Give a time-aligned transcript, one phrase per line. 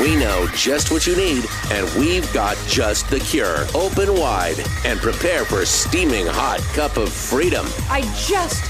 [0.00, 3.64] We know just what you need, and we've got just the cure.
[3.74, 7.66] Open wide and prepare for a steaming hot cup of freedom.
[7.88, 8.64] I just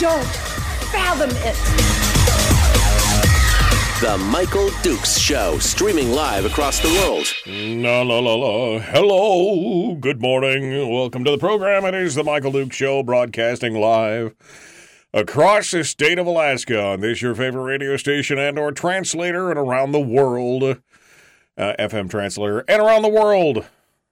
[0.00, 0.24] don't
[0.90, 1.56] fathom it.
[4.00, 7.26] The Michael Dukes Show, streaming live across the world.
[7.46, 8.78] La la la la.
[8.78, 9.94] Hello.
[9.96, 10.90] Good morning.
[10.90, 11.84] Welcome to the program.
[11.84, 14.34] It is the Michael Dukes Show, broadcasting live
[15.12, 19.58] across the state of Alaska on this your favorite radio station and or translator and
[19.58, 20.80] around the world.
[21.58, 23.66] Uh, FM translator and around the world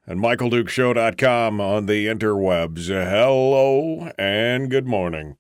[0.07, 2.88] and michaeldukeshow.com on the interwebs.
[2.88, 5.37] Hello and good morning.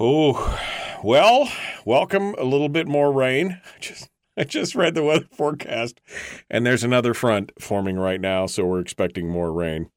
[0.00, 0.58] Oh,
[1.02, 1.48] well,
[1.84, 2.34] welcome.
[2.38, 3.60] A little bit more rain.
[3.80, 6.00] Just I just read the weather forecast,
[6.48, 9.90] and there's another front forming right now, so we're expecting more rain.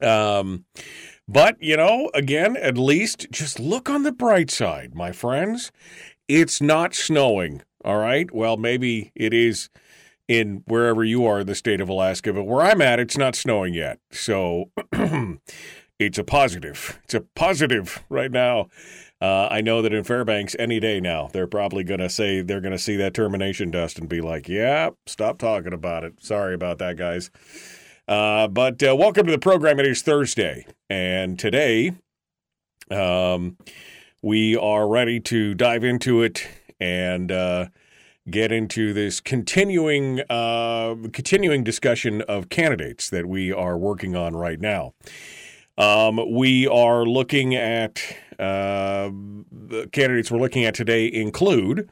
[0.00, 0.66] Um,
[1.28, 5.72] but you know, again, at least just look on the bright side, my friends.
[6.28, 7.62] It's not snowing.
[7.84, 8.32] All right.
[8.34, 9.70] Well, maybe it is
[10.28, 13.36] in wherever you are in the state of Alaska, but where I'm at, it's not
[13.36, 14.00] snowing yet.
[14.10, 14.70] So
[15.98, 16.98] it's a positive.
[17.04, 18.68] It's a positive right now.
[19.20, 22.60] Uh, I know that in Fairbanks, any day now, they're probably going to say they're
[22.60, 26.54] going to see that termination dust and be like, "Yeah, stop talking about it." Sorry
[26.54, 27.30] about that, guys.
[28.08, 29.80] Uh, but uh, welcome to the program.
[29.80, 31.92] It is Thursday, and today,
[32.88, 33.56] um,
[34.22, 36.46] we are ready to dive into it
[36.78, 37.66] and uh,
[38.30, 44.60] get into this continuing uh, continuing discussion of candidates that we are working on right
[44.60, 44.94] now.
[45.76, 48.00] Um, we are looking at
[48.38, 49.10] uh,
[49.50, 51.90] the candidates we're looking at today include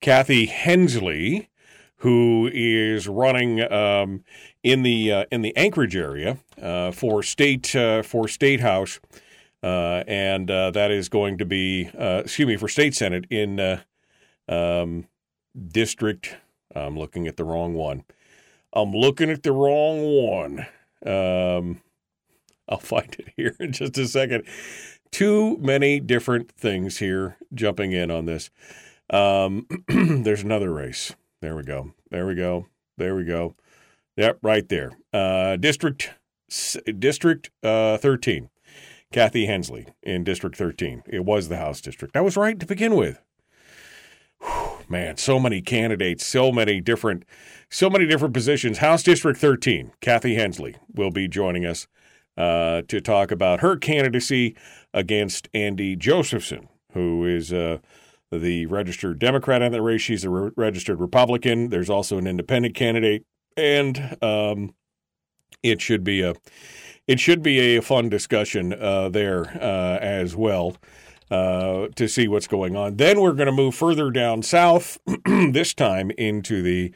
[0.00, 1.48] Kathy Henslee,
[1.96, 4.22] who is running um,
[4.62, 9.00] in the uh, in the Anchorage area uh, for state uh, for state house,
[9.62, 13.80] uh, and uh, that is going to be excuse me for state senate in
[14.48, 15.06] um,
[15.68, 16.36] district.
[16.74, 18.04] I'm looking at the wrong one.
[18.72, 20.66] I'm looking at the wrong one.
[21.04, 21.80] Um,
[22.68, 24.44] I'll find it here in just a second.
[25.10, 28.50] Too many different things here jumping in on this.
[29.08, 31.14] Um, there's another race.
[31.40, 31.94] There we go.
[32.10, 32.66] There we go.
[32.98, 33.54] There we go.
[34.18, 34.98] Yep, right there.
[35.12, 36.10] Uh, district
[36.98, 38.50] District uh, 13.
[39.12, 41.04] Kathy Henslee in District 13.
[41.06, 42.16] It was the House district.
[42.16, 43.22] I was right to begin with.
[44.40, 47.24] Whew, man, so many candidates, so many different,
[47.70, 48.78] so many different positions.
[48.78, 49.92] House District 13.
[50.00, 51.86] Kathy Henslee will be joining us
[52.36, 54.56] uh, to talk about her candidacy
[54.92, 57.78] against Andy Josephson, who is uh,
[58.30, 60.02] the registered Democrat in the race.
[60.02, 61.70] She's a re- registered Republican.
[61.70, 63.24] There's also an independent candidate,
[63.58, 64.74] and um,
[65.62, 66.34] it should be a
[67.06, 70.76] it should be a fun discussion uh, there uh, as well.
[71.30, 72.96] Uh, to see what's going on.
[72.96, 76.90] Then we're going to move further down south, this time into the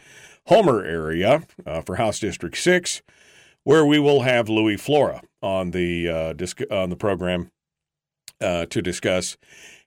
[0.46, 3.02] Homer area uh, for House District 6
[3.64, 7.50] where we will have Louie Flora on the uh, disc- on the program
[8.40, 9.36] uh, to discuss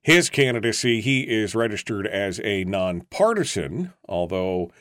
[0.02, 1.02] his candidacy.
[1.02, 4.72] He is registered as a nonpartisan, although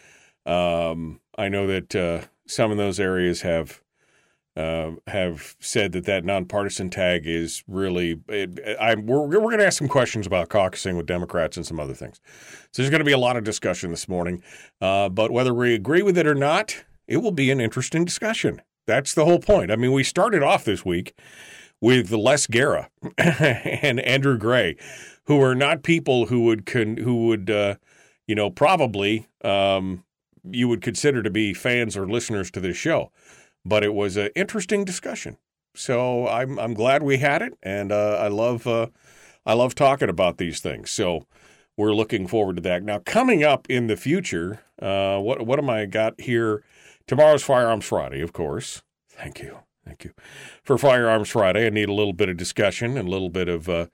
[0.47, 3.81] um, I know that uh, some of those areas have.
[4.57, 8.21] Uh, have said that that nonpartisan tag is really.
[8.29, 11.81] It, I, we're we're going to ask some questions about caucusing with Democrats and some
[11.81, 12.21] other things.
[12.71, 14.45] So there's going to be a lot of discussion this morning.
[14.81, 18.63] Uh, but whether we agree with it or not, it will be an interesting discussion.
[18.87, 19.71] That's the whole point.
[19.71, 21.15] I mean, we started off this week
[21.81, 24.77] with Les Gara and Andrew Gray,
[25.25, 27.77] who are not people who would con- who would uh,
[28.27, 30.05] you know probably um,
[30.51, 33.11] you would consider to be fans or listeners to this show,
[33.65, 35.37] but it was an interesting discussion.
[35.75, 38.89] So I'm I'm glad we had it, and uh, I love uh,
[39.45, 40.91] I love talking about these things.
[40.91, 41.27] So
[41.77, 42.83] we're looking forward to that.
[42.83, 46.63] Now coming up in the future, uh, what what am I got here?
[47.07, 48.83] Tomorrow's Firearms Friday, of course.
[49.11, 49.59] Thank you.
[49.85, 50.13] Thank you.
[50.63, 53.69] For Firearms Friday, I need a little bit of discussion and a little bit of
[53.69, 53.87] uh,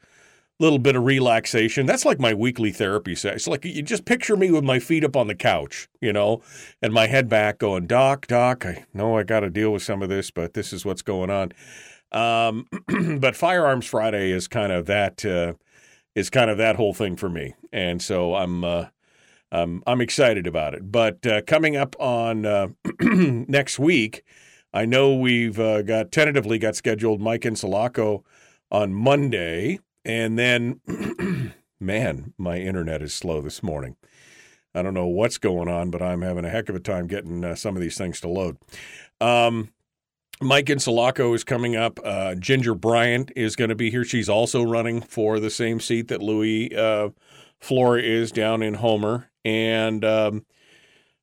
[0.61, 1.87] little bit of relaxation.
[1.87, 3.37] That's like my weekly therapy session.
[3.37, 6.43] It's like you just picture me with my feet up on the couch, you know,
[6.83, 10.03] and my head back going, Doc, Doc, I know I got to deal with some
[10.03, 11.53] of this, but this is what's going on.
[12.12, 12.67] Um,
[13.19, 15.55] but Firearms Friday is kind of that uh,
[16.15, 18.87] is kind of that whole thing for me, and so I'm uh,
[19.53, 20.91] um, I'm excited about it.
[20.91, 22.69] But uh, coming up on uh,
[23.01, 24.25] next week,
[24.73, 28.23] I know we've uh, got tentatively got scheduled Mike Insulaco
[28.71, 30.81] on Monday, and then,
[31.81, 33.97] man, my internet is slow this morning.
[34.75, 37.44] I don't know what's going on, but I'm having a heck of a time getting
[37.44, 38.56] uh, some of these things to load.
[39.20, 39.70] Um,
[40.41, 41.99] Mike Insulaco is coming up.
[42.05, 44.05] Uh, Ginger Bryant is going to be here.
[44.05, 47.11] She's also running for the same seat that Louie uh,
[47.58, 49.31] Flora is down in Homer.
[49.44, 50.47] And um,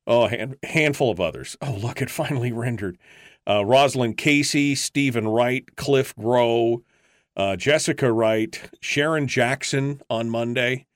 [0.06, 1.56] oh, a hand, handful of others.
[1.60, 2.98] Oh, look, it finally rendered.
[3.48, 6.82] Uh, Rosalind Casey, Stephen Wright, Cliff Groh,
[7.38, 10.86] uh, Jessica Wright, Sharon Jackson on Monday.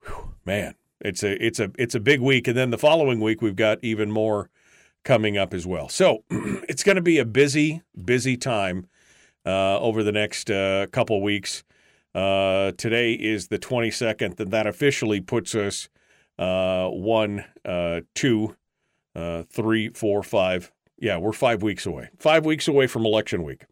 [0.00, 3.42] Whew, man, it's a it's a it's a big week, and then the following week
[3.42, 4.48] we've got even more
[5.04, 5.88] coming up as well.
[5.88, 8.86] So it's going to be a busy busy time
[9.44, 11.62] uh, over the next uh, couple weeks.
[12.14, 15.90] Uh, today is the 22nd, and that officially puts us
[16.38, 18.56] uh, one, uh, two,
[19.14, 20.72] uh, three, four, five.
[20.98, 22.08] Yeah, we're five weeks away.
[22.18, 23.64] Five weeks away from election week.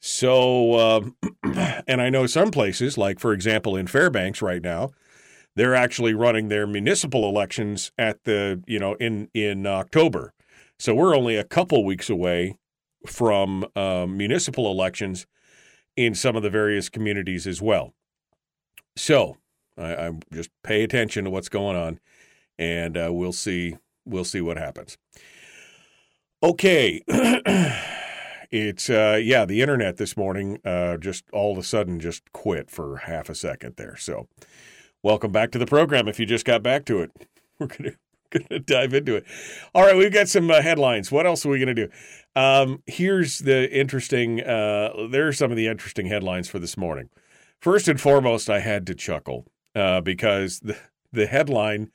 [0.00, 1.16] So, um,
[1.86, 4.90] and I know some places, like for example in Fairbanks right now,
[5.54, 10.32] they're actually running their municipal elections at the you know in in October.
[10.78, 12.58] So we're only a couple weeks away
[13.06, 15.26] from um, municipal elections
[15.96, 17.94] in some of the various communities as well.
[18.96, 19.38] So
[19.78, 21.98] I, I just pay attention to what's going on,
[22.58, 24.98] and uh, we'll see we'll see what happens.
[26.42, 27.02] Okay.
[28.50, 32.70] it's uh, yeah, the internet this morning uh, just all of a sudden just quit
[32.70, 33.96] for half a second there.
[33.96, 34.28] So,
[35.02, 36.08] welcome back to the program.
[36.08, 37.10] If you just got back to it,
[37.58, 37.92] we're gonna
[38.30, 39.24] gonna dive into it.
[39.74, 41.10] All right, we've got some uh, headlines.
[41.12, 41.88] What else are we gonna do?
[42.34, 44.42] Um, here's the interesting.
[44.42, 47.08] Uh, there are some of the interesting headlines for this morning.
[47.60, 50.76] First and foremost, I had to chuckle uh, because the
[51.12, 51.90] the headline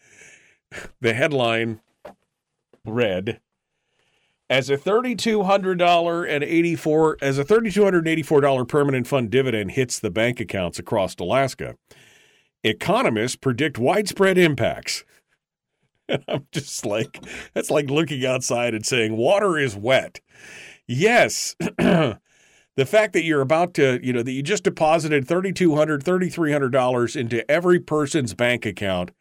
[1.02, 1.82] the headline
[2.86, 3.40] read
[4.52, 10.78] as a $3200 and 84 as a $3284 permanent fund dividend hits the bank accounts
[10.78, 11.76] across Alaska
[12.64, 15.04] economists predict widespread impacts.
[16.28, 20.20] I'm just like that's like looking outside and saying water is wet.
[20.86, 22.20] Yes the
[22.86, 27.80] fact that you're about to you know that you just deposited $3200 $3300 into every
[27.80, 29.12] person's bank account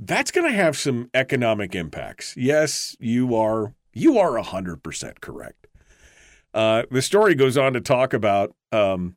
[0.00, 2.36] that's going to have some economic impacts.
[2.36, 5.66] Yes you are you are 100% correct.
[6.54, 9.16] Uh, the story goes on to talk about, um,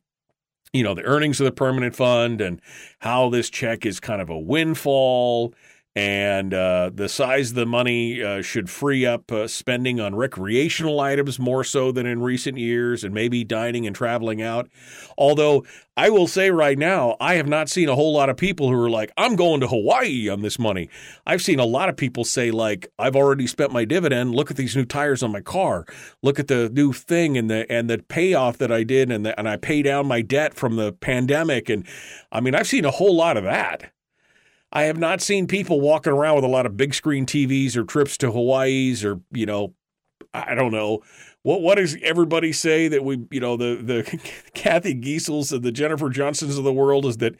[0.72, 2.60] you know, the earnings of the permanent fund and
[3.00, 5.54] how this check is kind of a windfall
[5.94, 11.00] and uh, the size of the money uh, should free up uh, spending on recreational
[11.00, 14.70] items more so than in recent years, and maybe dining and traveling out.
[15.18, 18.70] Although I will say right now, I have not seen a whole lot of people
[18.70, 20.88] who are like, "I'm going to Hawaii on this money."
[21.26, 24.34] I've seen a lot of people say, "Like, I've already spent my dividend.
[24.34, 25.84] Look at these new tires on my car.
[26.22, 29.38] Look at the new thing and the and the payoff that I did, and the,
[29.38, 31.86] and I pay down my debt from the pandemic." And
[32.30, 33.92] I mean, I've seen a whole lot of that.
[34.72, 37.84] I have not seen people walking around with a lot of big screen TVs or
[37.84, 39.74] trips to Hawaii's or, you know,
[40.34, 41.02] I don't know.
[41.42, 44.20] What what does everybody say that we you know the the
[44.54, 47.34] Cathy Giessels and the Jennifer Johnsons of the world is that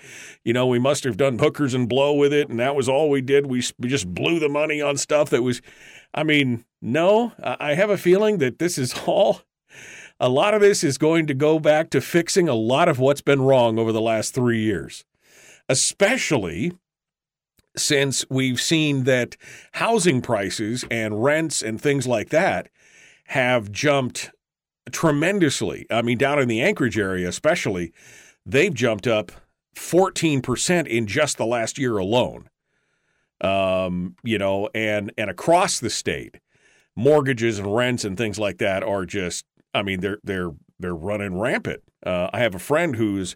[0.44, 3.08] you know we must have done hookers and blow with it and that was all
[3.08, 5.62] we did we, we just blew the money on stuff that was
[6.12, 9.42] I mean no I have a feeling that this is all
[10.20, 13.22] a lot of this is going to go back to fixing a lot of what's
[13.22, 15.04] been wrong over the last 3 years
[15.68, 16.72] especially
[17.76, 19.36] since we've seen that
[19.72, 22.68] housing prices and rents and things like that
[23.26, 24.30] have jumped
[24.90, 25.86] tremendously.
[25.90, 27.92] I mean, down in the Anchorage area, especially,
[28.44, 29.32] they've jumped up
[29.76, 32.48] 14% in just the last year alone.
[33.40, 36.38] Um, you know, and and across the state,
[36.94, 41.38] mortgages and rents and things like that are just I mean, they're they're they're running
[41.38, 41.82] rampant.
[42.04, 43.34] Uh, I have a friend who's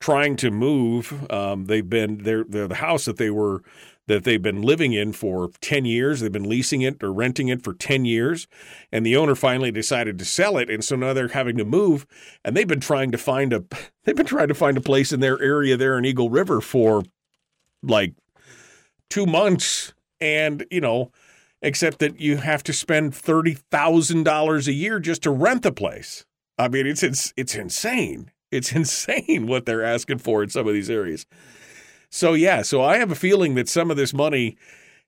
[0.00, 1.30] trying to move.
[1.30, 3.62] Um, they've been they're, they're the house that they were
[4.06, 6.20] that they've been living in for 10 years.
[6.20, 8.48] They've been leasing it or renting it for 10 years.
[8.90, 10.70] And the owner finally decided to sell it.
[10.70, 12.06] And so now they're having to move.
[12.42, 13.64] And they've been trying to find a
[14.04, 17.04] they've been trying to find a place in their area there in Eagle River for
[17.82, 18.14] like
[19.10, 19.92] two months.
[20.20, 21.12] And, you know,
[21.62, 26.24] except that you have to spend $30,000 a year just to rent the place.
[26.58, 28.32] I mean, it's it's it's insane.
[28.50, 31.26] It's insane what they're asking for in some of these areas.
[32.10, 34.56] So yeah, so I have a feeling that some of this money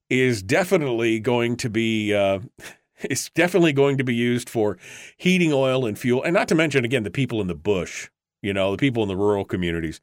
[0.08, 2.40] is definitely going to be uh,
[3.02, 4.76] it's definitely going to be used for
[5.16, 8.08] heating oil and fuel, and not to mention again the people in the bush,
[8.42, 10.00] you know, the people in the rural communities.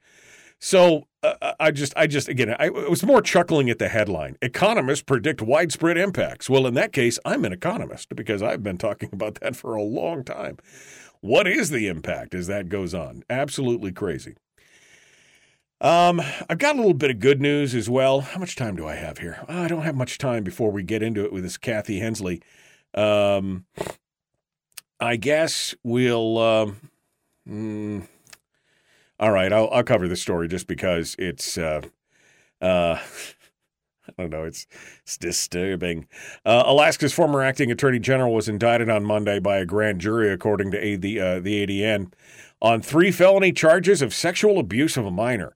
[0.60, 4.38] So uh, I just, I just, again, I was more chuckling at the headline.
[4.41, 6.50] Economists predict widespread impacts.
[6.50, 9.84] Well, in that case, I'm an economist because I've been talking about that for a
[9.84, 10.58] long time.
[11.27, 13.22] What is the impact as that goes on?
[13.29, 14.36] Absolutely crazy.
[15.81, 18.22] Um, I've got a little bit of good news as well.
[18.22, 19.43] How much time do I have here?
[19.50, 22.39] Oh, I don't have much time before we get into it with this Kathy Henslee.
[22.93, 23.65] Um,
[25.01, 26.38] I guess we'll.
[26.38, 26.77] Um,
[27.46, 28.07] mm,
[29.19, 31.57] all right, I'll, I'll cover the story just because it's.
[31.57, 31.81] Uh,
[32.62, 33.00] uh,
[34.24, 34.43] don't know.
[34.45, 34.65] It's,
[35.03, 36.07] it's disturbing.
[36.45, 40.71] Uh, Alaska's former acting attorney general was indicted on Monday by a grand jury, according
[40.71, 42.12] to the uh, the ADN,
[42.62, 45.53] on three felony charges of sexual abuse of a minor.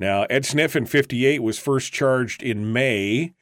[0.00, 3.34] Now, Ed Sniffen, 58, was first charged in May,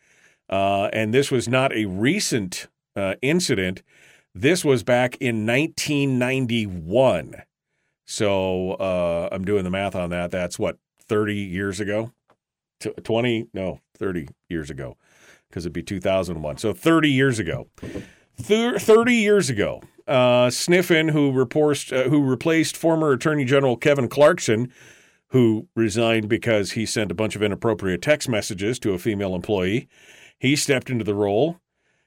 [0.51, 3.83] uh, and this was not a recent uh, incident.
[4.35, 7.43] This was back in 1991.
[8.07, 10.31] So uh, I'm doing the math on that.
[10.31, 12.13] That's what 30 years ago,
[12.81, 14.97] 20 no 30 years ago,
[15.49, 16.59] because it'd be 2001.
[16.59, 17.69] So 30 years ago.
[18.41, 24.73] 30 years ago, uh, Sniffen, who, reports, uh, who replaced former Attorney General Kevin Clarkson,
[25.29, 29.89] who resigned because he sent a bunch of inappropriate text messages to a female employee,
[30.39, 31.61] he stepped into the role.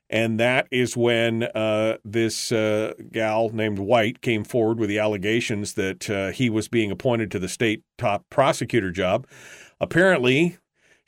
[0.09, 5.75] And that is when uh, this uh, gal named White came forward with the allegations
[5.75, 9.25] that uh, he was being appointed to the state top prosecutor job.
[9.79, 10.57] Apparently,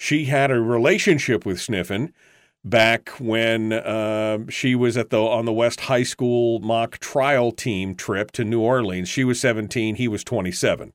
[0.04, 2.12] she had a relationship with Sniffen
[2.66, 7.96] back when uh, she was at the on the West High School mock trial team
[7.96, 9.08] trip to New Orleans.
[9.08, 10.92] She was 17, he was 27,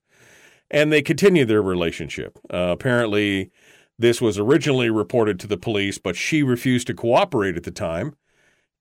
[0.71, 2.39] and they continued their relationship.
[2.53, 3.51] Uh, apparently,
[3.99, 8.15] this was originally reported to the police, but she refused to cooperate at the time,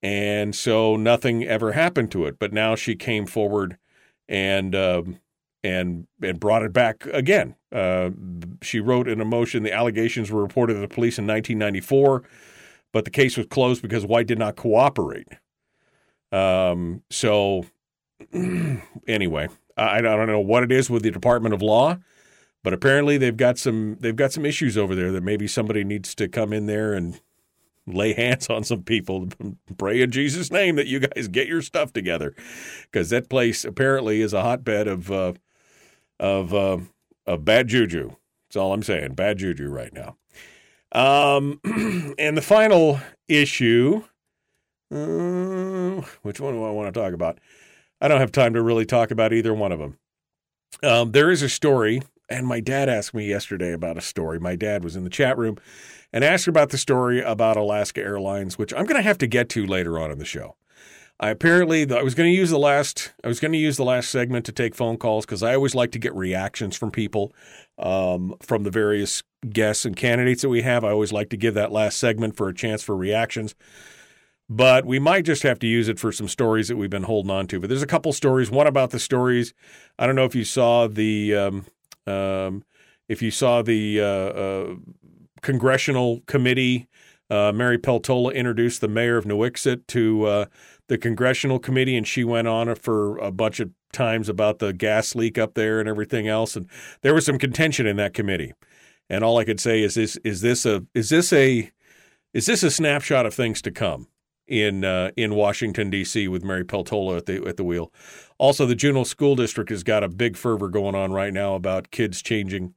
[0.03, 2.37] and so nothing ever happened to it.
[2.37, 3.77] But now she came forward
[4.27, 4.75] and.
[4.75, 5.03] Uh,
[5.63, 7.55] and and brought it back again.
[7.71, 8.11] Uh,
[8.61, 12.23] she wrote in a motion the allegations were reported to the police in 1994
[12.91, 15.27] but the case was closed because White did not cooperate.
[16.31, 17.65] Um, so,
[19.07, 21.97] anyway, I, I don't know what it is with the Department of Law,
[22.63, 26.15] but apparently they've got some they've got some issues over there that maybe somebody needs
[26.15, 27.21] to come in there and
[27.85, 29.27] lay hands on some people.
[29.77, 32.33] Pray in Jesus' name that you guys get your stuff together,
[32.83, 35.33] because that place apparently is a hotbed of uh,
[36.19, 36.79] of uh,
[37.25, 38.15] of bad juju.
[38.47, 39.13] That's all I'm saying.
[39.13, 40.17] Bad juju right now.
[40.91, 41.59] Um,
[42.17, 44.03] and the final issue,
[44.93, 47.39] uh, which one do I want to talk about?
[47.99, 49.97] I don't have time to really talk about either one of them.
[50.83, 54.39] Um, there is a story, and my dad asked me yesterday about a story.
[54.39, 55.57] My dad was in the chat room
[56.13, 59.49] and asked about the story about Alaska Airlines, which I'm going to have to get
[59.49, 60.55] to later on in the show.
[61.19, 63.83] I apparently I was going to use the last I was going to use the
[63.83, 67.33] last segment to take phone calls because I always like to get reactions from people
[67.79, 70.83] um, from the various guests and candidates that we have.
[70.83, 73.55] I always like to give that last segment for a chance for reactions.
[74.49, 77.31] But we might just have to use it for some stories that we've been holding
[77.31, 77.59] on to.
[77.59, 78.49] But there's a couple stories.
[78.49, 79.53] One about the stories.
[79.99, 81.65] I don't know if you saw the um,
[82.05, 82.63] um,
[83.09, 84.75] if you saw the uh, uh,
[85.41, 86.87] congressional committee.
[87.29, 90.45] Uh, Mary Peltola introduced the mayor of Nuiqsut to uh,
[90.87, 95.15] the congressional committee, and she went on for a bunch of times about the gas
[95.15, 96.55] leak up there and everything else.
[96.55, 96.69] And
[97.01, 98.53] there was some contention in that committee.
[99.09, 101.71] And all I could say is this: is this a is this a
[102.33, 104.07] is this a snapshot of things to come
[104.47, 106.27] in uh, in Washington D.C.
[106.27, 107.91] with Mary Peltola at the at the wheel?
[108.37, 111.91] Also, the Juneau School District has got a big fervor going on right now about
[111.91, 112.73] kids changing,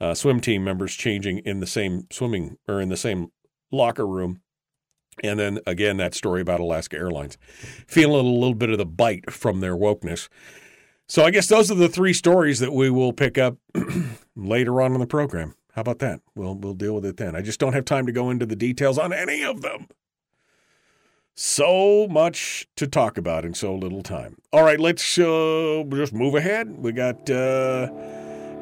[0.00, 3.32] uh, swim team members changing in the same swimming or in the same
[3.70, 4.40] locker room.
[5.22, 7.36] And then again, that story about Alaska Airlines,
[7.86, 10.28] feeling a little bit of the bite from their wokeness.
[11.06, 13.56] So I guess those are the three stories that we will pick up
[14.36, 15.54] later on in the program.
[15.74, 16.20] How about that?
[16.34, 17.34] We'll we'll deal with it then.
[17.34, 19.88] I just don't have time to go into the details on any of them.
[21.34, 24.36] So much to talk about in so little time.
[24.52, 26.78] All right, let's uh, just move ahead.
[26.78, 27.88] We got uh,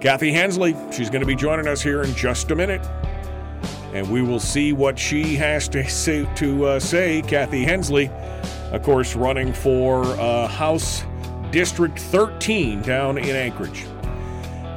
[0.00, 0.76] Kathy Henslee.
[0.92, 2.83] She's going to be joining us here in just a minute,
[3.92, 6.28] and we will see what she has to say.
[6.37, 8.11] To uh, say, Kathy Henslee,
[8.73, 11.04] of course, running for uh, House
[11.50, 13.85] District 13 down in Anchorage.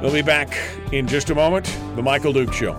[0.02, 0.56] We'll be back
[0.92, 1.66] in just a moment.
[1.96, 2.74] The Michael Duke Show.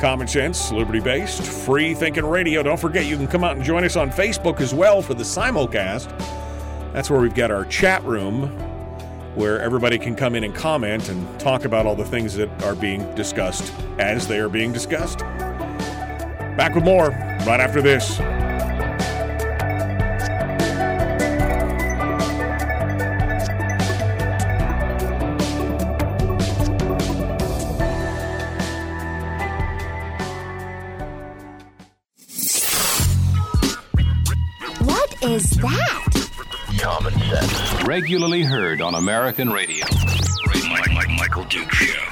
[0.00, 2.62] Common sense, liberty based, free thinking radio.
[2.62, 5.22] Don't forget you can come out and join us on Facebook as well for the
[5.22, 6.08] simulcast.
[6.92, 8.48] That's where we've got our chat room
[9.36, 12.74] where everybody can come in and comment and talk about all the things that are
[12.74, 15.20] being discussed as they are being discussed.
[16.56, 18.18] Back with more right after this.
[34.80, 36.30] What is that?
[36.80, 37.84] Common sense.
[37.84, 39.84] Regularly heard on American radio.
[40.70, 42.05] Mike, Mike, Michael Duke Show.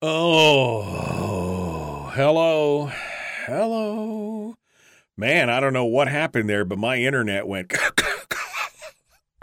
[0.00, 0.82] Oh,
[2.14, 2.86] hello.
[3.46, 4.54] Hello.
[5.16, 7.74] Man, I don't know what happened there, but my internet went.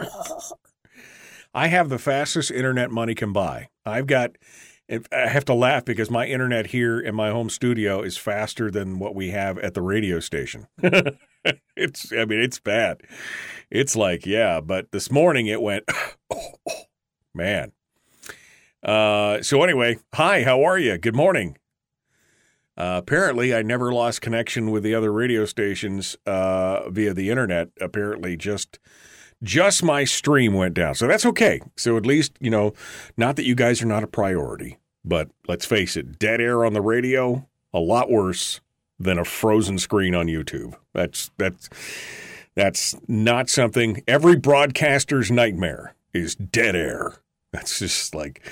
[1.54, 3.68] I have the fastest internet money can buy.
[3.84, 4.38] I've got,
[4.90, 8.98] I have to laugh because my internet here in my home studio is faster than
[8.98, 10.68] what we have at the radio station.
[11.76, 13.02] it's, I mean, it's bad.
[13.70, 15.84] It's like, yeah, but this morning it went,
[16.30, 16.84] oh, oh,
[17.34, 17.72] man.
[18.86, 20.96] Uh, so anyway, hi, how are you?
[20.96, 21.58] Good morning.
[22.78, 27.70] Uh, apparently, I never lost connection with the other radio stations uh, via the internet.
[27.80, 28.78] Apparently, just
[29.42, 31.60] just my stream went down, so that's okay.
[31.76, 32.74] So at least you know,
[33.16, 36.72] not that you guys are not a priority, but let's face it, dead air on
[36.72, 38.60] the radio a lot worse
[39.00, 40.74] than a frozen screen on YouTube.
[40.92, 41.68] That's that's
[42.54, 47.14] that's not something every broadcaster's nightmare is dead air.
[47.52, 48.42] That's just like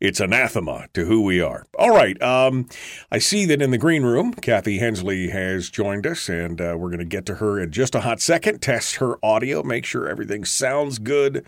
[0.00, 1.66] it's anathema to who we are.
[1.78, 2.20] All right.
[2.22, 2.68] Um,
[3.10, 6.90] I see that in the green room, Kathy Henslee has joined us, and uh, we're
[6.90, 8.60] going to get to her in just a hot second.
[8.60, 11.46] Test her audio, make sure everything sounds good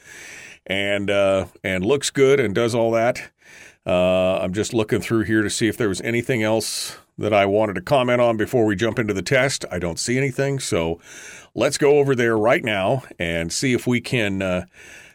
[0.66, 3.30] and uh, and looks good, and does all that.
[3.86, 7.46] Uh, I'm just looking through here to see if there was anything else that I
[7.46, 9.64] wanted to comment on before we jump into the test.
[9.70, 11.00] I don't see anything, so
[11.54, 14.64] let's go over there right now and see if we can uh,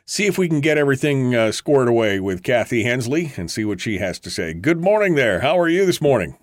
[0.10, 3.80] see if we can get everything uh, squared away with Kathy Henslee and see what
[3.80, 4.56] she has to say.
[4.56, 5.42] Good morning there.
[5.42, 6.36] How are you this morning?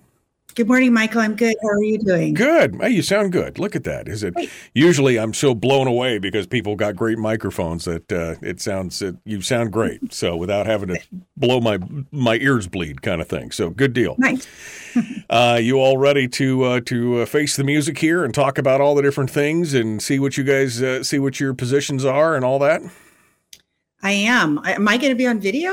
[0.55, 1.21] Good morning, Michael.
[1.21, 1.57] I'm good.
[1.61, 2.33] How are you doing?
[2.33, 2.77] Good.
[2.81, 3.59] Hey, you sound good.
[3.59, 4.09] Look at that.
[4.09, 4.35] Is it?
[4.73, 9.17] Usually, I'm so blown away because people got great microphones that uh, it sounds it,
[9.25, 10.01] you sound great.
[10.17, 11.01] So without having to
[11.37, 11.79] blow my
[12.11, 13.51] my ears bleed, kind of thing.
[13.51, 14.15] So good deal.
[14.17, 14.47] Nice.
[15.31, 18.81] uh, you all ready to uh, to uh, face the music here and talk about
[18.81, 22.35] all the different things and see what you guys uh, see what your positions are
[22.35, 22.81] and all that?
[24.03, 24.61] I am.
[24.65, 25.71] Am I going to be on video?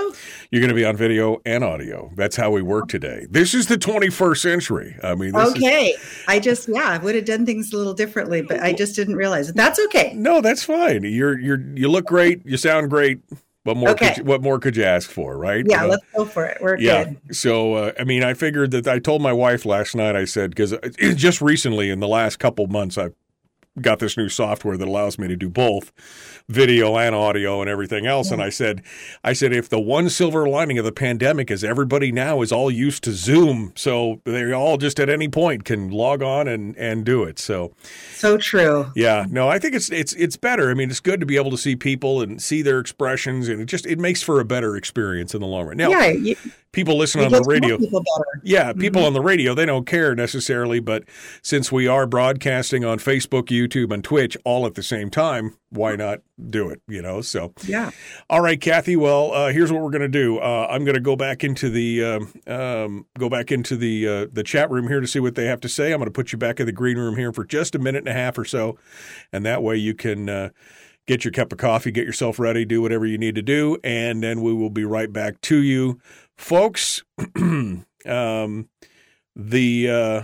[0.50, 2.12] You're going to be on video and audio.
[2.16, 3.28] That's how we work today.
[3.30, 4.96] This is the 21st century.
[5.04, 5.90] I mean, okay.
[5.90, 6.24] Is...
[6.28, 9.18] I just, yeah, I would have done things a little differently, but I just didn't
[9.18, 9.56] realize it.
[9.56, 10.14] That's okay.
[10.16, 11.04] No, that's fine.
[11.04, 12.46] You're, you're, you look great.
[12.46, 13.20] You sound great.
[13.64, 13.90] What more?
[13.90, 14.10] Okay.
[14.10, 15.66] Could you, what more could you ask for, right?
[15.68, 16.58] Yeah, uh, let's go for it.
[16.62, 17.06] We're yeah.
[17.06, 17.36] good.
[17.36, 20.18] So, uh, I mean, I figured that I told my wife last night.
[20.18, 20.74] I said because
[21.16, 23.14] just recently, in the last couple months, I've
[23.82, 25.92] got this new software that allows me to do both
[26.48, 28.28] video and audio and everything else.
[28.28, 28.34] Yeah.
[28.34, 28.84] And I said,
[29.24, 32.70] I said, if the one silver lining of the pandemic is everybody now is all
[32.70, 37.06] used to Zoom, so they all just at any point can log on and and
[37.06, 37.40] do it.
[37.40, 37.74] So,
[38.14, 38.92] so true.
[38.96, 40.70] Yeah, no, I think it's it's it's better.
[40.70, 43.62] I mean, it's good to be able to see people and see their expressions, and
[43.62, 45.78] it just it makes for a better experience in the long run.
[45.78, 46.08] Now, yeah.
[46.08, 46.36] You-
[46.74, 47.78] people listen on the radio.
[47.78, 48.04] People
[48.44, 49.08] yeah, people mm-hmm.
[49.08, 51.06] on the radio, they don't care necessarily, but
[51.42, 55.96] since we are broadcasting on Facebook, YouTube, and Twitch all at the same time, why
[55.96, 56.82] not do it?
[56.88, 57.92] You know, so yeah.
[58.30, 58.98] All right, Kathy.
[58.98, 60.40] Well, uh, here's what we're going to do.
[60.40, 64.28] Uh, I'm going to go back into the um, um, go back into the uh,
[64.34, 65.94] the chat room here to see what they have to say.
[65.94, 68.00] I'm going to put you back in the green room here for just a minute
[68.00, 68.78] and a half or so,
[69.32, 70.50] and that way you can uh,
[71.08, 74.24] get your cup of coffee, get yourself ready, do whatever you need to do, and
[74.24, 76.00] then we will be right back to you
[76.38, 77.04] folks,
[78.06, 78.70] um,
[79.36, 80.24] the uh,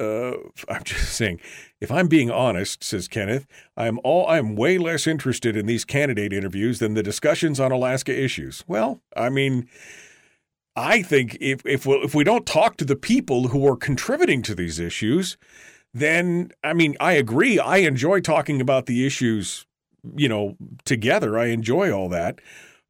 [0.00, 0.32] uh,
[0.68, 1.40] I'm just saying,
[1.80, 3.46] if I'm being honest, says Kenneth,
[3.76, 8.18] I'm all I'm way less interested in these candidate interviews than the discussions on Alaska
[8.18, 8.64] issues.
[8.66, 9.68] Well, I mean,
[10.74, 14.42] I think if if we, if we don't talk to the people who are contributing
[14.42, 15.36] to these issues,
[15.94, 17.58] then I mean, I agree.
[17.58, 19.66] I enjoy talking about the issues,
[20.16, 21.38] you know, together.
[21.38, 22.40] I enjoy all that,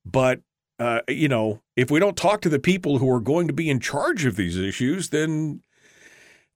[0.05, 0.40] but
[0.79, 3.70] uh, you know, if we don't talk to the people who are going to be
[3.70, 5.62] in charge of these issues, then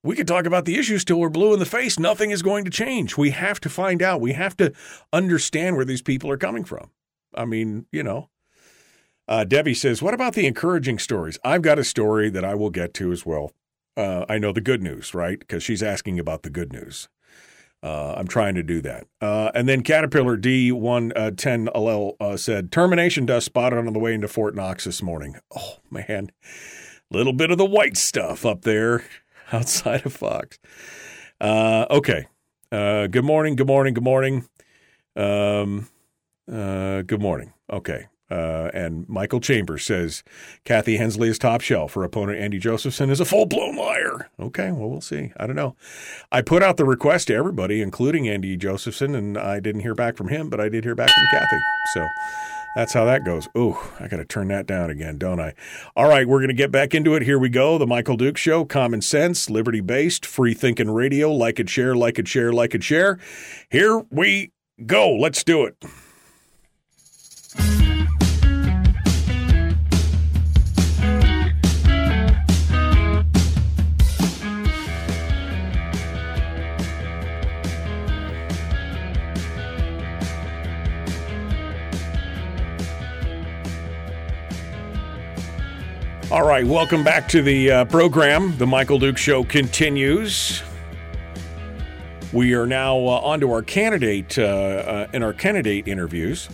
[0.03, 1.99] we could talk about the issues till we're blue in the face.
[1.99, 3.17] Nothing is going to change.
[3.17, 4.21] We have to find out.
[4.21, 4.73] We have to
[5.13, 6.91] understand where these people are coming from.
[7.35, 8.31] I mean, you know.
[9.29, 11.39] Uh, Debbie says, What about the encouraging stories?
[11.45, 13.53] I've got a story that I will get to as well.
[13.97, 15.39] Uh, I know the good news, right?
[15.39, 17.09] Because she's asking about the good news.
[17.87, 19.07] Uh, I'm trying to do that.
[19.21, 24.27] Uh, and then Caterpillar D110 uh, uh, said, termination dust spotted on the way into
[24.27, 25.37] Fort Knox this morning.
[25.57, 26.33] Oh, man.
[27.13, 29.05] Little bit of the white stuff up there
[29.53, 30.59] outside of Fox.
[31.41, 32.27] Uh, okay.
[32.73, 33.55] Uh, good morning.
[33.55, 33.95] Good morning.
[33.95, 34.49] Good morning.
[35.15, 35.87] Um,
[36.49, 37.53] good morning.
[37.71, 38.07] Okay.
[38.31, 40.25] Uh, and Michael Chambers says
[40.65, 41.95] Kathy Henslee is top shelf.
[41.95, 44.29] Her opponent, Andy Josephson, is a full blown liar.
[44.41, 45.33] Okay, well, we'll see.
[45.37, 45.77] I don't know.
[46.33, 50.17] I put out the request to everybody, including Andy Josephson, and I didn't hear back
[50.17, 51.59] from him, but I did hear back from Kathy.
[51.95, 52.07] So
[52.77, 53.49] that's how that goes.
[53.55, 55.55] Oh, I got to turn that down again, don't I?
[55.97, 57.23] All right, we're going to get back into it.
[57.23, 57.79] Here we go.
[57.79, 61.33] The Michael Duke Show, common sense, liberty based, free thinking radio.
[61.33, 63.19] Like it, share, like it, share, like it, share.
[63.71, 64.51] Here we
[64.85, 65.11] go.
[65.15, 65.77] Let's do it.
[86.29, 88.59] All right, welcome back to the uh, program.
[88.59, 90.61] The Michael Duke Show continues.
[92.33, 96.49] We are now uh, on to our candidate uh, uh, in our candidate interviews,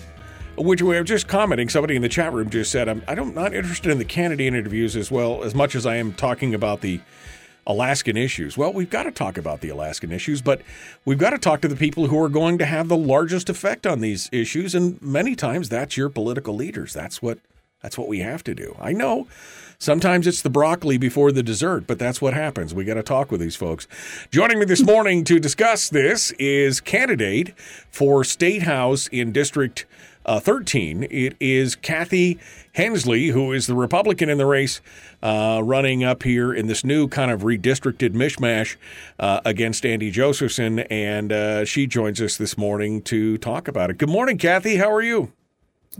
[0.58, 1.70] which we were just commenting.
[1.70, 4.46] Somebody in the chat room just said, "I'm I don't not interested in the candidate
[4.46, 7.00] interviews as well as much as I am talking about the
[7.66, 10.61] Alaskan issues." Well, we've got to talk about the Alaskan issues, but
[11.06, 13.87] we've got to talk to the people who are going to have the largest effect
[13.87, 16.92] on these issues, and many times that's your political leaders.
[16.92, 17.38] That's what
[17.82, 18.76] that's what we have to do.
[18.78, 19.26] I know
[19.83, 22.73] sometimes it's the broccoli before the dessert, but that's what happens.
[22.73, 23.88] We got to talk with these folks.
[24.31, 27.53] Joining me this morning to discuss this is candidate
[27.90, 29.85] for State House in District
[30.25, 31.09] uh, 13.
[31.11, 32.38] It is Kathy
[32.75, 34.81] Henslee, who is the Republican in the race,
[35.21, 38.77] uh, running up here in this new kind of redistricted mishmash
[39.18, 40.79] uh, against Andy Josephson.
[40.79, 43.99] And uh, she joins us this morning to talk about it.
[43.99, 44.77] Good morning, Kathy.
[44.77, 45.33] How are you?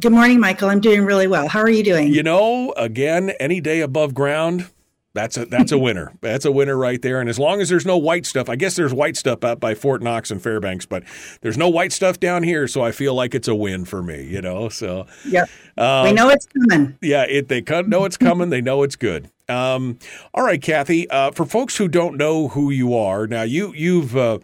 [0.01, 0.71] Good morning, Michael.
[0.71, 1.49] I'm doing really well.
[1.49, 2.09] How are you doing?
[2.09, 4.71] You know, again, any day above ground,
[5.13, 6.15] that's a that's a winner.
[6.23, 7.21] That's a winner right there.
[7.21, 9.75] And as long as there's no white stuff, I guess there's white stuff out by
[9.75, 11.03] Fort Knox and Fairbanks, but
[11.43, 14.25] there's no white stuff down here, so I feel like it's a win for me.
[14.25, 15.45] You know, so yeah,
[15.77, 16.97] um, we know it's coming.
[17.03, 18.49] Yeah, it they know it's coming.
[18.49, 19.31] they know it's good.
[19.51, 19.99] Um,
[20.33, 21.09] all right, Kathy.
[21.11, 24.17] Uh, for folks who don't know who you are, now you you've.
[24.17, 24.39] Uh,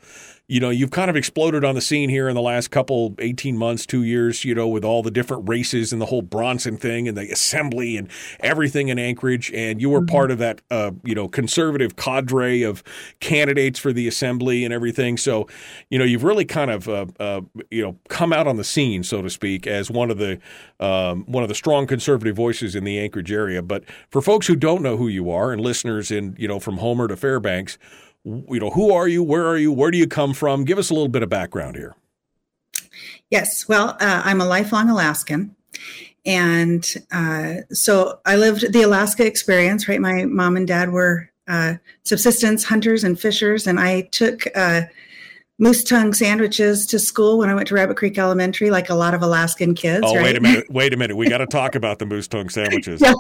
[0.49, 3.57] you know, you've kind of exploded on the scene here in the last couple 18
[3.57, 7.07] months, 2 years, you know, with all the different races and the whole Bronson thing
[7.07, 8.09] and the assembly and
[8.41, 10.07] everything in Anchorage and you were mm-hmm.
[10.07, 12.83] part of that uh, you know, conservative cadre of
[13.21, 15.19] candidates for the assembly and everything.
[15.19, 15.47] So,
[15.91, 19.03] you know, you've really kind of uh, uh, you know, come out on the scene,
[19.03, 20.39] so to speak, as one of the
[20.81, 23.61] um, one of the strong conservative voices in the Anchorage area.
[23.61, 26.79] But for folks who don't know who you are and listeners in, you know, from
[26.79, 27.77] Homer to Fairbanks,
[28.25, 29.23] you know, who are you?
[29.23, 29.73] Where are you?
[29.73, 30.65] Where do you come from?
[30.65, 31.95] Give us a little bit of background here.
[33.31, 33.69] Yes.
[33.69, 35.55] Well, uh, I'm a lifelong Alaskan.
[36.27, 40.01] And uh, so I lived the Alaska experience, right?
[40.01, 44.83] My mom and dad were uh, subsistence hunters and fishers, and I took uh,
[45.59, 49.15] moose tongue sandwiches to school when I went to Rabbit Creek Elementary, like a lot
[49.15, 50.05] of Alaskan kids.
[50.07, 50.25] Oh, right?
[50.25, 51.17] wait a minute, wait a minute.
[51.17, 53.01] We got to talk about the moose tongue sandwiches.
[53.01, 53.15] yeah.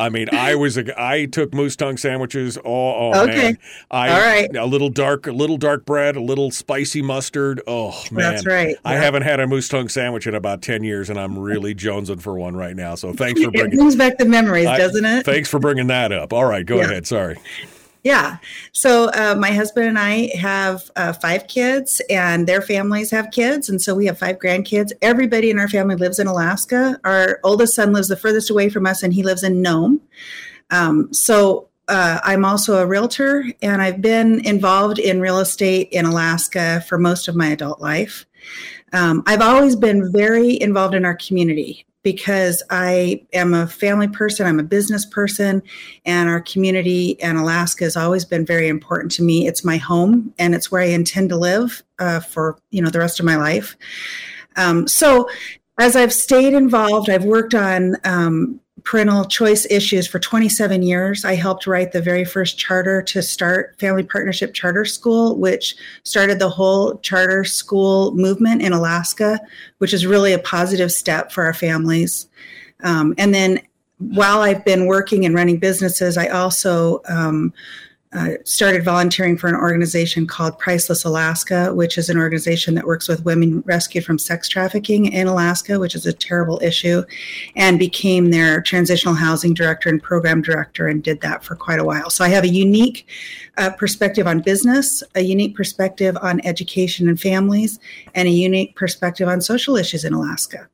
[0.00, 2.56] I mean, I was a, I took moose tongue sandwiches.
[2.56, 3.36] Oh, oh okay.
[3.36, 3.58] man,
[3.90, 4.56] I, all right.
[4.56, 7.60] A little dark, a little dark bread, a little spicy mustard.
[7.66, 8.76] Oh man, that's right.
[8.82, 12.22] I haven't had a moose tongue sandwich in about ten years, and I'm really jonesing
[12.22, 12.94] for one right now.
[12.94, 13.74] So thanks for bringing.
[13.74, 15.26] It brings back the memories, I, doesn't it?
[15.26, 16.32] Thanks for bringing that up.
[16.32, 16.84] All right, go yeah.
[16.84, 17.06] ahead.
[17.06, 17.36] Sorry.
[18.02, 18.38] Yeah.
[18.72, 23.68] So uh, my husband and I have uh, five kids, and their families have kids,
[23.68, 24.92] and so we have five grandkids.
[25.02, 26.98] Everybody in our family lives in Alaska.
[27.04, 30.00] Our oldest son lives the furthest away from us, and he lives in Nome.
[30.70, 36.06] Um, so uh, I'm also a realtor, and I've been involved in real estate in
[36.06, 38.24] Alaska for most of my adult life.
[38.92, 44.46] Um, I've always been very involved in our community because I am a family person,
[44.46, 45.62] I'm a business person,
[46.04, 49.46] and our community and Alaska has always been very important to me.
[49.46, 52.98] It's my home, and it's where I intend to live uh, for you know the
[52.98, 53.76] rest of my life.
[54.56, 55.28] Um, so,
[55.78, 61.24] as I've stayed involved, I've worked on um, parental choice issues for 27 years.
[61.24, 66.38] I helped write the very first charter to start Family Partnership Charter School, which started
[66.38, 69.40] the whole charter school movement in Alaska,
[69.78, 72.28] which is really a positive step for our families.
[72.82, 73.60] Um, and then
[73.98, 77.52] while I've been working and running businesses, I also um,
[78.12, 83.06] uh, started volunteering for an organization called Priceless Alaska, which is an organization that works
[83.06, 87.04] with women rescued from sex trafficking in Alaska, which is a terrible issue,
[87.54, 91.84] and became their transitional housing director and program director and did that for quite a
[91.84, 92.10] while.
[92.10, 93.06] So I have a unique
[93.58, 97.78] uh, perspective on business, a unique perspective on education and families,
[98.16, 100.68] and a unique perspective on social issues in Alaska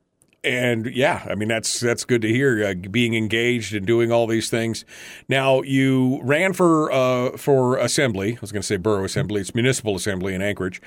[0.47, 2.65] and yeah, I mean that's that's good to hear.
[2.65, 4.85] Uh, being engaged and doing all these things.
[5.27, 8.33] Now you ran for uh, for assembly.
[8.33, 9.41] I was going to say borough assembly.
[9.41, 10.81] It's municipal assembly in Anchorage.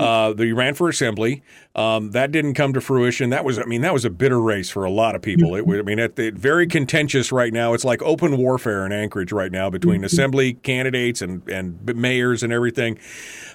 [0.00, 1.42] Uh, you ran for assembly.
[1.74, 3.30] Um, that didn't come to fruition.
[3.30, 5.54] That was I mean that was a bitter race for a lot of people.
[5.54, 7.74] It I mean it, it very contentious right now.
[7.74, 12.52] It's like open warfare in Anchorage right now between assembly candidates and and mayors and
[12.52, 12.98] everything.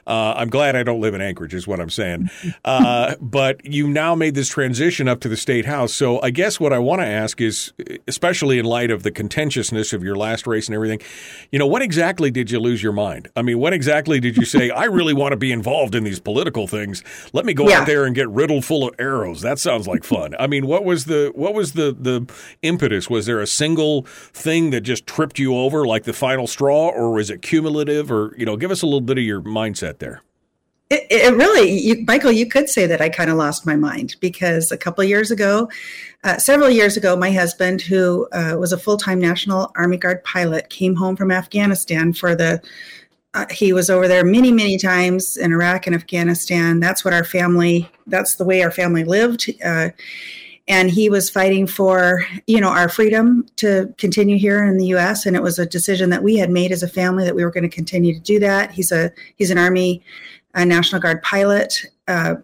[0.07, 2.29] Uh, I'm glad I don't live in Anchorage, is what I'm saying.
[2.65, 5.93] Uh, but you now made this transition up to the state house.
[5.93, 7.73] So I guess what I want to ask is,
[8.07, 10.99] especially in light of the contentiousness of your last race and everything,
[11.51, 13.29] you know, what exactly did you lose your mind?
[13.35, 14.69] I mean, what exactly did you say?
[14.69, 17.03] I really want to be involved in these political things.
[17.33, 17.81] Let me go Yeah.
[17.81, 19.41] out there and get riddled full of arrows.
[19.41, 20.35] That sounds like fun.
[20.39, 22.25] I mean, what was the what was the the
[22.61, 23.09] impetus?
[23.09, 27.11] Was there a single thing that just tripped you over, like the final straw, or
[27.13, 28.11] was it cumulative?
[28.11, 30.21] Or you know, give us a little bit of your mindset there.
[30.89, 34.17] It, it really, you, Michael, you could say that I kind of lost my mind
[34.19, 35.69] because a couple years ago,
[36.25, 40.21] uh, several years ago, my husband, who uh, was a full time National Army Guard
[40.25, 42.61] pilot, came home from Afghanistan for the.
[43.33, 46.81] Uh, he was over there many, many times in Iraq and Afghanistan.
[46.81, 47.89] That's what our family.
[48.07, 49.49] That's the way our family lived.
[49.63, 49.91] Uh,
[50.71, 55.25] and he was fighting for you know our freedom to continue here in the US
[55.25, 57.51] and it was a decision that we had made as a family that we were
[57.51, 58.71] going to continue to do that.
[58.71, 60.01] He's a he's an army
[60.53, 62.35] a national guard pilot uh,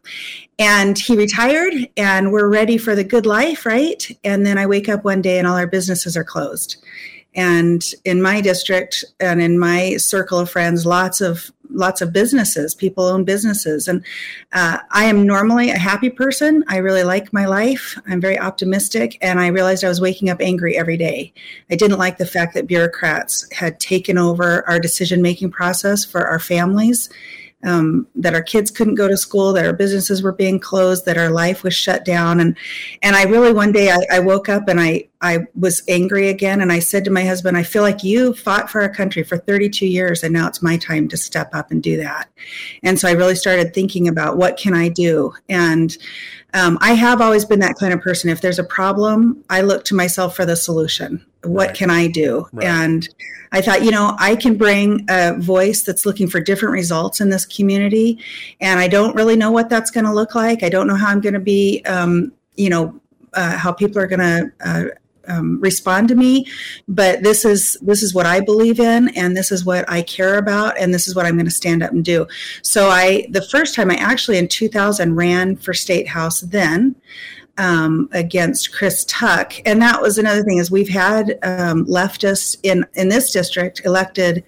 [0.60, 4.06] and he retired and we're ready for the good life right?
[4.24, 6.78] And then i wake up one day and all our businesses are closed.
[7.34, 12.76] And in my district and in my circle of friends lots of lots of businesses
[12.76, 13.88] people own businesses.
[13.88, 14.04] And
[14.54, 16.64] uh, i am normally a happy person.
[16.68, 17.98] I really like my life.
[18.08, 19.18] I'm very optimistic.
[19.22, 21.34] And i realized i was waking up angry every day.
[21.70, 26.26] I didn't like the fact that bureaucrats had taken over our decision making process for
[26.28, 27.10] our families
[27.68, 31.18] um, that our kids couldn't go to school, that our businesses were being closed, that
[31.18, 32.56] our life was shut down, and
[33.02, 36.62] and I really one day I, I woke up and I I was angry again,
[36.62, 39.38] and I said to my husband, I feel like you fought for our country for
[39.38, 42.30] 32 years, and now it's my time to step up and do that.
[42.84, 45.98] And so I really started thinking about what can I do, and
[46.54, 48.30] um, I have always been that kind of person.
[48.30, 51.26] If there's a problem, I look to myself for the solution.
[51.44, 51.76] What Right.
[51.76, 52.48] can I do?
[52.54, 52.68] Right.
[52.68, 53.08] And
[53.52, 57.30] I thought, you know, I can bring a voice that's looking for different results in
[57.30, 58.20] this community.
[58.60, 60.64] And I don't really know what that's going to look like.
[60.64, 63.00] I don't know how I'm going to be, um, you know,
[63.34, 64.52] uh, how people are going to.
[64.66, 64.84] Uh,
[65.28, 66.46] um, respond to me
[66.88, 70.38] but this is this is what i believe in and this is what i care
[70.38, 72.26] about and this is what i'm going to stand up and do.
[72.62, 76.96] So i the first time i actually in 2000 ran for state house then
[77.58, 82.86] um, against Chris Tuck, and that was another thing is we've had um, leftists in
[82.94, 84.44] in this district elected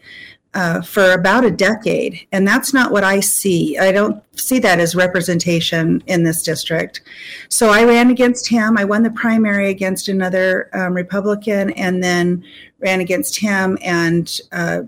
[0.54, 3.78] uh, for about a decade, and that's not what I see.
[3.78, 7.02] I don't see that as representation in this district.
[7.50, 8.78] So I ran against him.
[8.78, 12.44] I won the primary against another um, Republican, and then
[12.80, 14.82] ran against him, and uh,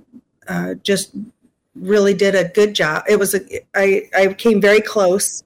[0.48, 1.16] uh, just
[1.76, 3.04] really did a good job.
[3.08, 3.42] It was a
[3.76, 5.44] I I came very close.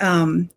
[0.00, 0.50] Um,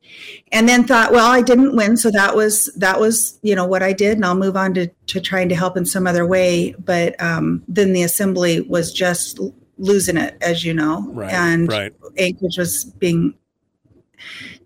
[0.51, 3.83] and then thought, well, I didn't win, so that was that was you know what
[3.83, 6.73] I did, and I'll move on to to trying to help in some other way.
[6.79, 9.39] But um, then the assembly was just
[9.77, 11.33] losing it, as you know, Right.
[11.33, 11.93] and right.
[12.17, 13.33] Anchorage was being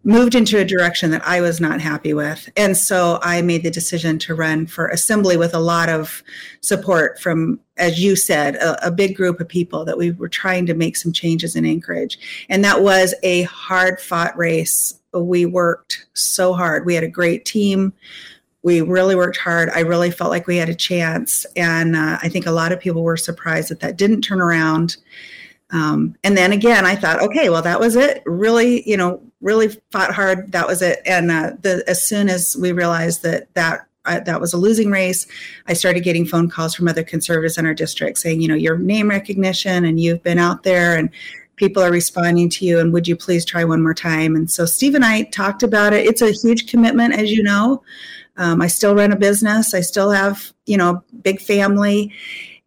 [0.08, 2.50] moved into a direction that I was not happy with.
[2.56, 6.24] And so I made the decision to run for assembly with a lot of
[6.62, 10.66] support from, as you said, a, a big group of people that we were trying
[10.68, 12.18] to make some changes in Anchorage.
[12.48, 14.98] And that was a hard fought race.
[15.14, 16.86] We worked so hard.
[16.86, 17.92] We had a great team.
[18.64, 19.70] We really worked hard.
[19.72, 21.46] I really felt like we had a chance.
[21.58, 24.96] And uh, I think a lot of people were surprised that that didn't turn around.
[25.72, 28.24] Um, and then again, I thought, okay, well, that was it.
[28.26, 30.52] Really, you know, really fought hard.
[30.52, 31.02] That was it.
[31.06, 34.90] And uh, the, as soon as we realized that that uh, that was a losing
[34.90, 35.28] race,
[35.68, 38.78] I started getting phone calls from other conservatives in our district saying, you know, your
[38.78, 41.10] name recognition and you've been out there and
[41.58, 44.36] people are responding to you and would you please try one more time?
[44.36, 46.06] And so Steve and I talked about it.
[46.06, 47.84] It's a huge commitment, as you know.
[48.38, 49.74] Um, I still run a business.
[49.74, 52.14] I still have, you know, big family.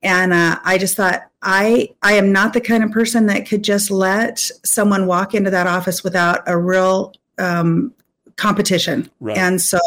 [0.03, 3.63] And uh, I just thought, I I am not the kind of person that could
[3.63, 7.95] just let someone walk into that office without a real um,
[8.37, 9.11] competition.
[9.21, 9.37] Right.
[9.37, 9.79] And so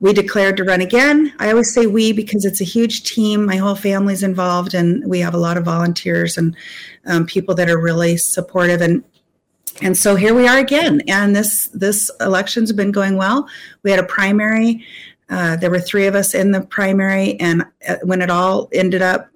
[0.00, 1.32] we declared to run again.
[1.38, 3.46] I always say we because it's a huge team.
[3.46, 6.56] My whole family's involved, and we have a lot of volunteers and
[7.06, 8.80] um, people that are really supportive.
[8.80, 9.02] And
[9.82, 11.02] and so here we are again.
[11.08, 13.48] And this this election's been going well.
[13.82, 14.84] We had a primary.
[15.28, 19.02] Uh, there were three of us in the primary, and uh, when it all ended
[19.02, 19.28] up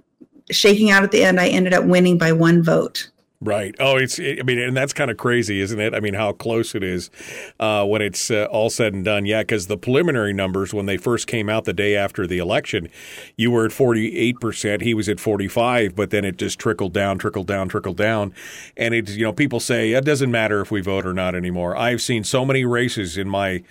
[0.50, 3.10] shaking out at the end, I ended up winning by one vote.
[3.42, 3.74] Right.
[3.80, 4.20] Oh, it's.
[4.20, 5.94] I mean, and that's kind of crazy, isn't it?
[5.94, 7.10] I mean, how close it is
[7.58, 9.24] uh, when it's uh, all said and done.
[9.24, 12.88] Yeah, because the preliminary numbers when they first came out the day after the election,
[13.36, 14.82] you were at forty eight percent.
[14.82, 18.34] He was at forty five, but then it just trickled down, trickled down, trickled down,
[18.76, 21.74] and it's you know people say it doesn't matter if we vote or not anymore.
[21.74, 23.62] I've seen so many races in my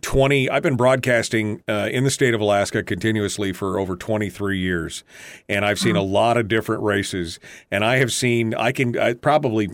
[0.00, 5.02] 20 I've been broadcasting uh, in the state of Alaska continuously for over 23 years
[5.48, 9.14] and I've seen a lot of different races and I have seen I can I
[9.14, 9.70] probably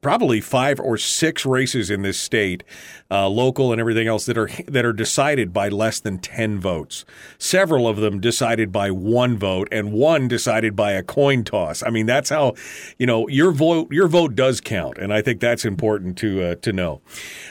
[0.00, 2.62] probably five or six races in this state,
[3.10, 7.04] uh, local and everything else that are that are decided by less than ten votes.
[7.38, 11.82] Several of them decided by one vote, and one decided by a coin toss.
[11.82, 12.54] I mean, that's how
[12.98, 16.54] you know your vote your vote does count, and I think that's important to uh,
[16.56, 17.00] to know.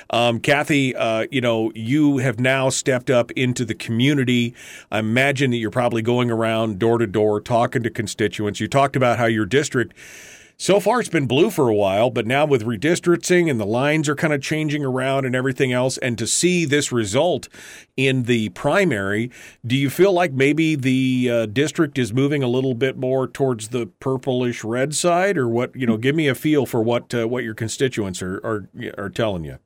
[0.10, 4.53] Um, Kathy, uh, you know, you have now stepped up into the community.
[4.89, 8.60] I imagine that you're probably going around door to door talking to constituents.
[8.60, 9.93] You talked about how your district
[10.58, 14.10] so far it's been blue for a while, but now with redistricting and the lines
[14.10, 17.48] are kind of changing around and everything else, and to see this result
[17.96, 19.30] in the primary,
[19.65, 23.70] do you feel like maybe the uh, district is moving a little bit more towards
[23.70, 25.76] the purplish red side, or what?
[25.76, 29.10] You know, give me a feel for what uh, what your constituents are, are are
[29.10, 29.60] telling you.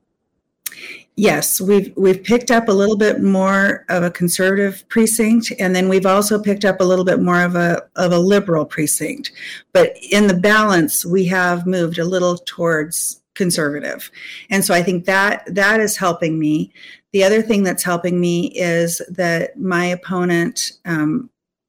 [1.16, 5.90] Yes, we've we've picked up a little bit more of a conservative precinct, and then
[5.90, 9.30] we've also picked up a little bit more of a of a liberal precinct.
[9.74, 14.10] But in the balance, we have moved a little towards conservative,
[14.48, 16.72] and so I think that that is helping me.
[17.12, 21.28] The other thing that's helping me is that my opponent, um,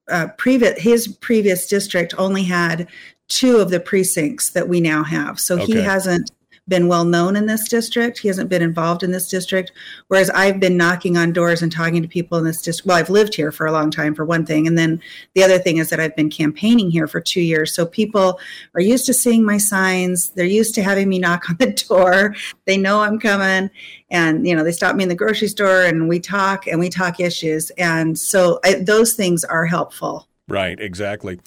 [0.09, 2.87] uh, previous his previous district only had
[3.27, 5.65] two of the precincts that we now have, so okay.
[5.65, 6.31] he hasn't
[6.67, 8.19] been well known in this district.
[8.19, 9.71] He hasn't been involved in this district.
[10.07, 12.87] Whereas I've been knocking on doors and talking to people in this district.
[12.87, 14.65] Well, I've lived here for a long time, for one thing.
[14.65, 15.01] And then
[15.35, 17.73] the other thing is that I've been campaigning here for two years.
[17.73, 18.39] So people
[18.75, 20.29] are used to seeing my signs.
[20.29, 22.35] They're used to having me knock on the door.
[22.65, 23.69] They know I'm coming.
[24.09, 26.89] And, you know, they stop me in the grocery store and we talk and we
[26.89, 27.71] talk issues.
[27.71, 30.27] And so I, those things are helpful.
[30.53, 31.39] Right, exactly.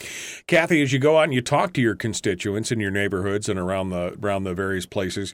[0.48, 3.56] Kathy, as you go out and you talk to your constituents in your neighborhoods and
[3.56, 5.32] around the around the various places,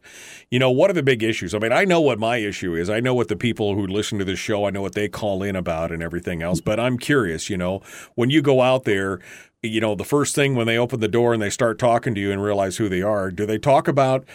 [0.51, 1.55] you know, what are the big issues?
[1.55, 2.91] I mean, I know what my issue is.
[2.91, 5.43] I know what the people who listen to this show, I know what they call
[5.43, 7.81] in about and everything else, but I'm curious, you know,
[8.15, 9.21] when you go out there,
[9.63, 12.21] you know, the first thing when they open the door and they start talking to
[12.21, 14.27] you and realize who they are, do they talk about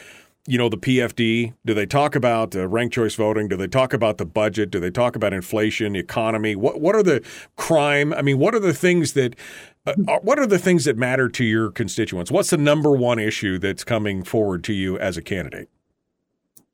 [0.47, 1.53] you know, the PFD?
[1.65, 3.49] Do they talk about uh, ranked choice voting?
[3.49, 4.71] Do they talk about the budget?
[4.71, 6.55] Do they talk about inflation, economy?
[6.55, 7.23] What what are the
[7.57, 8.13] crime?
[8.13, 9.36] I mean, what are the things that
[9.86, 12.31] uh, what are the things that matter to your constituents?
[12.31, 15.69] What's the number one issue that's coming forward to you as a candidate?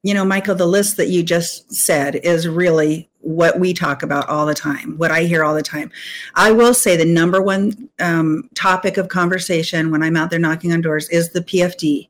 [0.03, 4.27] You know, Michael, the list that you just said is really what we talk about
[4.27, 5.89] all the time, what I hear all the time.
[6.36, 10.73] I will say the number one um, topic of conversation when I'm out there knocking
[10.73, 12.09] on doors is the PFD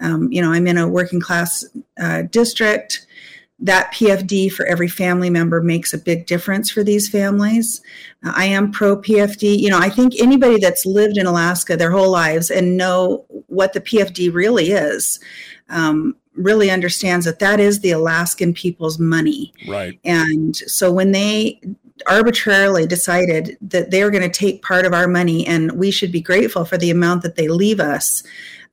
[0.00, 1.64] um, you know, I'm in a working class
[2.00, 3.06] uh, district.
[3.62, 7.82] That PFD for every family member makes a big difference for these families.
[8.24, 9.58] Uh, I am pro PFD.
[9.58, 13.74] You know, I think anybody that's lived in Alaska their whole lives and know what
[13.74, 15.20] the PFD really is
[15.68, 19.52] um, really understands that that is the Alaskan people's money.
[19.68, 19.98] Right.
[20.04, 21.60] And so when they
[22.06, 26.10] arbitrarily decided that they were going to take part of our money and we should
[26.10, 28.22] be grateful for the amount that they leave us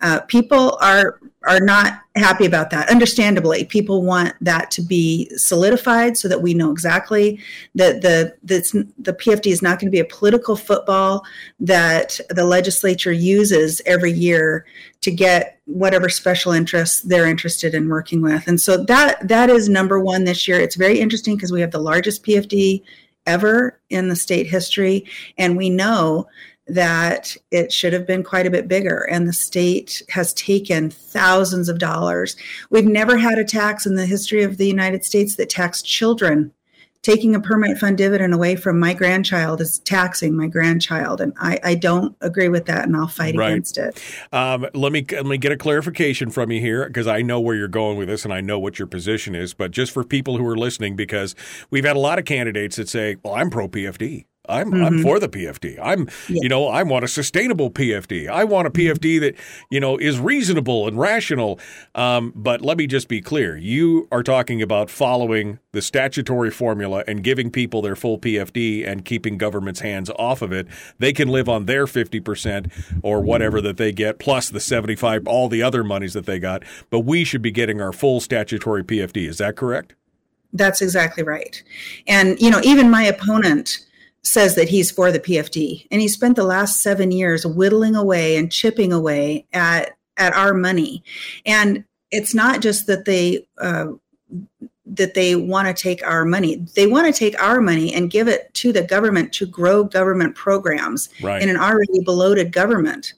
[0.01, 2.89] uh, people are are not happy about that.
[2.89, 7.39] Understandably, people want that to be solidified so that we know exactly
[7.75, 11.25] that the that's, the PFD is not going to be a political football
[11.59, 14.65] that the legislature uses every year
[15.01, 18.47] to get whatever special interests they're interested in working with.
[18.47, 20.59] And so that that is number one this year.
[20.59, 22.83] It's very interesting because we have the largest PFD
[23.25, 25.05] ever in the state history,
[25.37, 26.27] and we know
[26.67, 29.07] that it should have been quite a bit bigger.
[29.09, 32.35] And the state has taken thousands of dollars.
[32.69, 36.51] We've never had a tax in the history of the united states that taxed children.
[37.03, 41.21] Taking a permanent fund dividend away from my grandchild is taxing my grandchild.
[41.21, 43.51] And i, I don't agree with that and i'll fight right.
[43.51, 44.01] against it.
[44.33, 47.55] Um, let me let me get a clarification from you here because i know where
[47.55, 50.37] you're going with this and i know what your position is but just for people
[50.37, 51.33] who are listening because
[51.69, 54.83] we've had a lot of candidates that say well i'm pro pfd I'm mm-hmm.
[54.83, 55.79] I'm for the PFD.
[55.81, 56.39] I'm yeah.
[56.41, 58.29] you know I want a sustainable PFD.
[58.29, 59.35] I want a PFD that
[59.69, 61.59] you know is reasonable and rational.
[61.95, 67.03] Um, but let me just be clear: you are talking about following the statutory formula
[67.07, 70.67] and giving people their full PFD and keeping government's hands off of it.
[70.99, 72.71] They can live on their fifty percent
[73.03, 76.39] or whatever that they get plus the seventy five, all the other monies that they
[76.39, 76.63] got.
[76.89, 79.27] But we should be getting our full statutory PFD.
[79.27, 79.93] Is that correct?
[80.53, 81.61] That's exactly right.
[82.07, 83.85] And you know, even my opponent
[84.27, 85.87] says that he's for the PFD.
[85.89, 90.53] And he spent the last seven years whittling away and chipping away at at our
[90.53, 91.03] money,
[91.45, 93.87] and it's not just that they uh,
[94.85, 96.55] that they want to take our money.
[96.75, 100.35] They want to take our money and give it to the government to grow government
[100.35, 101.41] programs Right.
[101.41, 103.13] in an already bloated government.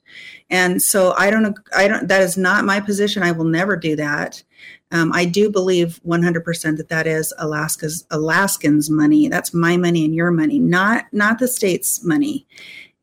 [0.49, 3.21] And so I don't, I don't, that is not my position.
[3.21, 4.41] I will never do that.
[4.91, 9.27] Um, I do believe 100% that that is Alaska's Alaskans' money.
[9.27, 12.47] That's my money and your money, not not the state's money.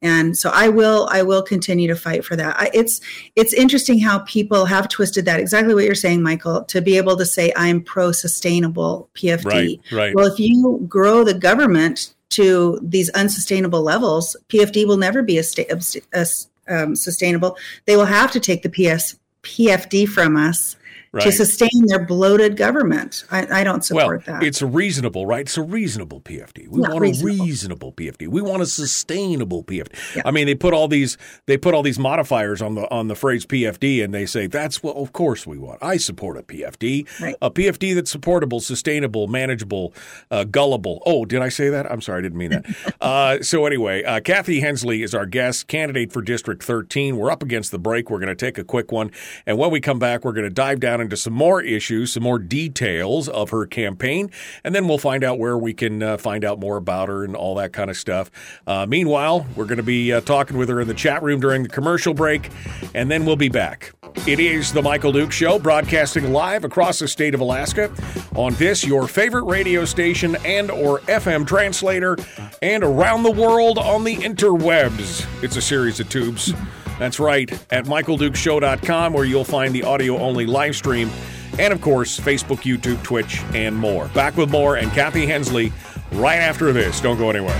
[0.02, 2.56] And so I will I will continue to fight for that.
[2.58, 3.00] I, it's
[3.34, 7.16] it's interesting how people have twisted that exactly what you're saying, Michael, to be able
[7.16, 9.44] to say I'm pro sustainable PFD.
[9.44, 10.14] Right, right.
[10.14, 15.42] Well, if you grow the government to these unsustainable levels, PFD will never be a,
[15.42, 15.80] sta- a,
[16.12, 16.26] a
[16.68, 17.56] um, sustainable.
[17.86, 20.76] They will have to take the PS PFD from us
[21.24, 23.24] to sustain their bloated government.
[23.30, 24.42] I, I don't Well, support that.
[24.42, 25.40] it's a reasonable, right?
[25.40, 26.68] It's a reasonable PFD.
[26.68, 27.42] We Yeah, want reasonable.
[27.42, 28.28] a reasonable PFD.
[28.28, 30.16] We want a sustainable PFD.
[30.16, 30.22] Yeah.
[30.24, 33.14] I mean, they put all these they put all these modifiers on the on the
[33.14, 35.78] phrase PFD, and they say that's what of course we want.
[35.82, 37.34] I support a PFD, Right.
[37.42, 39.94] a PFD that's supportable, sustainable, manageable,
[40.30, 41.02] uh, gullible.
[41.06, 41.90] Oh, did I say that?
[41.90, 42.66] I'm sorry, I didn't mean that.
[43.00, 47.16] uh, so anyway, uh, Kathy Henslee is our guest, candidate for District 13.
[47.16, 48.10] We're up against the break.
[48.10, 49.10] We're going to take a quick one,
[49.46, 52.24] and when we come back, we're going to dive down into some more issues, some
[52.24, 54.28] more details of her campaign,
[54.64, 57.36] and then we'll find out where we can uh, find out more about her and
[57.36, 58.30] all that kind of stuff.
[58.66, 61.62] Uh, meanwhile, we're going to be uh, talking with her in the chat room during
[61.62, 62.50] the commercial break,
[62.92, 63.92] and then we'll be back.
[64.26, 67.92] It is the Michael Duke Show, broadcasting live across the state of Alaska
[68.34, 72.16] on this your favorite radio station and or FM translator,
[72.60, 75.24] and around the world on the interwebs.
[75.44, 76.52] It's a series of tubes.
[76.98, 81.10] That's right, at michaeldukeshow.com, where you'll find the audio only live stream,
[81.58, 84.08] and of course, Facebook, YouTube, Twitch, and more.
[84.08, 85.72] Back with more and Kathy Henslee
[86.12, 87.00] right after this.
[87.00, 87.56] Don't go anywhere.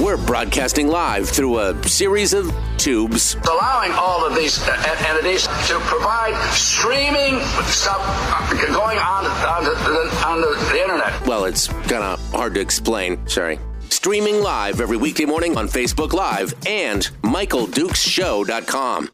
[0.00, 3.36] We're broadcasting live through a series of tubes.
[3.50, 10.26] allowing all of these uh, entities to provide streaming stuff uh, going on on the,
[10.26, 11.26] on the, the internet.
[11.26, 13.26] Well, it's kind of hard to explain.
[13.28, 13.58] Sorry.
[13.90, 19.10] Streaming live every weekday morning on Facebook Live and MichaelDukesShow.com.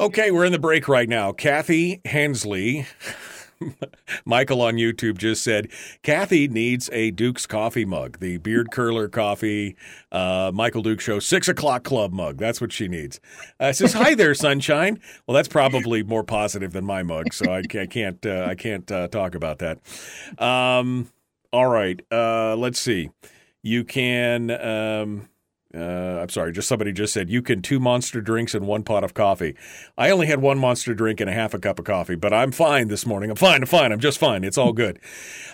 [0.00, 1.32] Okay, we're in the break right now.
[1.32, 2.86] Kathy Henslee,
[4.24, 5.68] Michael on YouTube just said,
[6.02, 9.76] Kathy needs a Duke's coffee mug, the beard curler coffee,
[10.10, 12.38] uh, Michael Duke Show, six o'clock club mug.
[12.38, 13.20] That's what she needs.
[13.58, 15.00] Uh, says, Hi there, sunshine.
[15.26, 18.54] Well, that's probably more positive than my mug, so I, ca- I can't, uh, I
[18.54, 19.78] can't uh, talk about that.
[20.38, 21.10] Um,
[21.52, 23.10] all right, uh, let's see.
[23.62, 24.50] You can.
[24.50, 25.28] Um,
[25.74, 29.04] uh, I'm sorry, just somebody just said you can two monster drinks and one pot
[29.04, 29.56] of coffee.
[29.96, 32.52] I only had one monster drink and a half a cup of coffee, but I'm
[32.52, 33.30] fine this morning.
[33.30, 33.62] I'm fine.
[33.62, 33.92] I'm fine.
[33.92, 34.44] I'm just fine.
[34.44, 34.98] It's all good.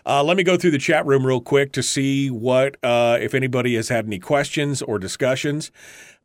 [0.05, 3.35] Uh, let me go through the chat room real quick to see what uh, if
[3.35, 5.71] anybody has had any questions or discussions.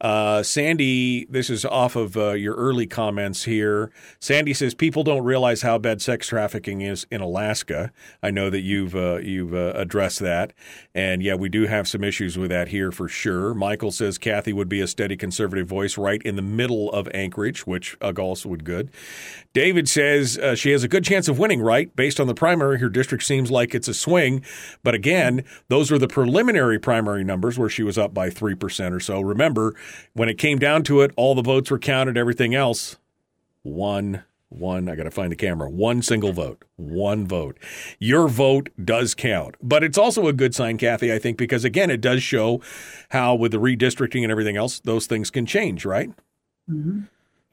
[0.04, 3.90] Uh, Sandy, this is off of uh, your early comments here.
[4.20, 7.90] Sandy says people don't realize how bad sex trafficking is in Alaska.
[8.22, 10.52] I know that you've uh, you've uh, addressed that,
[10.94, 13.54] and yeah, we do have some issues with that here for sure.
[13.54, 17.66] Michael says Kathy would be a steady conservative voice right in the middle of Anchorage,
[17.66, 18.92] which uh, also would good.
[19.54, 21.96] David says uh, she has a good chance of winning, right?
[21.96, 24.44] Based on the primary, her district seems like it's a swing.
[24.84, 29.00] But again, those were the preliminary primary numbers where she was up by 3% or
[29.00, 29.22] so.
[29.22, 29.76] Remember,
[30.14, 32.98] when it came down to it, all the votes were counted, everything else,
[33.64, 37.58] one, one, I got to find the camera, one single vote, one vote.
[38.00, 39.56] Your vote does count.
[39.62, 42.62] But it's also a good sign, Kathy, I think, because again, it does show
[43.10, 46.12] how with the redistricting and everything else, those things can change, right?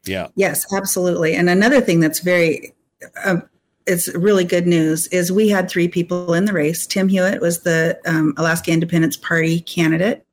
[0.05, 0.29] Yeah.
[0.35, 1.35] Yes, absolutely.
[1.35, 2.75] And another thing that's very,
[3.25, 3.49] um,
[3.87, 6.87] it's really good news is we had three people in the race.
[6.87, 10.25] Tim Hewitt was the um, Alaska Independence Party candidate,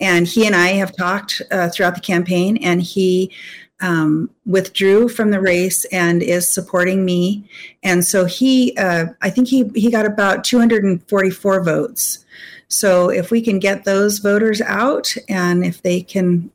[0.00, 3.32] and he and I have talked uh, throughout the campaign, and he
[3.80, 7.48] um, withdrew from the race and is supporting me.
[7.82, 12.24] And so he, uh, I think he he got about 244 votes.
[12.68, 16.50] So if we can get those voters out, and if they can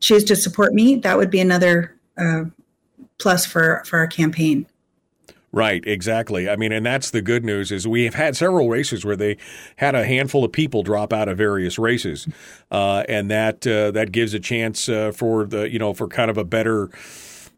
[0.00, 2.44] choose to support me, that would be another uh,
[3.18, 4.66] plus for for our campaign.
[5.54, 6.48] Right, exactly.
[6.48, 9.36] I mean, and that's the good news is we have had several races where they
[9.76, 12.26] had a handful of people drop out of various races,
[12.70, 16.30] uh, and that uh, that gives a chance uh, for the you know for kind
[16.30, 16.88] of a better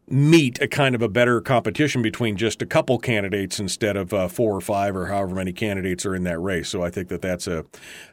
[0.07, 4.27] meet a kind of a better competition between just a couple candidates instead of uh,
[4.27, 6.69] four or five or however many candidates are in that race.
[6.69, 7.65] So I think that that's a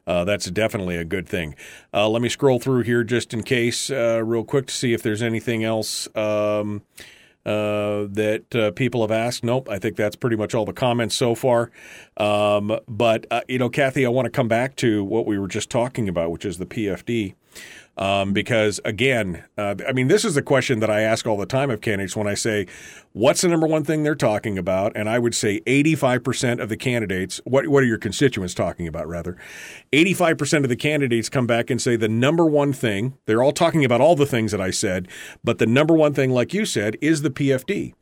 [0.06, 1.54] uh, that's definitely a good thing.
[1.92, 5.02] Uh, let me scroll through here just in case, uh, real quick, to see if
[5.02, 6.08] there's anything else.
[6.16, 6.82] Um,
[7.44, 9.44] uh, that uh, people have asked.
[9.44, 11.70] Nope, I think that's pretty much all the comments so far.
[12.16, 15.48] Um, but uh, you know, Kathy, I want to come back to what we were
[15.48, 17.34] just talking about, which is the PFD.
[17.96, 21.46] Um, because again, uh, I mean, this is the question that I ask all the
[21.46, 22.66] time of candidates when I say,
[23.12, 26.70] "What's the number one thing they're talking about?" And I would say, eighty-five percent of
[26.70, 27.40] the candidates.
[27.44, 29.06] What what are your constituents talking about?
[29.08, 29.36] Rather,
[29.92, 33.18] eighty-five percent of the candidates come back and say the number one thing.
[33.26, 35.06] They're all talking about all the things that I said,
[35.44, 37.92] but the number one thing, like you said, is the PFD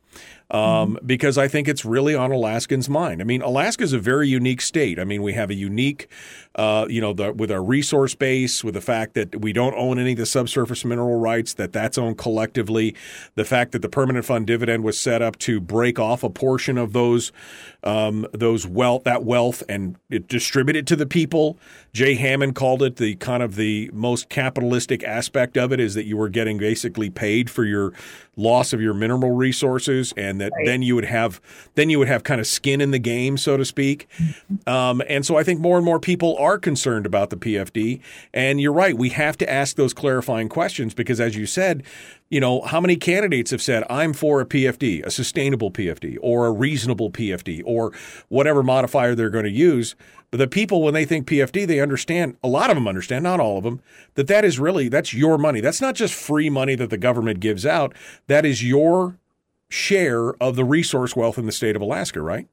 [0.51, 3.21] um, because I think it's really on Alaskans' mind.
[3.21, 4.99] I mean, Alaska is a very unique state.
[4.99, 6.09] I mean, we have a unique,
[6.55, 9.97] uh, you know, the, with our resource base, with the fact that we don't own
[9.97, 12.93] any of the subsurface mineral rights, that that's owned collectively,
[13.35, 16.77] the fact that the permanent fund dividend was set up to break off a portion
[16.77, 17.31] of those
[17.83, 19.95] um, those wealth that wealth and
[20.27, 21.57] distribute it to the people.
[21.93, 26.05] Jay Hammond called it the kind of the most capitalistic aspect of it is that
[26.05, 27.93] you were getting basically paid for your
[28.35, 30.65] loss of your mineral resources, and that right.
[30.65, 31.39] then you would have
[31.75, 34.07] then you would have kind of skin in the game, so to speak.
[34.67, 38.01] Um, and so I think more and more people are concerned about the PFD.
[38.33, 41.83] And you're right, we have to ask those clarifying questions because, as you said,
[42.29, 46.45] you know, how many candidates have said, I'm for a PFD, a sustainable PFD, or
[46.45, 47.91] a reasonable PFD, or
[48.29, 49.95] whatever modifier they're going to use.
[50.31, 53.41] But the people, when they think PFD, they understand, a lot of them understand, not
[53.41, 53.81] all of them,
[54.15, 55.59] that that is really, that's your money.
[55.59, 57.93] That's not just free money that the government gives out.
[58.27, 59.17] That is your
[59.71, 62.47] share of the resource wealth in the state of Alaska, right?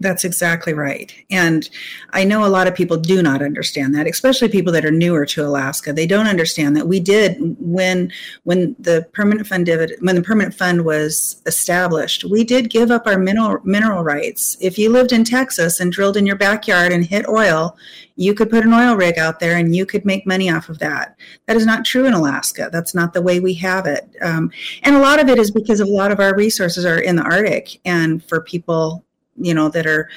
[0.00, 1.14] That's exactly right.
[1.30, 1.68] And
[2.10, 5.26] I know a lot of people do not understand that, especially people that are newer
[5.26, 5.92] to Alaska.
[5.92, 8.12] They don't understand that we did when
[8.44, 13.06] when the permanent fund dividend when the permanent fund was established, we did give up
[13.06, 14.56] our mineral mineral rights.
[14.60, 17.76] If you lived in Texas and drilled in your backyard and hit oil,
[18.16, 20.78] you could put an oil rig out there and you could make money off of
[20.78, 21.18] that.
[21.46, 22.68] That is not true in Alaska.
[22.72, 24.08] That's not the way we have it.
[24.22, 24.50] Um,
[24.82, 27.22] and a lot of it is because a lot of our resources are in the
[27.22, 27.80] Arctic.
[27.84, 29.04] And for people
[29.36, 30.08] you know that are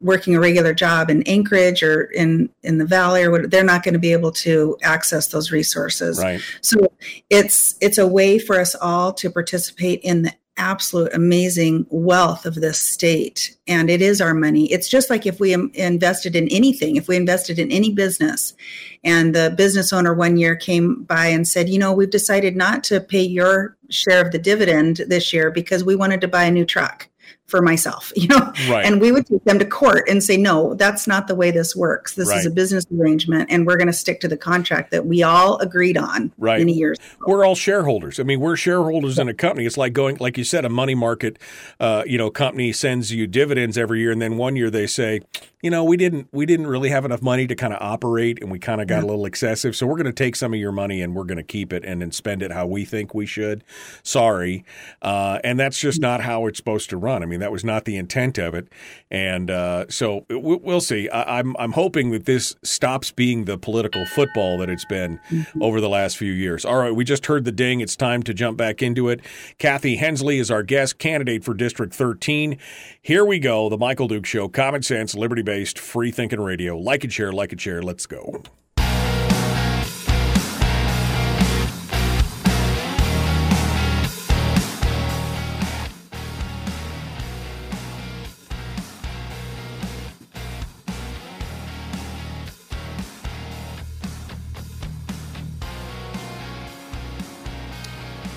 [0.00, 3.82] working a regular job in Anchorage or in in the valley or what they're not
[3.82, 6.18] going to be able to access those resources.
[6.22, 6.40] Right.
[6.60, 6.92] So
[7.30, 12.54] it's it's a way for us all to participate in the absolute amazing wealth of
[12.54, 16.94] this state and it is our money it's just like if we invested in anything
[16.94, 18.54] if we invested in any business
[19.02, 22.84] and the business owner one year came by and said you know we've decided not
[22.84, 26.52] to pay your share of the dividend this year because we wanted to buy a
[26.52, 27.08] new truck
[27.54, 28.52] for myself, you know?
[28.68, 28.84] Right.
[28.84, 31.76] And we would take them to court and say, no, that's not the way this
[31.76, 32.16] works.
[32.16, 32.38] This right.
[32.38, 35.58] is a business arrangement, and we're going to stick to the contract that we all
[35.58, 36.58] agreed on right.
[36.58, 37.26] many years ago.
[37.28, 38.18] We're all shareholders.
[38.18, 39.66] I mean, we're shareholders in a company.
[39.66, 41.38] It's like going, like you said, a money market,
[41.78, 45.20] uh, you know, company sends you dividends every year, and then one year they say,
[45.64, 48.50] you know, we didn't we didn't really have enough money to kind of operate, and
[48.52, 49.04] we kind of got yeah.
[49.04, 49.74] a little excessive.
[49.74, 51.86] So we're going to take some of your money and we're going to keep it
[51.86, 53.64] and then spend it how we think we should.
[54.02, 54.62] Sorry,
[55.00, 57.22] uh, and that's just not how it's supposed to run.
[57.22, 58.68] I mean, that was not the intent of it,
[59.10, 61.08] and uh, so we'll see.
[61.08, 65.18] I, am I'm, I'm hoping that this stops being the political football that it's been
[65.30, 65.62] mm-hmm.
[65.62, 66.66] over the last few years.
[66.66, 67.80] All right, we just heard the ding.
[67.80, 69.22] It's time to jump back into it.
[69.56, 72.58] Kathy Henslee is our guest candidate for District 13.
[73.00, 73.70] Here we go.
[73.70, 74.48] The Michael Duke Show.
[74.48, 76.76] Common sense, liberty based, free thinking radio.
[76.76, 77.82] Like and share, like and share.
[77.82, 78.42] Let's go.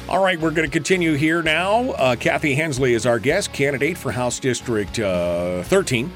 [0.09, 1.91] All right, we're going to continue here now.
[1.91, 6.09] Uh, Kathy Henslee is our guest, candidate for House District uh, 13.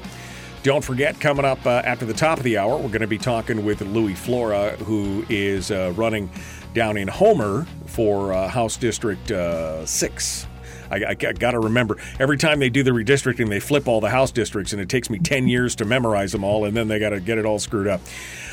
[0.62, 3.18] Don't forget, coming up uh, after the top of the hour, we're going to be
[3.18, 6.30] talking with Louie Flora, who is uh, running
[6.72, 10.46] down in Homer for uh, House District uh, 6.
[10.92, 14.10] I, I, got to remember every time they do the redistricting, they flip all the
[14.10, 16.98] House districts, and it takes me 10 years to memorize them all, and then they
[16.98, 18.00] got to get it all screwed up.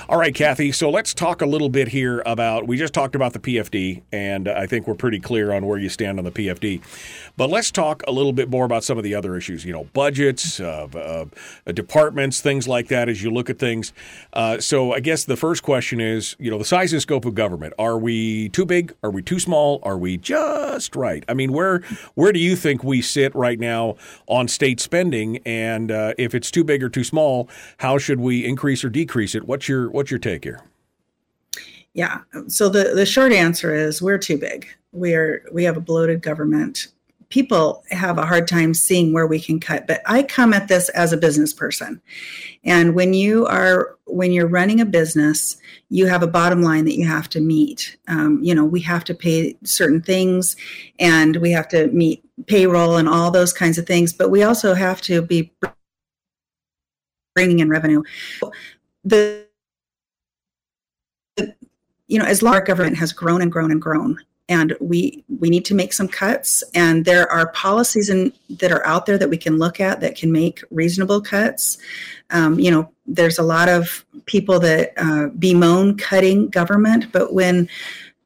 [0.09, 0.71] All right, Kathy.
[0.71, 2.65] So let's talk a little bit here about.
[2.65, 5.87] We just talked about the PFD, and I think we're pretty clear on where you
[5.87, 6.81] stand on the PFD.
[7.37, 9.65] But let's talk a little bit more about some of the other issues.
[9.65, 13.07] You know, budgets, uh, uh, departments, things like that.
[13.07, 13.93] As you look at things,
[14.33, 17.35] uh, so I guess the first question is, you know, the size and scope of
[17.35, 17.75] government.
[17.77, 18.95] Are we too big?
[19.03, 19.79] Are we too small?
[19.83, 21.23] Are we just right?
[21.29, 21.81] I mean, where
[22.15, 23.95] where do you think we sit right now
[24.27, 25.39] on state spending?
[25.45, 29.35] And uh, if it's too big or too small, how should we increase or decrease
[29.35, 29.45] it?
[29.45, 30.61] What's your What's your take here?
[31.93, 32.19] Yeah.
[32.47, 34.67] So the the short answer is we're too big.
[34.91, 36.87] We are we have a bloated government.
[37.29, 39.87] People have a hard time seeing where we can cut.
[39.87, 42.01] But I come at this as a business person,
[42.63, 45.57] and when you are when you're running a business,
[45.89, 47.97] you have a bottom line that you have to meet.
[48.07, 50.55] Um, you know, we have to pay certain things,
[50.99, 54.13] and we have to meet payroll and all those kinds of things.
[54.13, 55.51] But we also have to be
[57.35, 58.03] bringing in revenue.
[59.03, 59.47] The
[62.07, 64.17] you know, as our government has grown and grown and grown,
[64.49, 66.63] and we we need to make some cuts.
[66.73, 70.17] And there are policies in, that are out there that we can look at that
[70.17, 71.77] can make reasonable cuts.
[72.31, 77.67] Um, you know there's a lot of people that uh, bemoan cutting government but when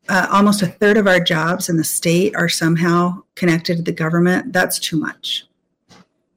[0.09, 3.93] uh, almost a third of our jobs in the state are somehow connected to the
[3.93, 5.45] government that's too much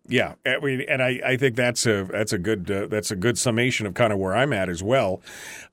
[0.09, 3.17] yeah, I mean, and I, I think that's a that's a good uh, that's a
[3.17, 5.21] good summation of kind of where I'm at as well.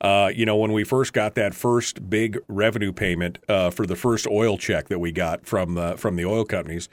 [0.00, 3.96] Uh, you know, when we first got that first big revenue payment uh, for the
[3.96, 6.88] first oil check that we got from uh, from the oil companies,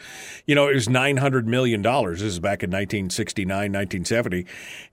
[0.46, 2.20] you know, it was nine hundred million dollars.
[2.20, 4.46] This is back in 1969, 1970,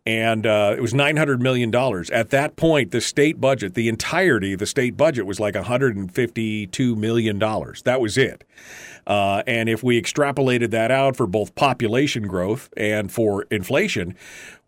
[0.06, 2.08] and uh, it was nine hundred million dollars.
[2.10, 6.96] At that point, the state budget, the entirety of the state budget, was like 152
[6.96, 7.82] million dollars.
[7.82, 8.44] That was it.
[9.08, 14.14] Uh, and if we extrapolated that out for both population growth and for inflation,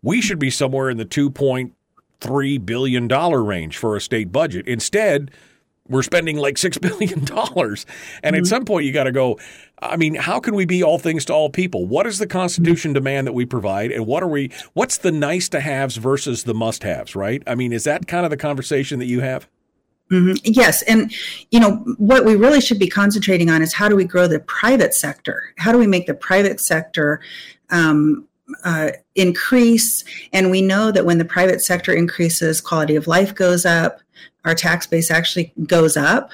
[0.01, 4.67] we should be somewhere in the $2.3 billion range for a state budget.
[4.67, 5.29] Instead,
[5.87, 7.19] we're spending like $6 billion.
[7.19, 8.35] And mm-hmm.
[8.35, 9.39] at some point, you got to go,
[9.79, 11.85] I mean, how can we be all things to all people?
[11.85, 13.91] What does the Constitution demand that we provide?
[13.91, 17.43] And what are we, what's the nice to haves versus the must haves, right?
[17.45, 19.47] I mean, is that kind of the conversation that you have?
[20.11, 20.33] Mm-hmm.
[20.43, 20.81] Yes.
[20.83, 21.13] And,
[21.51, 24.41] you know, what we really should be concentrating on is how do we grow the
[24.41, 25.53] private sector?
[25.57, 27.21] How do we make the private sector
[27.69, 28.27] um,
[28.65, 30.03] uh, increase?
[30.33, 34.01] And we know that when the private sector increases, quality of life goes up,
[34.43, 36.31] our tax base actually goes up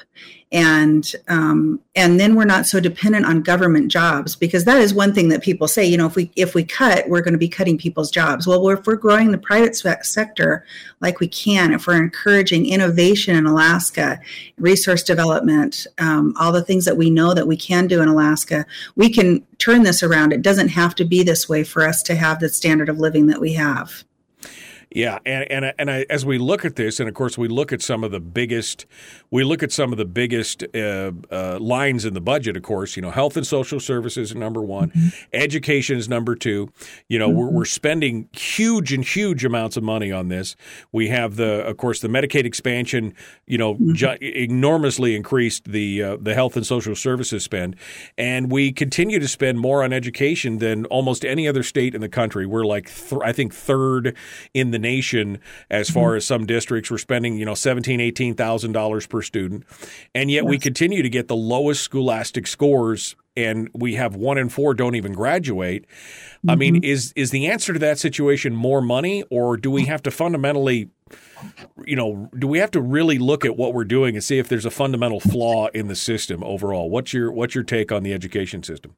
[0.50, 5.12] and um, and then we're not so dependent on government jobs because that is one
[5.12, 7.48] thing that people say you know if we if we cut we're going to be
[7.48, 8.46] cutting people's jobs.
[8.46, 10.64] Well if we're growing the private sector
[11.00, 14.20] like we can if we're encouraging innovation in alaska
[14.58, 18.64] resource development um, all the things that we know that we can do in alaska
[18.96, 20.32] we can turn this around.
[20.32, 23.26] It doesn't have to be this way for us to have the standard of living
[23.26, 24.04] that we have
[24.90, 27.72] yeah, and and and I, as we look at this, and of course we look
[27.72, 28.86] at some of the biggest,
[29.30, 32.56] we look at some of the biggest uh, uh, lines in the budget.
[32.56, 35.08] Of course, you know, health and social services is number one, mm-hmm.
[35.34, 36.72] education is number two.
[37.08, 37.38] You know, mm-hmm.
[37.38, 40.56] we're we're spending huge and huge amounts of money on this.
[40.90, 43.14] We have the, of course, the Medicaid expansion.
[43.46, 43.92] You know, mm-hmm.
[43.92, 47.76] ju- enormously increased the uh, the health and social services spend,
[48.16, 52.08] and we continue to spend more on education than almost any other state in the
[52.08, 52.46] country.
[52.46, 54.16] We're like, th- I think, third
[54.54, 55.38] in the the nation
[55.70, 56.90] as far as some districts.
[56.90, 59.64] We're spending, you know, seventeen, eighteen thousand dollars per student,
[60.14, 64.48] and yet we continue to get the lowest scholastic scores, and we have one in
[64.48, 65.86] four don't even graduate.
[65.86, 66.50] Mm-hmm.
[66.50, 66.84] I mean, mm-hmm.
[66.84, 70.90] is is the answer to that situation more money, or do we have to fundamentally
[71.86, 74.48] you know, do we have to really look at what we're doing and see if
[74.48, 76.90] there's a fundamental flaw in the system overall?
[76.90, 78.94] What's your what's your take on the education system?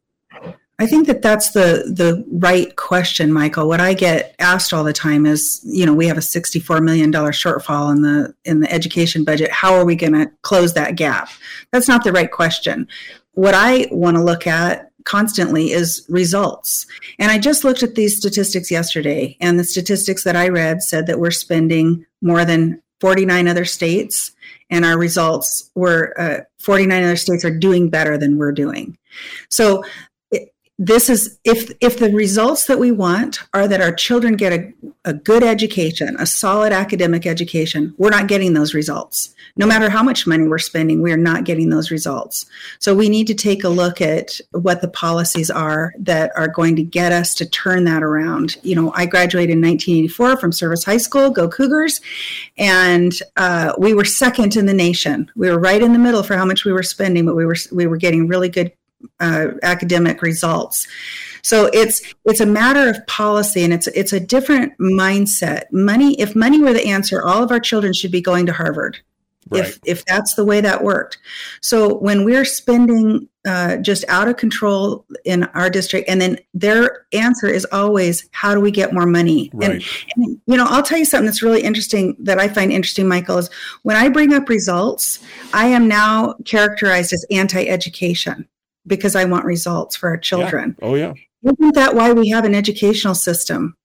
[0.80, 3.68] I think that that's the the right question, Michael.
[3.68, 7.10] What I get asked all the time is, you know, we have a sixty-four million
[7.10, 9.50] dollar shortfall in the in the education budget.
[9.52, 11.28] How are we going to close that gap?
[11.70, 12.88] That's not the right question.
[13.32, 16.86] What I want to look at constantly is results.
[17.18, 21.06] And I just looked at these statistics yesterday, and the statistics that I read said
[21.08, 24.32] that we're spending more than 49 other states,
[24.70, 28.96] and our results were uh, 49 other states are doing better than we're doing.
[29.48, 29.84] So
[30.80, 34.72] this is if if the results that we want are that our children get a,
[35.04, 39.34] a good education a solid academic education we're not getting those results.
[39.56, 42.46] No matter how much money we're spending we're not getting those results.
[42.78, 46.76] So we need to take a look at what the policies are that are going
[46.76, 48.56] to get us to turn that around.
[48.62, 52.00] You know i graduated in 1984 from service high school go cougars
[52.56, 55.30] and uh, we were second in the nation.
[55.36, 57.56] We were right in the middle for how much we were spending but we were
[57.70, 58.72] we were getting really good
[59.18, 60.86] uh, academic results.
[61.42, 65.64] So it's it's a matter of policy, and it's it's a different mindset.
[65.72, 68.98] Money, if money were the answer, all of our children should be going to Harvard.
[69.48, 69.64] Right.
[69.64, 71.18] If if that's the way that worked.
[71.62, 77.06] So when we're spending uh, just out of control in our district, and then their
[77.12, 79.70] answer is always, "How do we get more money?" Right.
[79.70, 79.84] And,
[80.16, 83.38] and you know, I'll tell you something that's really interesting that I find interesting, Michael,
[83.38, 83.48] is
[83.82, 85.20] when I bring up results,
[85.54, 88.46] I am now characterized as anti-education
[88.86, 90.76] because I want results for our children.
[90.80, 90.88] Yeah.
[90.88, 91.12] Oh, yeah.
[91.42, 93.76] Isn't that why we have an educational system?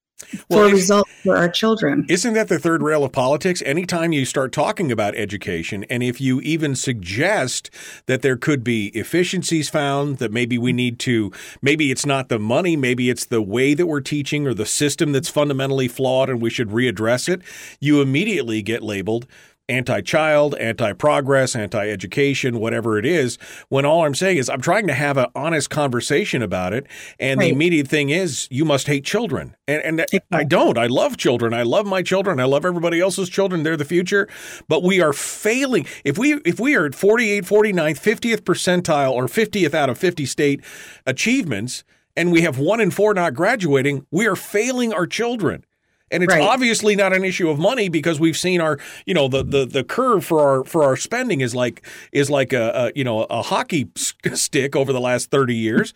[0.49, 2.05] for if- results for our children.
[2.09, 3.61] Isn't that the third rail of politics?
[3.65, 7.69] Anytime you start talking about education, and if you even suggest
[8.05, 11.31] that there could be efficiencies found, that maybe we need to,
[11.61, 15.11] maybe it's not the money, maybe it's the way that we're teaching or the system
[15.11, 17.41] that's fundamentally flawed and we should readdress it,
[17.79, 19.27] you immediately get labeled
[19.67, 23.37] anti child, anti progress, anti education, whatever it is,
[23.69, 26.85] when all I'm saying is I'm trying to have an honest conversation about it.
[27.19, 29.55] And the immediate thing is you must hate children.
[29.67, 30.77] And, and I don't.
[30.77, 31.53] I love children.
[31.53, 32.39] I love my children.
[32.39, 33.63] I love everybody else's children.
[33.63, 34.27] They're the future.
[34.67, 35.85] But we are failing.
[36.03, 40.25] If we if we are at 48, 49, 50th percentile or 50th out of 50
[40.25, 40.63] state
[41.05, 41.83] achievements,
[42.15, 45.65] and we have one in four not graduating, we are failing our children.
[46.11, 46.41] And it's Right.
[46.41, 49.83] obviously not an issue of money because we've seen our, you know, the, the, the
[49.83, 53.41] curve for our for our spending is like is like a, a you know a
[53.41, 53.89] hockey
[54.33, 55.93] stick over the last thirty years.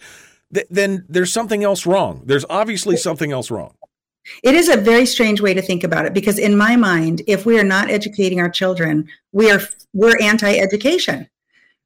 [0.53, 2.23] Th- then there's something else wrong.
[2.25, 3.75] There's obviously something else wrong.
[4.43, 7.45] It is a very strange way to think about it because in my mind, if
[7.45, 9.61] we are not educating our children, we are
[9.93, 11.27] we're anti-education,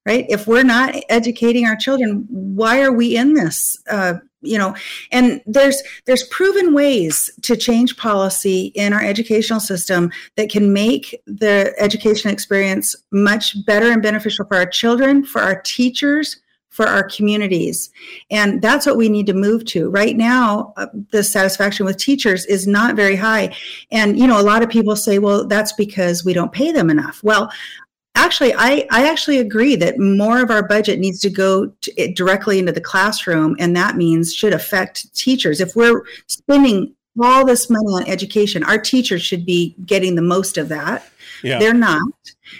[0.05, 0.25] right?
[0.29, 3.77] If we're not educating our children, why are we in this?
[3.89, 4.75] Uh, you know,
[5.11, 11.21] and there's there's proven ways to change policy in our educational system that can make
[11.25, 16.37] the education experience much better and beneficial for our children, for our teachers,
[16.73, 17.91] for our communities.
[18.31, 19.91] And that's what we need to move to.
[19.91, 23.55] Right now, uh, the satisfaction with teachers is not very high.
[23.91, 26.89] And, you know, a lot of people say, well, that's because we don't pay them
[26.89, 27.21] enough.
[27.23, 27.51] Well,
[28.15, 32.15] actually, I, I actually agree that more of our budget needs to go to, it
[32.15, 33.55] directly into the classroom.
[33.59, 35.61] And that means should affect teachers.
[35.61, 40.57] If we're spending all this money on education, our teachers should be getting the most
[40.57, 41.07] of that.
[41.43, 41.59] Yeah.
[41.59, 42.01] They're not.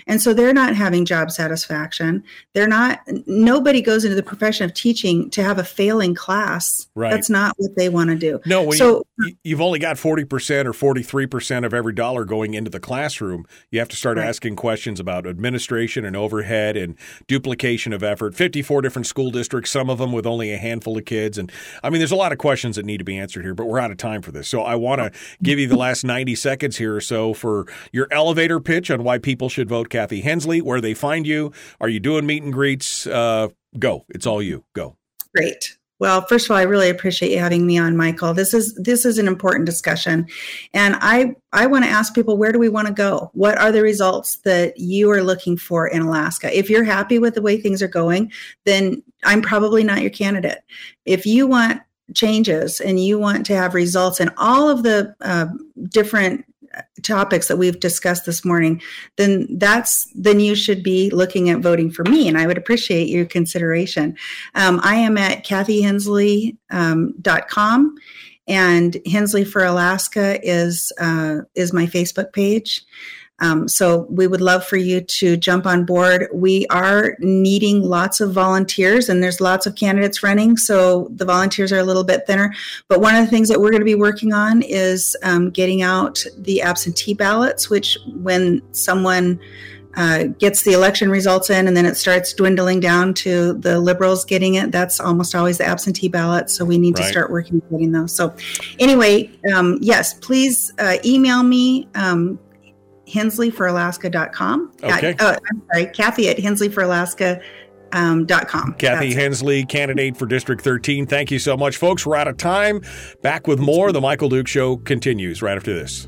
[0.08, 2.24] And so they're not having job satisfaction.
[2.54, 6.88] They're not, nobody goes into the profession of teaching to have a failing class.
[6.96, 7.12] Right.
[7.12, 8.40] That's not what they want to do.
[8.46, 12.80] No, so, you, you've only got 40% or 43% of every dollar going into the
[12.80, 14.28] classroom, you have to start Right.
[14.28, 16.96] asking questions about administration and overhead and
[17.28, 18.36] duplication of effort.
[18.36, 21.38] 54 different school districts, some of them with only a handful of kids.
[21.38, 21.52] And
[21.84, 23.80] I mean, there's a lot of questions that need to be answered here, but we're
[23.80, 24.48] out of time for this.
[24.48, 28.08] So I want to give you the last 90 seconds here or so for your
[28.12, 31.52] elevator pitch on why people should vote Kathy Henslee, where they find you.
[31.80, 33.08] Are you doing meet and greets?
[33.08, 34.06] Uh, go.
[34.10, 34.64] It's all you.
[34.74, 34.96] Go.
[35.36, 35.78] Great.
[36.00, 38.34] Well, first of all, I really appreciate you having me on, Michael.
[38.34, 40.28] This is this is an important discussion,
[40.74, 43.32] and I I want to ask people where do we want to go?
[43.34, 46.58] What are the results that you are looking for in Alaska?
[46.58, 48.34] If you're happy with the way things are going,
[48.66, 50.60] then I'm probably not your candidate.
[51.06, 51.82] If you want
[52.14, 55.46] changes and you want to have results in all of the uh,
[55.88, 56.44] different
[57.02, 58.82] topics that we've discussed this morning,
[59.18, 63.10] then that's then you should be looking at voting for me, and I would appreciate
[63.10, 64.16] your consideration.
[64.56, 67.96] Um, I am at kathyhenslee.com, um,
[68.48, 72.84] and Henslee for Alaska is uh, is my Facebook page.
[73.44, 76.28] Um, so we would love for you to jump on board.
[76.34, 81.74] We are needing lots of volunteers, and there's lots of candidates running, so the volunteers
[81.74, 82.56] are a little bit thinner.
[82.88, 85.82] But one of the things that we're going to be working on is um, getting
[85.82, 89.42] out the absentee ballots, which when someone
[89.96, 94.26] uh, gets the election results in and then it starts dwindling down to the liberals
[94.26, 96.50] getting it, that's almost always the absentee ballot.
[96.50, 98.12] So we need to start working on getting those.
[98.12, 98.34] So,
[98.80, 101.88] anyway, um, yes, please uh, email me.
[101.94, 102.40] Um,
[103.14, 104.72] hensleeforalaska.com.
[104.84, 105.10] Okay.
[105.12, 107.42] At, uh, I'm sorry, Kathy at hensleeforalaska.com.
[107.96, 108.74] Um, dot com.
[108.80, 109.22] Kathy That's it.
[109.22, 111.06] Henslee, candidate for District 13.
[111.06, 112.04] Thank you so much, folks.
[112.08, 112.82] We're out of time.
[113.22, 113.92] Back with more.
[113.92, 116.08] The Michael Duke Show continues right after this.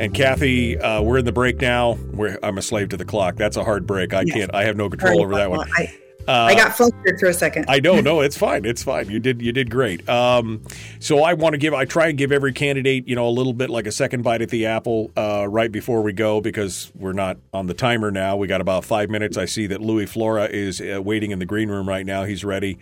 [0.00, 1.98] And Kathy, uh, we're in the break now.
[2.12, 3.36] We're, I'm a slave to the clock.
[3.36, 4.14] That's a hard break.
[4.14, 4.34] I Yes.
[4.34, 4.54] can't.
[4.54, 5.68] I have no control over that one.
[5.76, 5.94] I,
[6.28, 7.64] Uh, I got flustered for a second.
[7.68, 8.66] I know, no, it's fine.
[8.66, 9.08] It's fine.
[9.08, 10.06] You did, you did great.
[10.06, 10.62] Um,
[11.00, 13.54] so I want to give, I try and give every candidate, you know, a little
[13.54, 17.14] bit like a second bite at the apple uh, right before we go because we're
[17.14, 18.36] not on the timer now.
[18.36, 19.38] We got about five minutes.
[19.38, 22.24] I see that Louie Flora is uh, waiting in the green room right now.
[22.24, 22.78] He's ready,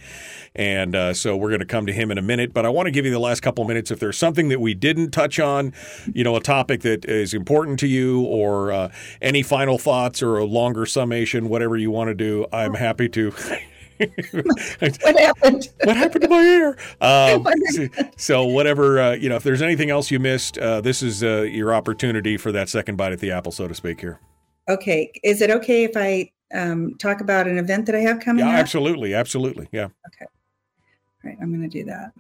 [0.57, 2.53] and uh, so we're going to come to him in a minute.
[2.53, 4.75] But I want to give you the last couple minutes if there's something that we
[4.75, 5.73] didn't touch on,
[6.13, 8.93] you know, a topic that is important to you, or uh,
[9.23, 12.47] any final thoughts or a longer summation, whatever you want to do.
[12.53, 13.33] I'm happy to.
[13.99, 15.69] what happened?
[15.85, 16.77] what happened to my hair?
[17.01, 21.03] Um, so, so whatever, uh, you know, if there's anything else you missed, uh, this
[21.03, 24.01] is uh, your opportunity for that second bite at the apple, so to speak.
[24.01, 24.21] Here,
[24.69, 25.11] Okay.
[25.23, 28.53] Is it okay if I um, talk about an event that I have coming yeah,
[28.53, 28.59] up?
[28.59, 29.85] absolutely, absolutely, yeah.
[30.09, 30.27] Okay.
[30.27, 32.13] All right, I'm going to do that.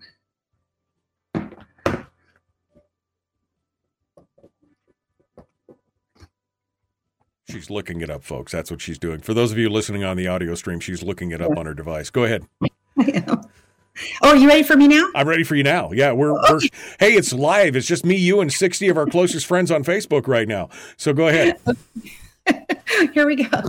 [7.48, 8.50] She's looking it up, folks.
[8.52, 9.20] That's what she's doing.
[9.20, 11.74] For those of you listening on the audio stream, she's looking it up on her
[11.74, 12.10] device.
[12.10, 12.46] Go ahead.
[14.22, 15.08] Oh, you ready for me now?
[15.14, 15.90] I'm ready for you now.
[15.90, 16.60] Yeah, we're, oh, we're
[17.00, 17.76] hey, it's live.
[17.76, 20.68] It's just me, you, and 60 of our closest friends on Facebook right now.
[20.98, 21.58] So go ahead.
[23.12, 23.62] Here we go.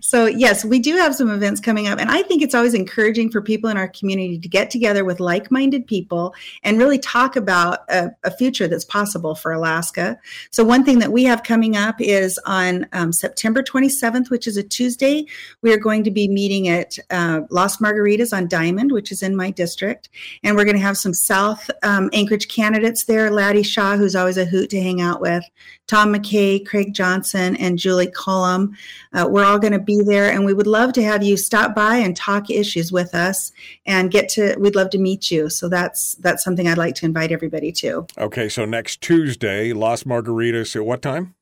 [0.00, 1.98] So, yes, we do have some events coming up.
[2.00, 5.20] And I think it's always encouraging for people in our community to get together with
[5.20, 10.18] like minded people and really talk about a, a, future that's possible for Alaska.
[10.50, 14.56] So, one thing that we have coming up is on um, September 27th, which is
[14.56, 15.26] a Tuesday,
[15.62, 19.36] we are going to be meeting at uh, Las Margaritas on Diamond, which is in
[19.36, 20.08] my district.
[20.42, 24.36] And we're going to have some South um, Anchorage candidates there Laddie Shaw, who's always
[24.36, 25.44] a hoot to hang out with,
[25.86, 28.76] Tom McKay, Craig Johnson, and Julie Coulombe.
[29.12, 31.74] Uh, we're all going to be there, and we would love to have you stop
[31.74, 33.52] by and talk issues with us,
[33.86, 34.56] and get to.
[34.58, 35.50] We'd love to meet you.
[35.50, 38.06] So that's that's something I'd like to invite everybody to.
[38.18, 41.34] Okay, so next Tuesday, Las Margaritas at what time?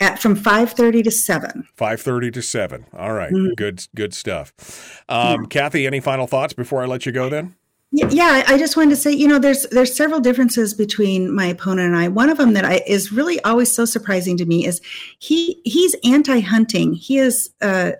[0.00, 1.66] At from five thirty to seven.
[1.74, 2.86] Five thirty to seven.
[2.96, 3.32] All right.
[3.32, 3.54] mm-hmm.
[3.54, 5.02] good good stuff.
[5.08, 5.46] Um, yeah.
[5.48, 7.28] Kathy, any final thoughts before I let you go?
[7.28, 7.54] Then.
[7.90, 11.86] Yeah, I just wanted to say, you know, there's there's several differences between my opponent
[11.88, 12.08] and I.
[12.08, 14.82] One of them that I is really always so surprising to me is
[15.20, 16.92] he he's anti-hunting.
[16.92, 17.92] He is, uh,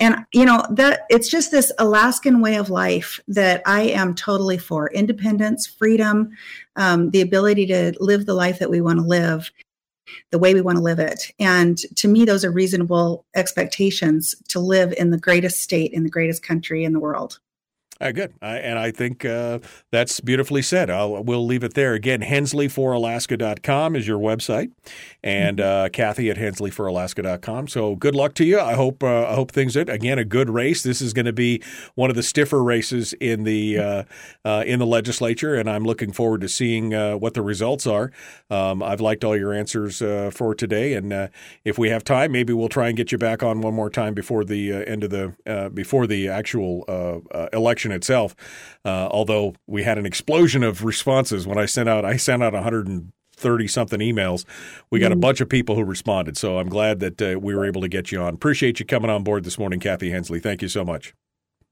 [0.00, 4.58] and you know that it's just this Alaskan way of life that I am totally
[4.58, 6.30] for: independence, freedom,
[6.74, 9.52] um, the ability to live the life that we want to live
[10.30, 11.32] the way we want to live it.
[11.38, 16.10] And to me, those are reasonable expectations to live in the greatest state, in the
[16.10, 17.38] greatest country in the world.
[17.98, 18.34] Uh, good.
[18.42, 20.90] I, and I think uh, that's beautifully said.
[20.90, 21.94] I'll, we'll leave it there.
[21.94, 24.70] Again, hensleeforalaska.com is your website,
[25.22, 25.86] and mm-hmm.
[25.86, 27.68] uh, Kathy at hensleeforalaska.com.
[27.68, 28.60] So good luck to you.
[28.60, 30.82] I hope uh, I hope things it again a good race.
[30.82, 31.62] This is going to be
[31.94, 34.02] one of the stiffer races in the uh,
[34.44, 38.12] uh, in the legislature, and I'm looking forward to seeing what the results are.
[38.50, 39.98] Um, I've liked all your answers
[40.34, 41.30] for today, and
[41.64, 44.12] if we have time, maybe we'll try and get you back on one more time
[44.12, 46.84] before the end of the before the actual
[47.52, 48.34] election itself.
[48.84, 52.52] Uh, although we had an explosion of responses when I sent out, I sent out
[52.52, 54.44] 130 something emails.
[54.90, 55.20] We got a mm.
[55.20, 56.36] bunch of people who responded.
[56.36, 58.34] So I'm glad that uh, we were able to get you on.
[58.34, 60.40] Appreciate you coming on board this morning, Kathy Henslee.
[60.40, 61.14] Thank you so much.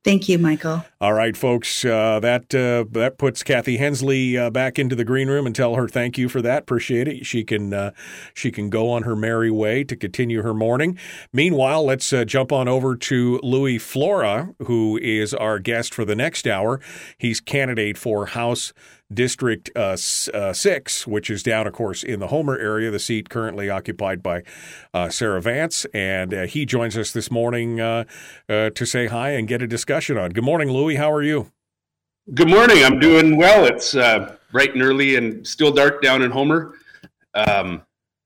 [0.05, 0.85] Thank you, Michael.
[1.01, 1.83] All right, folks.
[1.83, 5.77] Uh, that uh, that puts Kathy Henslee uh, back into the green room and tell
[5.77, 6.65] her thank you for that.
[6.65, 7.25] Appreciate it.
[7.25, 7.93] She can uh,
[8.35, 10.99] she can go on her merry way to continue her morning.
[11.33, 16.15] Meanwhile, let's uh, jump on over to Louie Flora, who is our guest for the
[16.15, 16.81] next hour.
[17.17, 18.75] He's candidate for House
[19.13, 19.97] District uh,
[20.33, 24.23] uh, 6, which is down, of course, in the Homer area, the seat currently occupied
[24.23, 24.43] by
[24.93, 25.85] uh, Sarah Vance.
[25.93, 28.05] And uh, he joins us this morning uh,
[28.49, 30.31] uh, to say hi and get a discussion on.
[30.31, 30.97] Good morning, Louie.
[30.97, 31.53] How are you?
[32.33, 32.83] Good morning.
[32.83, 33.67] I'm doing well.
[33.67, 36.75] It's bright and early and still dark down in Homer.
[37.35, 37.83] Um,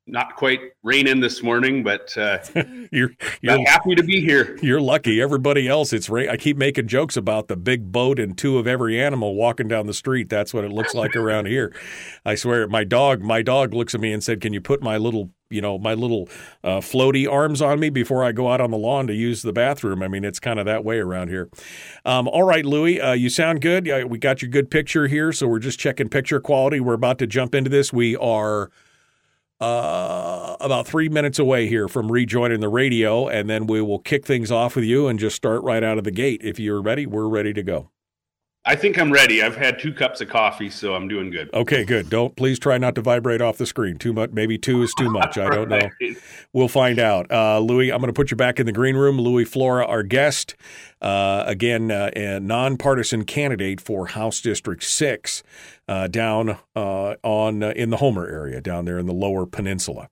[0.08, 2.38] not quite raining this morning, but uh,
[2.92, 4.58] you're, you're happy to be here.
[4.62, 5.20] You're lucky.
[5.20, 6.28] Everybody else, it's rain.
[6.28, 9.86] I keep making jokes about the big boat and two of every animal walking down
[9.86, 10.28] the street.
[10.28, 11.74] That's what it looks like around here.
[12.24, 14.96] I swear, my dog, my dog looks at me and said, "Can you put my
[14.96, 16.28] little you know my little
[16.62, 19.52] uh, floaty arms on me before I go out on the lawn to use the
[19.52, 20.02] bathroom.
[20.02, 21.48] I mean, it's kind of that way around here.
[22.04, 23.86] Um, all right, Louie, uh, you sound good.
[24.08, 26.80] we got your good picture here, so we're just checking picture quality.
[26.80, 27.92] We're about to jump into this.
[27.92, 28.70] We are
[29.60, 34.26] uh, about three minutes away here from rejoining the radio, and then we will kick
[34.26, 36.40] things off with you and just start right out of the gate.
[36.44, 37.90] If you're ready, we're ready to go.
[38.68, 39.42] I think I'm ready.
[39.42, 41.48] I've had two cups of coffee, so I'm doing good.
[41.54, 42.10] Okay, good.
[42.10, 43.96] Don't please try not to vibrate off the screen.
[43.96, 45.38] Too much, maybe two is too much.
[45.38, 45.88] I don't know.
[46.54, 47.30] We'll find out.
[47.30, 49.20] Uh, Louie, I'm going to put you back in the green room.
[49.20, 50.56] Louie Flora, our guest,
[51.02, 55.42] uh, again, uh, a nonpartisan candidate for House District Six
[55.88, 60.08] uh, down uh, on uh, in the Homer area, down there in the Lower Peninsula.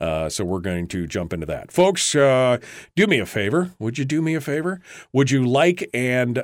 [0.00, 2.12] so we're going to jump into that, folks.
[2.12, 3.72] do me a favor.
[3.80, 4.80] Would you do me a favor?
[5.12, 6.42] Would you like and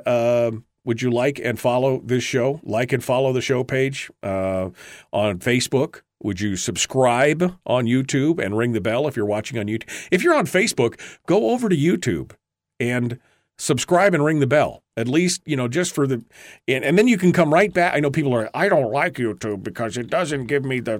[0.89, 2.59] would you like and follow this show?
[2.63, 4.71] Like and follow the show page uh,
[5.13, 6.01] on Facebook.
[6.23, 9.87] Would you subscribe on YouTube and ring the bell if you're watching on YouTube?
[10.09, 12.31] If you're on Facebook, go over to YouTube
[12.79, 13.19] and
[13.59, 16.23] subscribe and ring the bell at least you know just for the
[16.67, 17.95] and, and, then you can come right back.
[17.95, 20.99] I know people are i don't like youtube because it doesn't give me the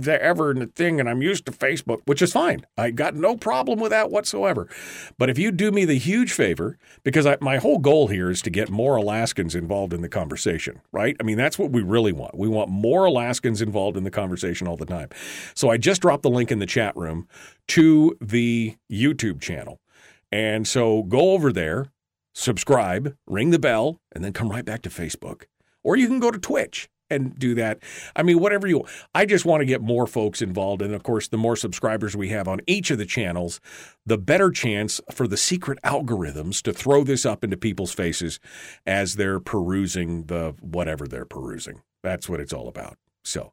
[0.00, 2.64] the ever and the thing and i'm used to facebook which is fine.
[2.78, 4.68] I got no problem with that whatsoever.
[5.18, 8.40] But if you do me the huge favor because I, my whole goal here is
[8.42, 11.16] to get more alaskans involved in the conversation right?
[11.20, 12.38] I mean that's what we really want.
[12.38, 15.10] We want more alaskans involved in the conversation all the time.
[15.54, 17.28] So i just dropped the link in the chat room
[17.68, 19.80] to the youtube channel.
[20.32, 21.86] And so go over there
[22.34, 25.44] subscribe, ring the bell, and then come right back to Facebook.
[25.82, 27.80] Or you can go to Twitch and do that.
[28.14, 28.84] I mean, whatever you.
[29.14, 32.28] I just want to get more folks involved, and of course, the more subscribers we
[32.28, 33.60] have on each of the channels,
[34.06, 38.38] the better chance for the secret algorithms to throw this up into people's faces
[38.86, 41.82] as they're perusing the whatever they're perusing.
[42.02, 42.96] That's what it's all about.
[43.22, 43.52] So,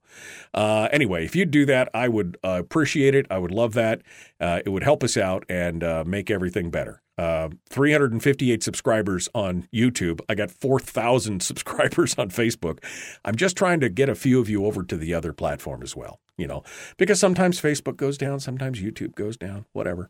[0.53, 3.25] uh, anyway, if you'd do that, I would uh, appreciate it.
[3.30, 4.01] I would love that.
[4.39, 7.01] Uh, it would help us out and uh, make everything better.
[7.18, 10.20] Uh, 358 subscribers on YouTube.
[10.30, 12.84] I got 4,000 subscribers on Facebook.
[13.26, 15.95] I'm just trying to get a few of you over to the other platform as
[15.95, 16.63] well, you know,
[16.97, 20.09] because sometimes Facebook goes down, sometimes YouTube goes down, whatever.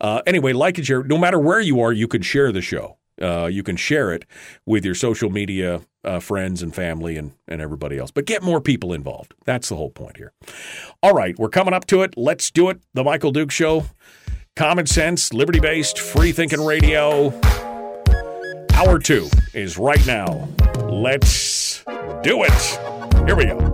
[0.00, 1.02] Uh, anyway, like and share.
[1.02, 2.98] No matter where you are, you can share the show.
[3.20, 4.24] Uh, you can share it
[4.66, 8.10] with your social media uh, friends and family and, and everybody else.
[8.10, 9.34] But get more people involved.
[9.44, 10.32] That's the whole point here.
[11.02, 12.14] All right, we're coming up to it.
[12.16, 12.80] Let's do it.
[12.92, 13.84] The Michael Duke Show.
[14.56, 17.32] Common sense, liberty based, free thinking radio.
[18.74, 20.48] Hour two is right now.
[20.84, 21.82] Let's
[22.22, 23.26] do it.
[23.26, 23.73] Here we go.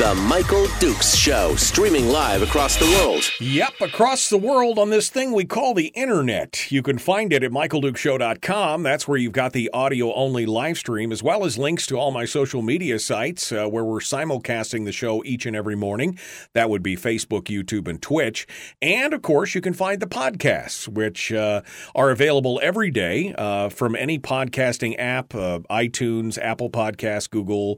[0.00, 3.22] The Michael Dukes Show, streaming live across the world.
[3.38, 6.72] Yep, across the world on this thing we call the internet.
[6.72, 8.82] You can find it at michaeldukeshow.com.
[8.82, 12.12] That's where you've got the audio only live stream, as well as links to all
[12.12, 16.18] my social media sites uh, where we're simulcasting the show each and every morning.
[16.54, 18.46] That would be Facebook, YouTube, and Twitch.
[18.80, 21.60] And of course, you can find the podcasts, which uh,
[21.94, 27.76] are available every day uh, from any podcasting app uh, iTunes, Apple Podcasts, Google,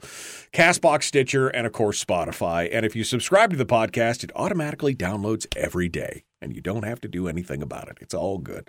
[0.53, 2.69] Castbox, Stitcher, and of course, Spotify.
[2.73, 6.85] And if you subscribe to the podcast, it automatically downloads every day and you don't
[6.85, 7.99] have to do anything about it.
[8.01, 8.69] It's all good.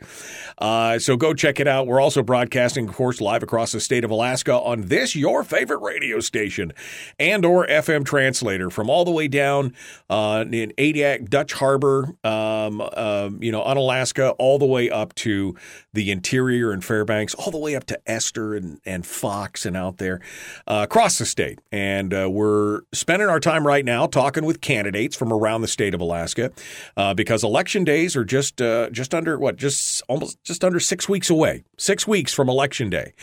[0.57, 1.87] Uh, so go check it out.
[1.87, 5.81] We're also broadcasting, of course, live across the state of Alaska on this your favorite
[5.81, 6.71] radio station
[7.19, 9.73] and or FM translator from all the way down
[10.09, 15.55] uh, in Adak, Dutch Harbor, um, uh, you know, Unalaska, all the way up to
[15.93, 19.97] the interior and Fairbanks, all the way up to Ester and, and Fox and out
[19.97, 20.21] there
[20.67, 21.59] uh, across the state.
[21.71, 25.93] And uh, we're spending our time right now talking with candidates from around the state
[25.93, 26.51] of Alaska
[26.95, 30.81] uh, because election election days are just uh, just under what just almost just under
[30.81, 31.63] six weeks away.
[31.77, 33.13] Six weeks from election day,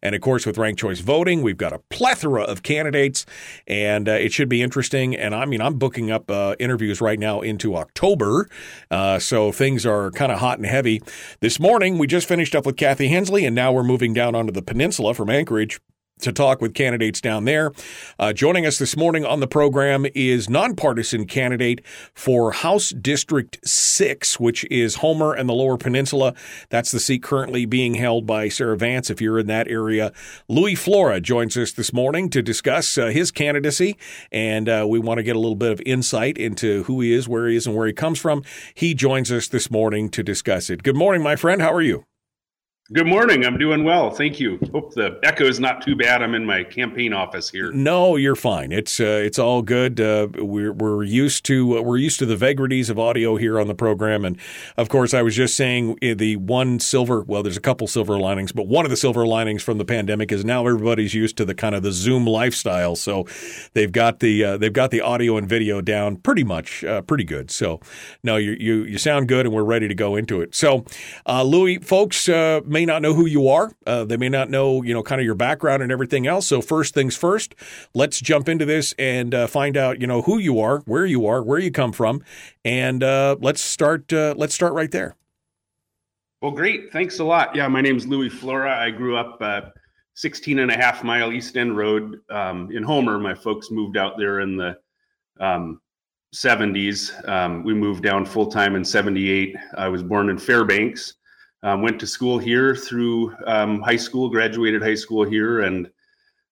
[0.00, 3.26] and of course with ranked choice voting, we've got a plethora of candidates,
[3.66, 5.16] and uh, it should be interesting.
[5.16, 8.48] And I mean, I'm booking up uh, interviews right now into October,
[8.88, 11.02] uh, so things are kind of hot and heavy.
[11.40, 14.52] This morning we just finished up with Kathy Henslee, and now we're moving down onto
[14.52, 15.80] the peninsula from Anchorage
[16.20, 17.72] to talk with candidates down there.
[18.18, 24.40] Uh, joining us this morning on the program is nonpartisan candidate for House District 6,
[24.40, 26.34] which is Homer and the Lower Peninsula.
[26.70, 30.12] That's the seat currently being held by Sarah Vance, if you're in that area.
[30.48, 33.96] Louie Flora joins us this morning to discuss uh, his candidacy,
[34.32, 37.28] and uh, we want to get a little bit of insight into who he is,
[37.28, 38.42] where he is, and where he comes from.
[38.74, 40.82] He joins us this morning to discuss it.
[40.82, 41.62] Good morning, my friend.
[41.62, 42.04] How are you?
[42.90, 43.44] Good morning.
[43.44, 44.10] I'm doing well.
[44.10, 44.58] Thank you.
[44.72, 46.22] Hope the echo is not too bad.
[46.22, 47.70] I'm in my campaign office here.
[47.70, 48.72] No, you're fine.
[48.72, 50.00] It's uh, it's all good.
[50.00, 53.66] Uh, we're we're used to uh, we're used to the vagaries of audio here on
[53.66, 54.38] the program, and
[54.78, 57.20] of course, I was just saying uh, the one silver.
[57.24, 60.32] Well, there's a couple silver linings, but one of the silver linings from the pandemic
[60.32, 62.96] is now everybody's used to the kind of the Zoom lifestyle.
[62.96, 63.26] So
[63.74, 67.24] they've got the uh, they've got the audio and video down pretty much uh, pretty
[67.24, 67.50] good.
[67.50, 67.80] So
[68.22, 70.54] no, you you you sound good, and we're ready to go into it.
[70.54, 70.86] So,
[71.26, 72.30] Louie, folks
[72.78, 73.72] may not know who you are.
[73.88, 76.46] Uh, they may not know, you know, kind of your background and everything else.
[76.46, 77.56] So first things first,
[77.92, 81.26] let's jump into this and uh, find out, you know, who you are, where you
[81.26, 82.22] are, where you come from,
[82.64, 84.12] and uh, let's start.
[84.12, 85.16] Uh, let's start right there.
[86.40, 86.92] Well, great.
[86.92, 87.56] Thanks a lot.
[87.56, 88.78] Yeah, my name is Louie Flora.
[88.80, 89.62] I grew up uh,
[90.14, 93.18] 16 and a half mile East End Road um, in Homer.
[93.18, 94.78] My folks moved out there in the
[95.40, 95.80] um,
[96.32, 97.28] 70s.
[97.28, 99.56] Um, we moved down full time in 78.
[99.76, 101.14] I was born in Fairbanks.
[101.64, 105.90] Um, went to school here through um, high school, graduated high school here, and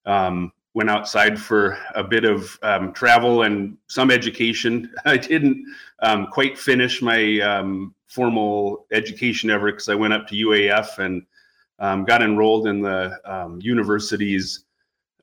[0.04, 4.92] um, went outside for a bit of um, travel and some education.
[5.04, 5.64] I didn't
[6.00, 12.06] um, quite finish my um, formal education ever because I went up to UAF and
[12.06, 13.16] got enrolled in the
[13.60, 14.64] university's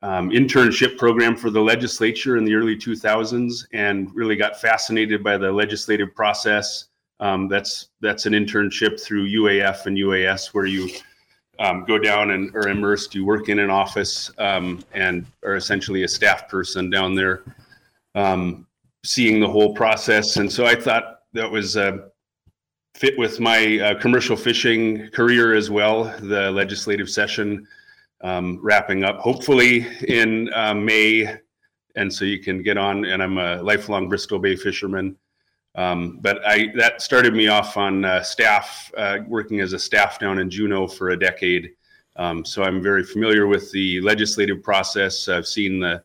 [0.01, 5.51] internship program for the legislature in the early 2000s and really got fascinated by the
[5.51, 6.85] legislative process.
[7.19, 10.89] That's that's an internship through UAF and UAS where you
[11.59, 13.15] um, go down and are immersed.
[13.15, 17.43] You work in an office um, and are essentially a staff person down there,
[18.15, 18.67] um,
[19.03, 20.37] seeing the whole process.
[20.37, 22.09] And so I thought that was uh,
[22.95, 26.05] fit with my uh, commercial fishing career as well.
[26.21, 27.67] The legislative session
[28.23, 31.37] um, wrapping up hopefully in uh, May,
[31.95, 33.05] and so you can get on.
[33.05, 35.15] And I'm a lifelong Bristol Bay fisherman.
[35.75, 40.19] Um, but I that started me off on uh, staff, uh, working as a staff
[40.19, 41.71] down in Juneau for a decade.
[42.15, 45.27] Um, so I'm very familiar with the legislative process.
[45.27, 46.03] I've seen the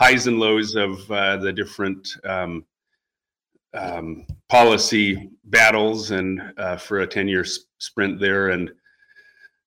[0.00, 2.64] highs and lows of uh, the different um,
[3.74, 7.44] um policy battles, and uh, for a 10 year
[7.78, 8.72] sprint there, and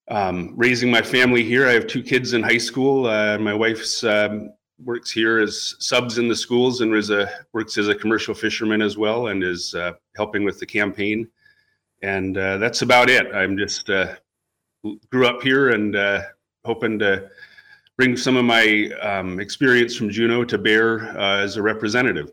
[0.09, 1.67] um, raising my family here.
[1.67, 3.05] I have two kids in high school.
[3.07, 4.51] Uh, my wife's um,
[4.83, 8.81] works here as subs in the schools and was a works as a commercial fisherman
[8.81, 11.27] as well and is uh, helping with the campaign.
[12.03, 13.33] And uh, that's about it.
[13.33, 14.15] I'm just uh,
[15.09, 16.21] grew up here and uh,
[16.63, 17.29] hoping to
[17.97, 22.31] bring some of my um, experience from juneau to bear uh, as a representative.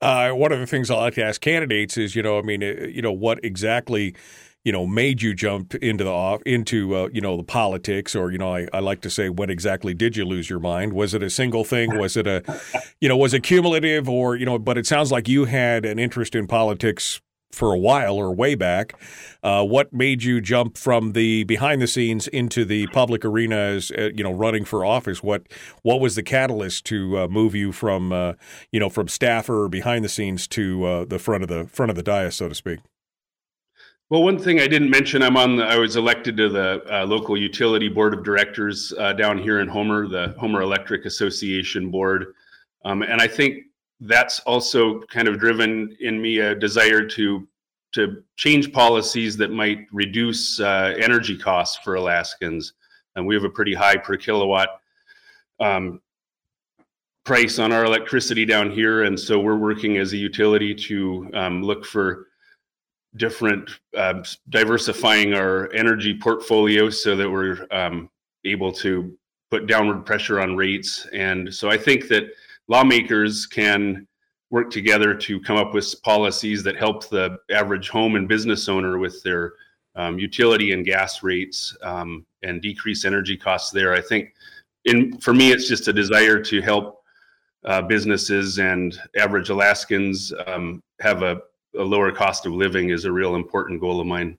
[0.00, 2.60] Uh, one of the things i like to ask candidates is you know i mean
[2.60, 4.14] you know what exactly
[4.64, 8.30] you know made you jump into the off into uh, you know the politics or
[8.30, 10.92] you know I, I like to say when exactly did you lose your mind?
[10.92, 11.96] Was it a single thing?
[11.98, 12.42] Was it a
[13.00, 15.98] you know was it cumulative or you know but it sounds like you had an
[15.98, 18.94] interest in politics for a while or way back.
[19.42, 23.90] Uh, what made you jump from the behind the scenes into the public arena as
[23.92, 25.22] uh, you know running for office?
[25.22, 25.46] What
[25.82, 28.34] what was the catalyst to uh, move you from uh,
[28.72, 31.96] you know from staffer behind the scenes to uh, the front of the front of
[31.96, 32.80] the dais so to speak
[34.10, 35.56] well, one thing I didn't mention, I'm on.
[35.56, 39.60] The, I was elected to the uh, local utility board of directors uh, down here
[39.60, 42.34] in Homer, the Homer Electric Association board,
[42.86, 43.64] um, and I think
[44.00, 47.46] that's also kind of driven in me a desire to
[47.92, 52.74] to change policies that might reduce uh, energy costs for Alaskans.
[53.16, 54.80] And we have a pretty high per kilowatt
[55.58, 56.00] um,
[57.24, 61.62] price on our electricity down here, and so we're working as a utility to um,
[61.62, 62.27] look for
[63.16, 68.10] different uh, diversifying our energy portfolio so that we're um,
[68.44, 69.16] able to
[69.50, 71.06] put downward pressure on rates.
[71.12, 72.24] And so I think that
[72.68, 74.06] lawmakers can
[74.50, 78.98] work together to come up with policies that help the average home and business owner
[78.98, 79.54] with their
[79.96, 83.92] um, utility and gas rates um, and decrease energy costs there.
[83.92, 84.34] I think
[84.84, 87.02] in for me, it's just a desire to help
[87.64, 91.40] uh, businesses and average Alaskans um, have a
[91.76, 94.38] a lower cost of living is a real important goal of mine.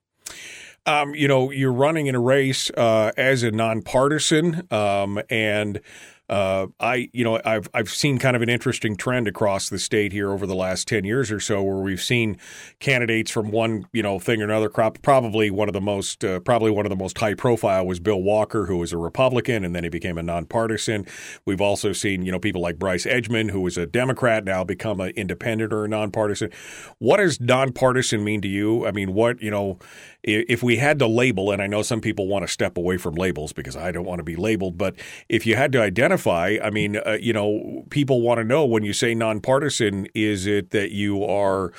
[0.86, 5.82] Um, you know, you're running in a race uh, as a nonpartisan, um, and
[6.30, 10.12] uh, I, you know, I've I've seen kind of an interesting trend across the state
[10.12, 12.38] here over the last ten years or so, where we've seen
[12.80, 14.70] candidates from one, you know, thing or another.
[14.70, 15.02] Crop.
[15.02, 18.22] Probably one of the most, uh, probably one of the most high profile was Bill
[18.22, 21.06] Walker, who was a Republican, and then he became a nonpartisan.
[21.46, 25.00] We've also seen, you know, people like Bryce Edgmon, who was a Democrat, now become
[25.00, 26.52] an independent or a nonpartisan.
[27.00, 28.86] What does nonpartisan mean to you?
[28.86, 29.80] I mean, what you know,
[30.24, 33.16] if we had to label, and I know some people want to step away from
[33.16, 34.96] labels because I don't want to be labeled, but
[35.30, 38.84] if you had to identify, I mean, uh, you know, people want to know when
[38.84, 41.72] you say nonpartisan, is it that you are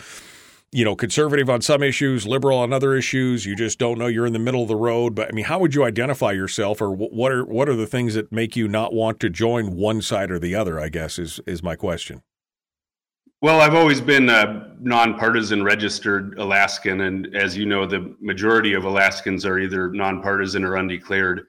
[0.72, 3.44] you know, conservative on some issues, liberal on other issues.
[3.44, 4.06] You just don't know.
[4.06, 5.16] You're in the middle of the road.
[5.16, 8.14] But I mean, how would you identify yourself, or what are what are the things
[8.14, 10.78] that make you not want to join one side or the other?
[10.78, 12.22] I guess is is my question.
[13.42, 18.84] Well, I've always been a nonpartisan registered Alaskan, and as you know, the majority of
[18.84, 21.46] Alaskans are either nonpartisan or undeclared.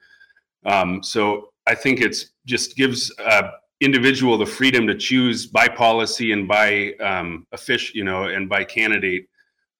[0.64, 6.32] Um, so I think it's just gives a individual the freedom to choose by policy
[6.32, 9.28] and by um, fish, you know, and by candidate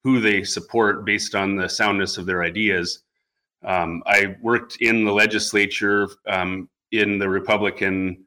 [0.05, 3.05] who they support based on the soundness of their ideas.
[3.65, 8.27] Um, I worked in the legislature um, in the Republican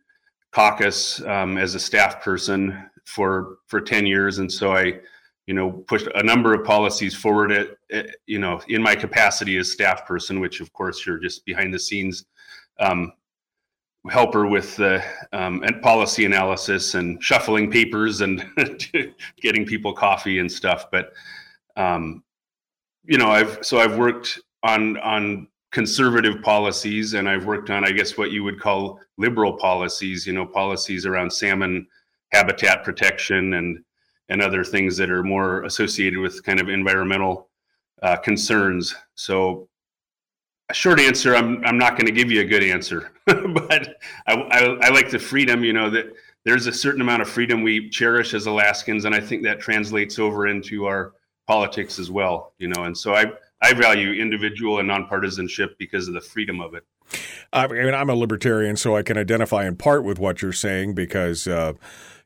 [0.51, 4.99] caucus um, as a staff person for for 10 years and so i
[5.47, 9.57] you know pushed a number of policies forward at, at, you know in my capacity
[9.57, 12.25] as staff person which of course you're just behind the scenes
[12.79, 13.13] um,
[14.09, 15.03] help her with the
[15.33, 18.45] um, and policy analysis and shuffling papers and
[19.41, 20.85] getting people coffee and stuff.
[20.91, 21.13] But
[21.75, 22.23] um,
[23.03, 27.91] you know, I've so I've worked on on conservative policies and I've worked on, I
[27.91, 30.25] guess, what you would call liberal policies.
[30.25, 31.87] You know, policies around salmon
[32.35, 33.79] habitat protection and
[34.29, 37.49] and other things that are more associated with kind of environmental
[38.01, 38.95] uh, concerns.
[39.13, 39.69] So
[40.69, 43.97] a short answer, I'm I'm not going to give you a good answer, but
[44.27, 45.63] I, I, I like the freedom.
[45.63, 46.07] You know that
[46.43, 50.19] there's a certain amount of freedom we cherish as Alaskans, and I think that translates
[50.19, 51.13] over into our
[51.47, 52.53] politics as well.
[52.57, 53.25] You know, and so I
[53.61, 56.83] I value individual and nonpartisanship because of the freedom of it.
[57.53, 60.95] I mean, I'm a libertarian, so I can identify in part with what you're saying
[60.95, 61.47] because.
[61.47, 61.73] Uh,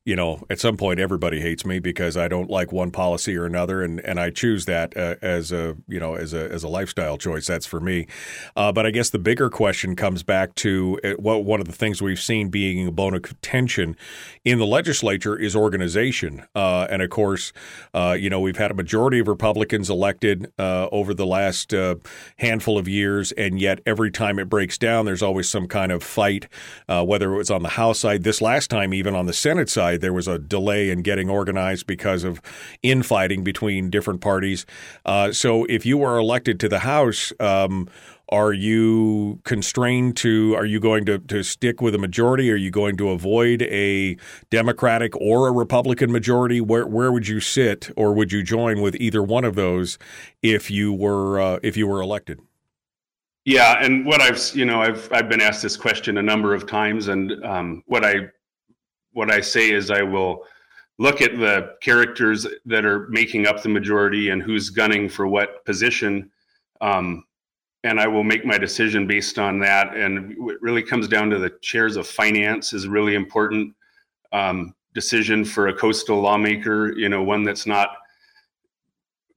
[0.05, 3.45] you know, at some point everybody hates me because I don't like one policy or
[3.45, 6.69] another, and, and I choose that uh, as a you know as a as a
[6.69, 7.45] lifestyle choice.
[7.45, 8.07] That's for me.
[8.55, 11.73] Uh, but I guess the bigger question comes back to uh, what one of the
[11.73, 13.97] things we've seen being a bone of contention
[14.45, 17.51] in the legislature is organization, uh, and of course,
[17.93, 21.73] uh, you know we've had a majority of Republicans elected uh, over the last
[22.37, 26.01] handful of years, and yet every time it breaks down, there's always some kind of
[26.01, 26.47] fight,
[26.87, 29.88] whether it was on the House side, this last time even on the Senate side
[29.97, 32.41] there was a delay in getting organized because of
[32.83, 34.65] infighting between different parties.
[35.05, 37.87] Uh, so if you were elected to the House, um,
[38.29, 42.51] are you constrained to are you going to, to stick with a majority?
[42.51, 44.17] Are you going to avoid a
[44.51, 46.61] democratic or a republican majority?
[46.61, 49.97] Where where would you sit or would you join with either one of those
[50.43, 52.39] if you were uh, if you were elected?
[53.45, 56.67] Yeah and what i've you know i've i've been asked this question a number of
[56.67, 58.29] times and um, what i
[59.13, 60.43] what I say is I will
[60.97, 65.63] look at the characters that are making up the majority and who's gunning for what
[65.65, 66.29] position.
[66.81, 67.23] Um,
[67.83, 69.95] and I will make my decision based on that.
[69.95, 73.73] And it really comes down to the chairs of finance is a really important
[74.33, 77.91] um, decision for a coastal lawmaker, you know, one that's not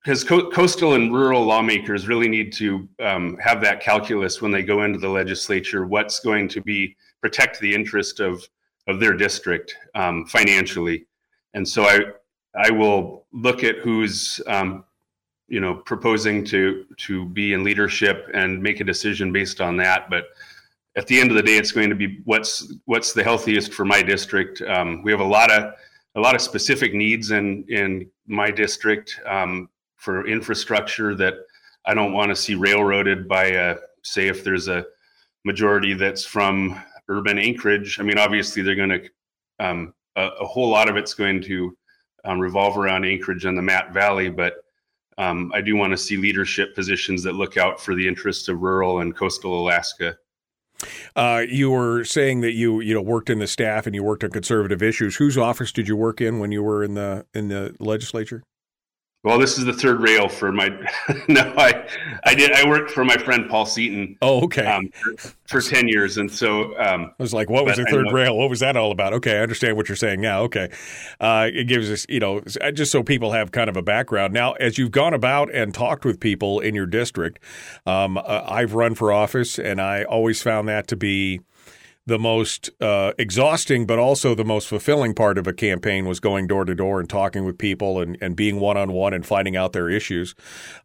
[0.03, 4.63] because co- coastal and rural lawmakers really need to um, have that calculus when they
[4.63, 5.87] go into the legislature.
[5.87, 8.45] What's going to be protect the interest of
[8.87, 11.07] of their district um, financially,
[11.55, 12.01] and so I
[12.55, 14.85] I will look at who's um,
[15.49, 20.11] you know proposing to to be in leadership and make a decision based on that.
[20.11, 20.27] But
[20.97, 23.85] at the end of the day, it's going to be what's what's the healthiest for
[23.85, 24.61] my district.
[24.63, 25.75] Um, we have a lot of
[26.15, 31.35] a lot of specific needs in in my district um, for infrastructure that
[31.87, 34.85] I don't want to see railroaded by a, say if there's a
[35.45, 36.81] majority that's from
[37.17, 39.09] urban Anchorage, I mean, obviously they're going to,
[39.59, 41.77] um, a, a, whole lot of it's going to
[42.25, 44.65] um, revolve around Anchorage and the Mat Valley, but
[45.19, 48.61] um, I do want to see leadership positions that look out for the interests of
[48.61, 50.17] rural and coastal Alaska.
[51.15, 54.25] Uh, you were saying that you you know worked in the staff and you worked
[54.25, 55.17] on conservative issues.
[55.17, 58.43] Whose office did you work in when you were in the in the legislature?
[59.25, 60.69] Well, this is the third rail for my.
[61.29, 61.87] no, I,
[62.25, 62.51] I did.
[62.53, 64.17] I worked for my friend Paul Seaton.
[64.21, 64.67] Oh, okay.
[64.67, 68.11] Um, for, for, ten years, and so um, I was like, "What was the third
[68.11, 68.37] rail?
[68.37, 70.43] What was that all about?" Okay, I understand what you're saying now.
[70.43, 70.71] Okay,
[71.21, 72.41] uh, it gives us, you know,
[72.75, 74.35] just so people have kind of a background.
[74.35, 77.39] Now, as you've gone about and talked with people in your district,
[77.87, 81.43] um, uh, I've run for office, and I always found that to be
[82.05, 86.49] the most uh, exhausting, but also the most fulfilling part of a campaign was going
[86.49, 89.57] door to door and talking with people and, and being one on one and finding
[89.57, 90.35] out their issues.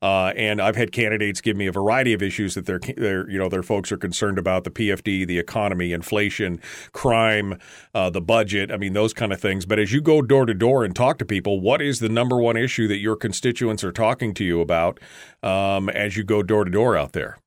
[0.01, 3.39] Uh, and I've had candidates give me a variety of issues that their their you
[3.39, 6.61] know their folks are concerned about: the PFD, the economy, inflation,
[6.91, 7.57] crime,
[7.95, 8.71] uh, the budget.
[8.71, 9.65] I mean those kind of things.
[9.65, 12.37] But as you go door to door and talk to people, what is the number
[12.37, 14.99] one issue that your constituents are talking to you about
[15.41, 17.39] um, as you go door to door out there?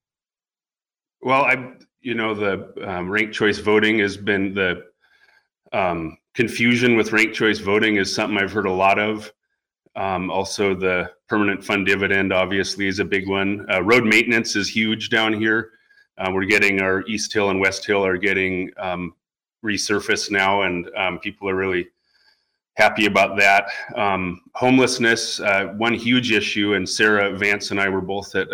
[1.22, 4.84] Well, I you know the um, ranked choice voting has been the
[5.72, 9.32] um, confusion with ranked choice voting is something I've heard a lot of.
[9.96, 13.66] Um, also, the permanent fund dividend obviously is a big one.
[13.70, 15.72] Uh, road maintenance is huge down here.
[16.16, 19.14] Uh, we're getting our East Hill and West Hill are getting um,
[19.64, 21.88] resurfaced now, and um, people are really
[22.74, 23.66] happy about that.
[23.96, 28.48] Um, homelessness, uh, one huge issue, and Sarah Vance and I were both at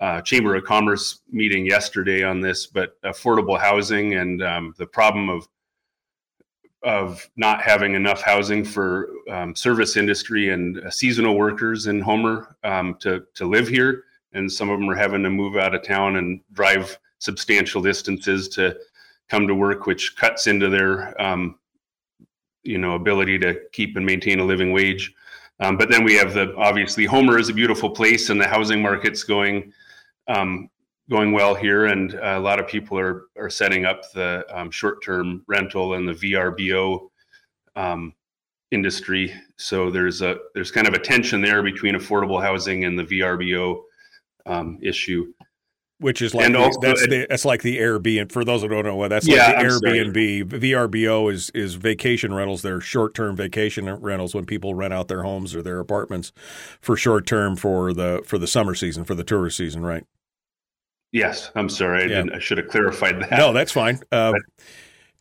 [0.00, 5.28] uh, Chamber of Commerce meeting yesterday on this, but affordable housing and um, the problem
[5.28, 5.48] of
[6.82, 12.56] of not having enough housing for um, service industry and uh, seasonal workers in Homer
[12.64, 15.82] um, to to live here, and some of them are having to move out of
[15.82, 18.74] town and drive substantial distances to
[19.28, 21.58] come to work, which cuts into their um,
[22.62, 25.14] you know ability to keep and maintain a living wage.
[25.60, 28.80] Um, but then we have the obviously Homer is a beautiful place, and the housing
[28.80, 29.74] market's going
[30.28, 30.68] um,
[31.08, 35.02] going well here, and a lot of people are are setting up the um, short
[35.04, 37.08] term rental and the VRBO
[37.76, 38.14] um,
[38.70, 39.34] industry.
[39.56, 43.82] So there's a there's kind of a tension there between affordable housing and the VRBO
[44.46, 45.32] um, issue.
[46.00, 48.32] Which is like and the, that's the that's like the Airbnb.
[48.32, 50.50] For those who don't know what that's yeah, like the I'm Airbnb.
[50.50, 50.60] Sorry.
[50.60, 52.62] VRBO is is vacation rentals.
[52.62, 56.32] They're short term vacation rentals when people rent out their homes or their apartments
[56.80, 60.06] for short term for the for the summer season for the tourist season, right?
[61.12, 62.04] Yes, I'm sorry.
[62.04, 62.24] I, yeah.
[62.34, 63.32] I should have clarified that.
[63.32, 63.96] No, that's fine.
[64.10, 64.42] Uh, but,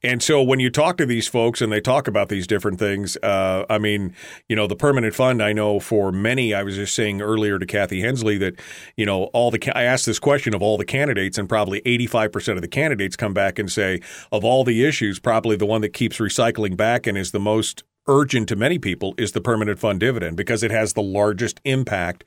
[0.01, 3.17] and so when you talk to these folks and they talk about these different things,
[3.17, 4.15] uh, I mean,
[4.47, 7.65] you know, the permanent fund, I know for many, I was just saying earlier to
[7.65, 8.55] Kathy Henslee that,
[8.95, 12.55] you know, all the, I asked this question of all the candidates and probably 85%
[12.55, 13.99] of the candidates come back and say,
[14.31, 17.83] of all the issues, probably the one that keeps recycling back and is the most
[18.09, 22.23] urgent to many people is the permanent fund dividend because it has the largest impact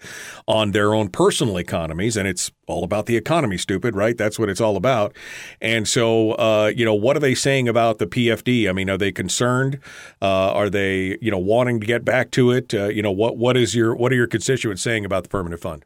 [0.47, 2.17] on their own personal economies.
[2.17, 4.17] And it's all about the economy, stupid, right?
[4.17, 5.15] That's what it's all about.
[5.61, 8.69] And so, uh, you know, what are they saying about the PFD?
[8.71, 9.81] I mean, are they concerned?
[10.23, 12.73] Uh, are they, you know, wanting to get back to it?
[12.73, 15.61] Uh, you know, what what is your what are your constituents saying about the permanent
[15.61, 15.85] fund?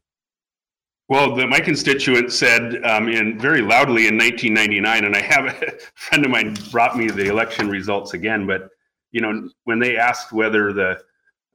[1.08, 5.78] Well, the, my constituent said um, in very loudly in 1999, and I have a
[5.94, 8.70] friend of mine brought me the election results again, but
[9.16, 11.00] you know, when they asked whether the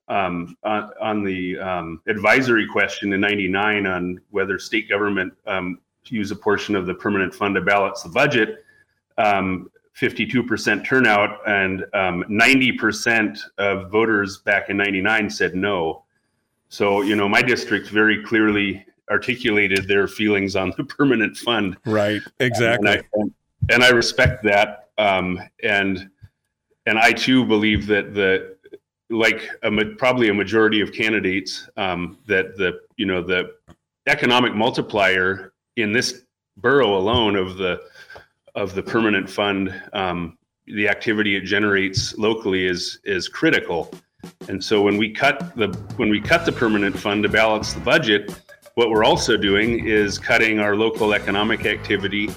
[0.07, 6.31] um, on, on, the um, advisory question in '99 on whether state government um, use
[6.31, 8.65] a portion of the permanent fund to balance the budget,
[9.19, 16.03] 52% um, turnout and 90% um, of voters back in '99 said no.
[16.69, 21.77] So, you know, my district very clearly articulated their feelings on the permanent fund.
[21.85, 22.21] Right.
[22.39, 23.03] Exactly.
[23.13, 23.31] And
[23.69, 24.89] I, and I respect that.
[24.97, 26.09] Um, and
[26.85, 28.57] and I too believe that the
[29.09, 33.55] like a, probably a majority of candidates um, that the you know the
[34.07, 36.23] economic multiplier in this
[36.57, 37.81] borough alone of the
[38.55, 40.37] of the permanent fund um,
[40.67, 43.91] the activity it generates locally is is critical.
[44.47, 45.67] And so when we cut the
[45.97, 48.39] when we cut the permanent fund to balance the budget
[48.75, 52.29] what we're also doing is cutting our local economic activity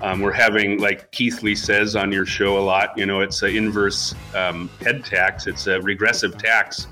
[0.00, 3.42] um, we're having, like Keith Lee says on your show a lot, you know, it's
[3.42, 6.86] an inverse um, head tax, it's a regressive tax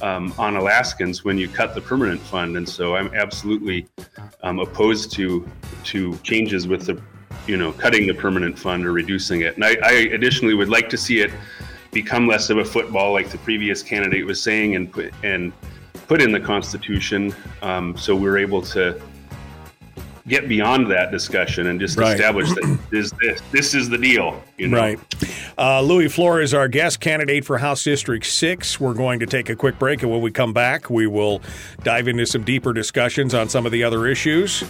[0.00, 2.56] um, on Alaskans when you cut the permanent fund.
[2.56, 3.86] And so I'm absolutely
[4.42, 5.46] um, opposed to
[5.84, 7.00] to changes with the,
[7.46, 9.54] you know, cutting the permanent fund or reducing it.
[9.56, 11.30] And I, I additionally would like to see it
[11.92, 15.52] become less of a football, like the previous candidate was saying, and and
[16.08, 19.00] put in the Constitution, um, so we're able to
[20.26, 22.14] get beyond that discussion and just right.
[22.14, 24.42] establish that this, this this is the deal.
[24.56, 24.78] You know?
[24.78, 24.98] Right.
[25.56, 28.78] Uh, Louie Flora, our guest candidate for House District Six.
[28.78, 31.40] We're going to take a quick break, and when we come back, we will
[31.82, 34.64] dive into some deeper discussions on some of the other issues.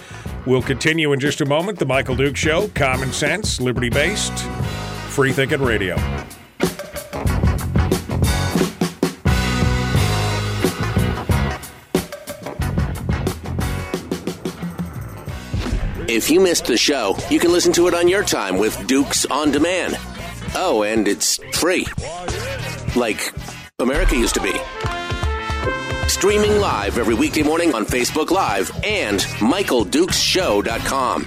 [0.46, 1.78] We'll continue in just a moment.
[1.78, 4.38] The Michael Duke Show, common sense, liberty based,
[5.10, 5.96] free thinking radio.
[16.08, 19.26] If you missed the show, you can listen to it on your time with Dukes
[19.26, 19.98] on Demand.
[20.54, 21.86] Oh, and it's free.
[22.96, 23.34] Like
[23.78, 24.54] America used to be.
[26.08, 31.26] Streaming live every weekday morning on Facebook Live and MichaelDukesShow.com.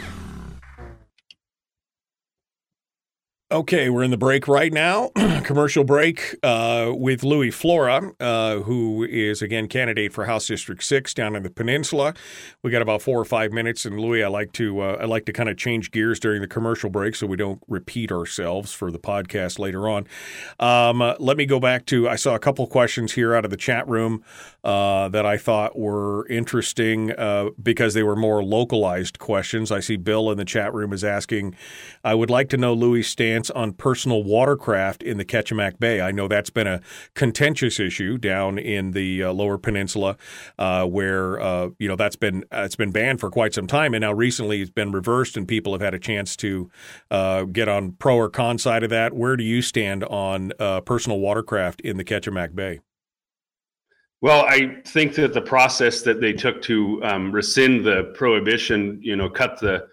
[3.51, 5.09] Okay, we're in the break right now.
[5.43, 11.13] Commercial break uh, with Louie Flora, uh, who is again candidate for House District Six
[11.13, 12.13] down in the peninsula.
[12.63, 15.25] We got about four or five minutes, and Louie, I like to uh, I like
[15.25, 18.89] to kind of change gears during the commercial break so we don't repeat ourselves for
[18.89, 20.07] the podcast later on.
[20.61, 23.51] Um, uh, let me go back to I saw a couple questions here out of
[23.51, 24.23] the chat room
[24.63, 29.71] uh, that I thought were interesting uh, because they were more localized questions.
[29.71, 31.55] I see Bill in the chat room is asking,
[32.03, 35.99] I would like to know Louie's stance on personal watercraft in the Kachemak Bay.
[35.99, 36.81] I know that's been a
[37.15, 40.15] contentious issue down in the uh, Lower Peninsula,
[40.59, 44.01] uh, where uh, you know that's been it's been banned for quite some time, and
[44.01, 46.69] now recently it's been reversed, and people have had a chance to
[47.51, 49.13] get on pro or con side of that.
[49.13, 50.51] Where do you stand on
[50.85, 52.79] personal watercraft in the Kachemak Bay?
[54.21, 59.15] Well, I think that the process that they took to um, rescind the prohibition, you
[59.15, 59.87] know, cut the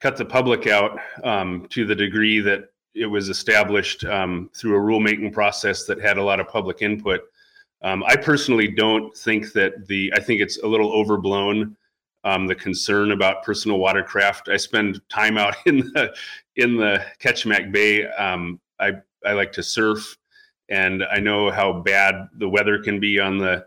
[0.00, 4.80] cut the public out um, to the degree that it was established um, through a
[4.80, 7.20] rulemaking process that had a lot of public input.
[7.82, 11.76] Um, I personally don't think that the, I think it's a little overblown.
[12.24, 14.48] Um, the concern about personal watercraft.
[14.48, 16.12] I spend time out in the
[16.56, 18.04] in the Kachemak Bay.
[18.06, 18.94] Um, I
[19.24, 20.16] I like to surf,
[20.68, 23.66] and I know how bad the weather can be on the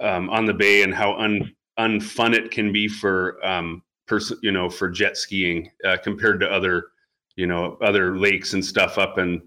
[0.00, 4.52] um, on the bay and how un unfun it can be for um, person, you
[4.52, 6.88] know, for jet skiing uh, compared to other,
[7.36, 9.42] you know, other lakes and stuff up in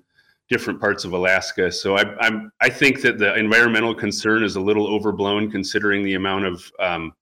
[0.49, 1.71] different parts of Alaska.
[1.71, 6.13] So I, I'm I think that the environmental concern is a little overblown considering the
[6.13, 7.13] amount of um,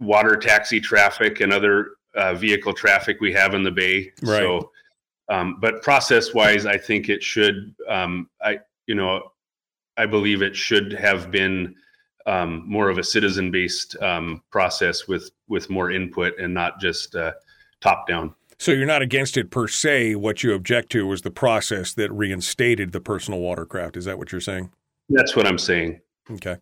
[0.00, 4.12] water taxi traffic and other uh, vehicle traffic we have in the bay.
[4.22, 4.40] Right.
[4.40, 4.70] So,
[5.30, 7.74] um, but process wise, I think it should.
[7.88, 9.32] Um, I you know,
[9.96, 11.76] I believe it should have been
[12.26, 17.14] um, more of a citizen based um, process with with more input and not just
[17.14, 17.32] uh,
[17.80, 18.34] top down.
[18.58, 20.16] So you're not against it per se.
[20.16, 23.96] What you object to was the process that reinstated the personal watercraft.
[23.96, 24.70] Is that what you're saying?
[25.08, 26.00] That's what I'm saying.
[26.32, 26.56] Okay.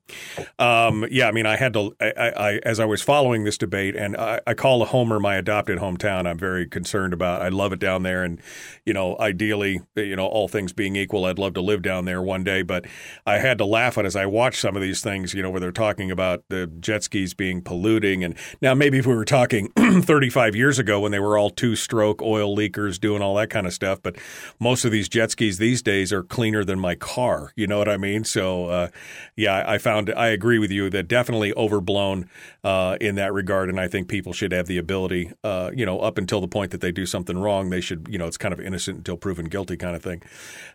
[0.58, 3.96] Um, yeah, I mean, I had to, I, I, as I was following this debate,
[3.96, 6.26] and I, I call Homer my adopted hometown.
[6.26, 7.42] I'm very concerned about.
[7.42, 8.40] I love it down there, and
[8.86, 12.22] you know, ideally, you know, all things being equal, I'd love to live down there
[12.22, 12.62] one day.
[12.62, 12.86] But
[13.26, 15.60] I had to laugh at as I watched some of these things, you know, where
[15.60, 19.68] they're talking about the jet skis being polluting, and now maybe if we were talking
[20.02, 23.72] 35 years ago when they were all two-stroke oil leakers doing all that kind of
[23.74, 24.16] stuff, but
[24.58, 27.52] most of these jet skis these days are cleaner than my car.
[27.54, 28.24] You know what I mean?
[28.24, 28.88] So, uh,
[29.36, 29.57] yeah.
[29.62, 32.28] I, found I agree with you that definitely overblown
[32.64, 36.00] uh, in that regard, and I think people should have the ability, uh, you know,
[36.00, 38.52] up until the point that they do something wrong, they should, you know, it's kind
[38.52, 40.22] of innocent until proven guilty kind of thing.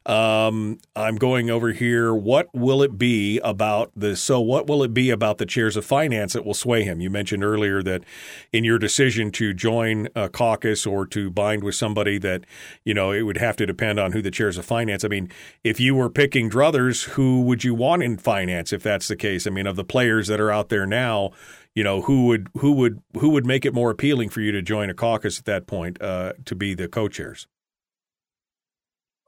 [0.06, 2.14] Um, I'm going over here.
[2.14, 4.16] What will it be about the?
[4.16, 7.02] So, what will it be about the chairs of finance that will sway him?
[7.02, 8.04] You mentioned earlier that
[8.52, 12.46] in your decision to join a caucus or to bind with somebody, that
[12.84, 15.04] you know it would have to depend on who the chairs of finance.
[15.04, 15.30] I mean,
[15.64, 18.63] if you were picking druthers, who would you want in finance?
[18.72, 19.48] If that's the case.
[19.48, 21.32] I mean, of the players that are out there now,
[21.76, 24.62] you know, who would who would who would make it more appealing for you to
[24.62, 27.48] join a caucus at that point uh, to be the co-chairs?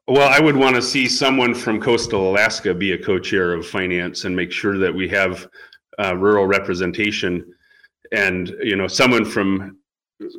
[0.07, 4.25] Well, I would want to see someone from coastal Alaska be a co-chair of finance
[4.25, 5.47] and make sure that we have
[5.97, 7.53] uh, rural representation,
[8.11, 9.79] and you know, someone from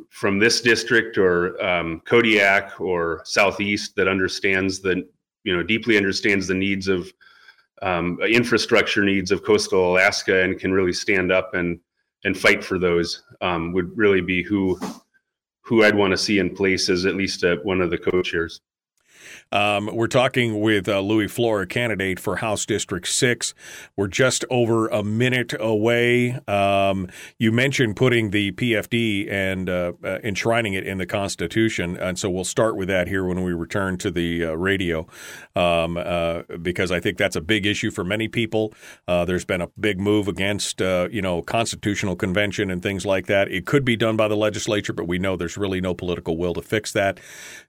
[0.09, 5.07] from this district or um, Kodiak or Southeast that understands the
[5.43, 7.11] you know deeply understands the needs of
[7.81, 11.79] um, infrastructure needs of coastal Alaska and can really stand up and
[12.23, 14.79] and fight for those um, would really be who
[15.61, 18.61] who I'd want to see in place as at least a, one of the co-chairs.
[19.51, 23.53] Um, we're talking with uh, Louie Flora, candidate for House District 6.
[23.95, 26.39] We're just over a minute away.
[26.47, 27.07] Um,
[27.37, 31.95] you mentioned putting the PFD and uh, uh, enshrining it in the Constitution.
[31.95, 35.07] And so we'll start with that here when we return to the uh, radio
[35.55, 38.73] um, uh, because I think that's a big issue for many people.
[39.07, 43.49] Uh, there's been a big move against, you know, constitutional convention and things like that.
[43.49, 46.53] It could be done by the legislature, but we know there's really no political will
[46.53, 47.19] to fix that.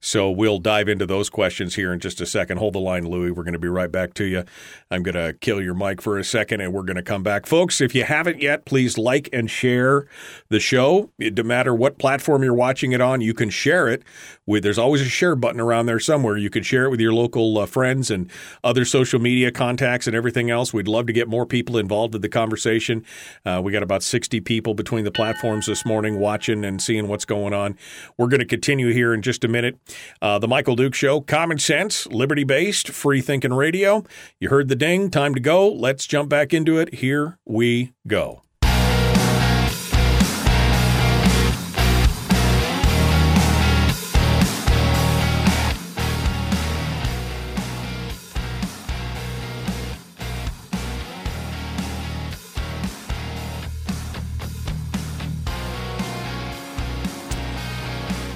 [0.00, 2.58] So we'll dive into those questions questions here in just a second.
[2.58, 3.30] Hold the line, Louie.
[3.30, 4.44] We're going to be right back to you.
[4.90, 7.46] I'm going to kill your mic for a second and we're going to come back.
[7.46, 10.06] Folks, if you haven't yet, please like and share
[10.48, 11.10] the show.
[11.18, 14.02] It doesn't matter what platform you're watching it on, you can share it
[14.48, 16.38] with, there's always a share button around there somewhere.
[16.38, 18.30] You can share it with your local uh, friends and
[18.64, 20.72] other social media contacts and everything else.
[20.72, 23.04] We'd love to get more people involved in the conversation.
[23.44, 27.26] Uh, we got about 60 people between the platforms this morning watching and seeing what's
[27.26, 27.76] going on.
[28.16, 29.76] We're going to continue here in just a minute.
[30.22, 34.04] Uh, the Michael Duke Show, common sense, liberty based, free thinking radio.
[34.40, 35.10] You heard the ding.
[35.10, 35.68] Time to go.
[35.68, 36.94] Let's jump back into it.
[36.94, 38.42] Here we go.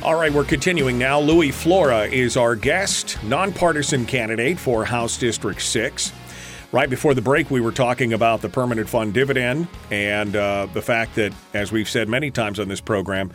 [0.05, 1.21] All right, we're continuing now.
[1.21, 6.13] Louie Flora is our guest, nonpartisan candidate for House District 6.
[6.73, 10.83] Right before the break, we were talking about the permanent fund dividend and uh, the
[10.83, 13.31] fact that, as we've said many times on this program,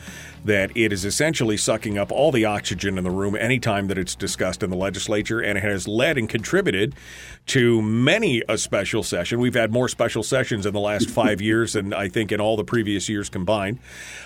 [0.48, 4.16] that it is essentially sucking up all the oxygen in the room anytime that it's
[4.16, 6.96] discussed in the legislature, and it has led and contributed
[7.46, 9.40] to many a special session.
[9.40, 12.58] We've had more special sessions in the last five years than I think in all
[12.58, 13.80] the previous years combined.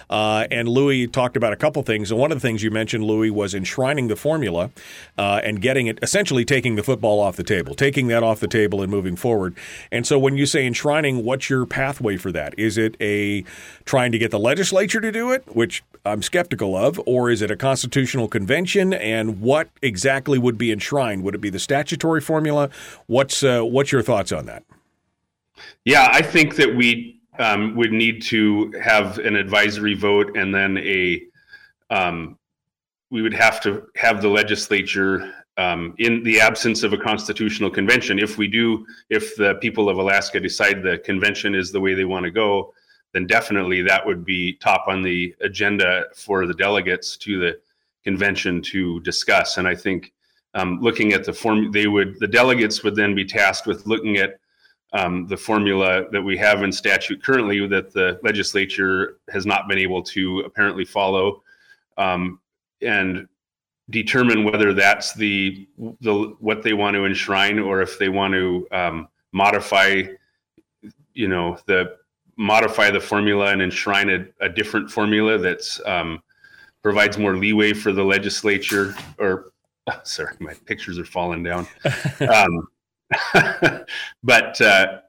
[0.09, 3.03] Uh, and Louie talked about a couple things, and one of the things you mentioned,
[3.03, 4.71] Louie, was enshrining the formula
[5.17, 8.47] uh, and getting it, essentially taking the football off the table, taking that off the
[8.47, 9.55] table and moving forward.
[9.91, 12.53] And so, when you say enshrining, what's your pathway for that?
[12.57, 13.43] Is it a
[13.85, 17.49] trying to get the legislature to do it, which I'm skeptical of, or is it
[17.49, 18.93] a constitutional convention?
[18.93, 21.23] And what exactly would be enshrined?
[21.23, 22.69] Would it be the statutory formula?
[23.07, 24.63] What's uh, what's your thoughts on that?
[25.85, 30.77] Yeah, I think that we um, would need to have an advisory vote, and then
[30.79, 31.21] a
[31.89, 32.37] um,
[33.09, 38.19] we would have to have the legislature um, in the absence of a constitutional convention.
[38.19, 42.05] If we do, if the people of Alaska decide the convention is the way they
[42.05, 42.73] want to go,
[43.13, 47.59] then definitely that would be top on the agenda for the delegates to the
[48.03, 49.57] convention to discuss.
[49.57, 50.13] And I think
[50.53, 54.17] um, looking at the form, they would the delegates would then be tasked with looking
[54.17, 54.39] at
[54.93, 59.77] um, the formula that we have in statute currently that the legislature has not been
[59.77, 61.41] able to apparently follow,
[61.97, 62.39] um,
[62.81, 63.27] and
[63.89, 65.67] determine whether that's the
[66.01, 70.03] the what they want to enshrine or if they want to um, modify,
[71.13, 71.95] you know, the
[72.37, 76.21] modify the formula and enshrine a, a different formula that's um,
[76.83, 79.51] provides more leeway for the legislature or
[80.03, 81.67] sorry my pictures are falling down.
[82.21, 82.67] Um,
[84.23, 84.99] but uh,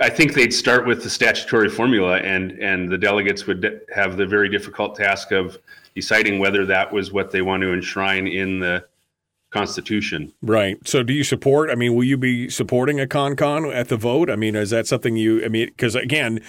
[0.00, 4.26] I think they'd start with the statutory formula, and and the delegates would have the
[4.26, 5.58] very difficult task of
[5.94, 8.84] deciding whether that was what they want to enshrine in the
[9.50, 10.32] Constitution.
[10.42, 10.76] Right.
[10.86, 11.70] So, do you support?
[11.70, 14.30] I mean, will you be supporting a con con at the vote?
[14.30, 15.44] I mean, is that something you?
[15.44, 16.40] I mean, because again,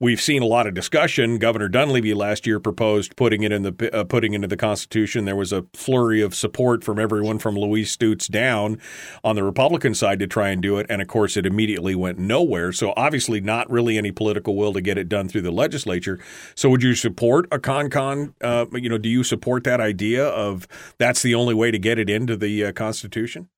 [0.00, 1.38] we've seen a lot of discussion.
[1.38, 5.24] Governor Dunleavy last year proposed putting it in the uh, putting into the Constitution.
[5.24, 8.80] There was a flurry of support from everyone from Louise Stutes down
[9.24, 12.18] on the Republican side to try and do it, and of course, it immediately went
[12.18, 12.72] nowhere.
[12.72, 16.18] So obviously, not really any political will to get it done through the legislature.
[16.54, 18.34] So would you support a con con?
[18.40, 20.68] Uh, you know, do you support that idea of
[20.98, 23.48] that's the only way to get it into the uh, Constitution?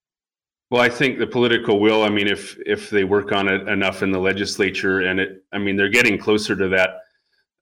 [0.70, 2.05] Well, I think the political will.
[2.05, 5.59] I mean, if if they work on it enough in the legislature, and it, I
[5.59, 7.01] mean, they're getting closer to that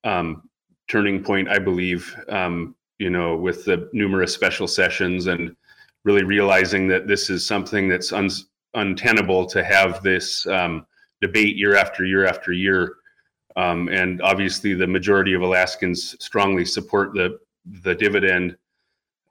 [0.05, 0.49] um,
[0.89, 2.15] turning point, I believe.
[2.29, 5.57] Um, you know, with the numerous special sessions and
[6.05, 8.29] really realizing that this is something that's un-
[8.75, 10.85] untenable to have this um,
[11.21, 12.97] debate year after year after year.
[13.57, 17.39] Um, and obviously, the majority of Alaskans strongly support the
[17.83, 18.57] the dividend.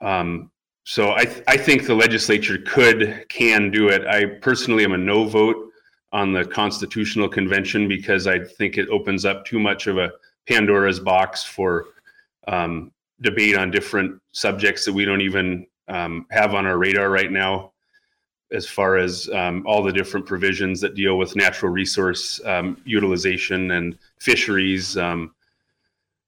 [0.02, 0.50] Um,
[0.90, 4.08] so I, th- I think the legislature could can do it.
[4.08, 5.70] I personally am a no vote
[6.14, 10.14] on the constitutional convention because I think it opens up too much of a
[10.48, 11.88] Pandora's box for
[12.48, 17.34] um, debate on different subjects that we don't even um, have on our radar right
[17.34, 17.74] now,
[18.54, 23.72] as far as um, all the different provisions that deal with natural resource um, utilization
[23.72, 24.96] and fisheries.
[24.96, 25.36] Um,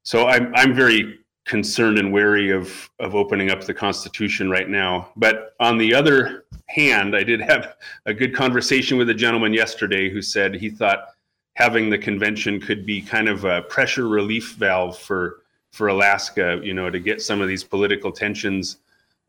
[0.04, 1.19] so I'm I'm very
[1.50, 5.10] concerned and wary of of opening up the Constitution right now.
[5.16, 10.12] But on the other hand, I did have a good conversation with a gentleman yesterday
[10.12, 11.08] who said he thought
[11.56, 16.76] having the convention could be kind of a pressure relief valve for for Alaska, you
[16.76, 18.78] know, to get some of these political tensions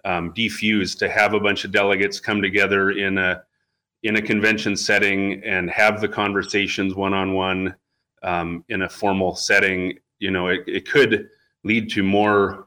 [0.05, 3.42] um, defused, to have a bunch of delegates come together in a
[4.02, 7.74] in a convention setting and have the conversations one on one
[8.68, 9.98] in a formal setting.
[10.18, 11.30] You know, it, it could
[11.65, 12.66] lead to more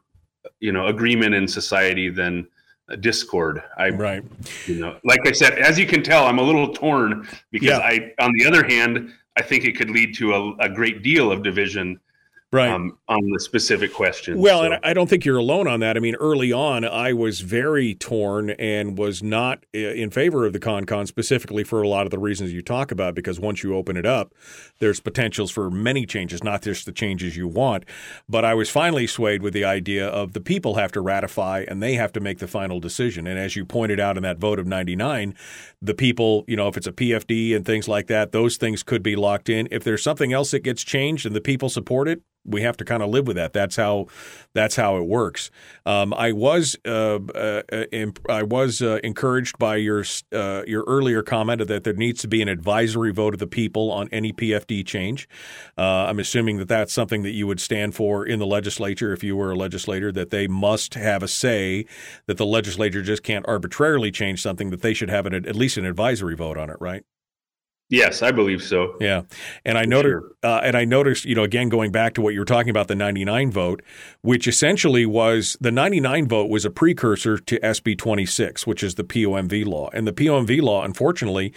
[0.60, 2.48] you know agreement in society than
[2.99, 4.24] discord i right
[4.65, 7.78] you know like i said as you can tell i'm a little torn because yeah.
[7.80, 11.32] i on the other hand i think it could lead to a, a great deal
[11.32, 11.99] of division
[12.53, 14.39] right um, on the specific question.
[14.39, 14.71] Well, so.
[14.71, 15.97] and I don't think you're alone on that.
[15.97, 20.53] I mean, early on, I was very torn and was not uh, in favor of
[20.53, 23.15] the CONCON specifically for a lot of the reasons you talk about.
[23.15, 24.34] Because once you open it up,
[24.80, 27.85] there's potentials for many changes, not just the changes you want.
[28.30, 31.81] But I was finally swayed with the idea of the people have to ratify and
[31.81, 33.25] they have to make the final decision.
[33.25, 35.35] And as you pointed out in that vote of 99,
[35.81, 39.01] the people, you know, if it's a PFD and things like that, those things could
[39.01, 39.67] be locked in.
[39.71, 42.86] If there's something else that gets changed and the people support it, we have to
[42.86, 43.53] kind of live with that.
[43.53, 44.07] That's how
[44.53, 45.49] that's how it works.
[45.86, 47.61] Um, I was uh, uh,
[47.91, 50.03] imp- I was uh, encouraged by your
[50.34, 53.91] uh, your earlier comment that there needs to be an advisory vote of the people
[53.91, 55.28] on any PFD change.
[55.78, 59.24] Uh, I'm assuming that that's something that you would stand for in the legislature if
[59.24, 60.11] you were a legislator.
[60.11, 61.86] That they must have a say.
[62.28, 64.70] That the legislature just can't arbitrarily change something.
[64.70, 66.78] That they should have an, at least an advisory vote on it.
[66.80, 67.03] Right.
[67.94, 68.95] Yes, I believe so.
[68.99, 69.22] Yeah,
[69.64, 70.32] and I noticed, sure.
[70.41, 72.88] uh, and I noticed, you know, again going back to what you were talking about,
[72.88, 73.84] the '99 vote,
[74.22, 79.03] which essentially was the '99 vote was a precursor to SB 26, which is the
[79.03, 81.53] POMV law, and the POMV law, unfortunately,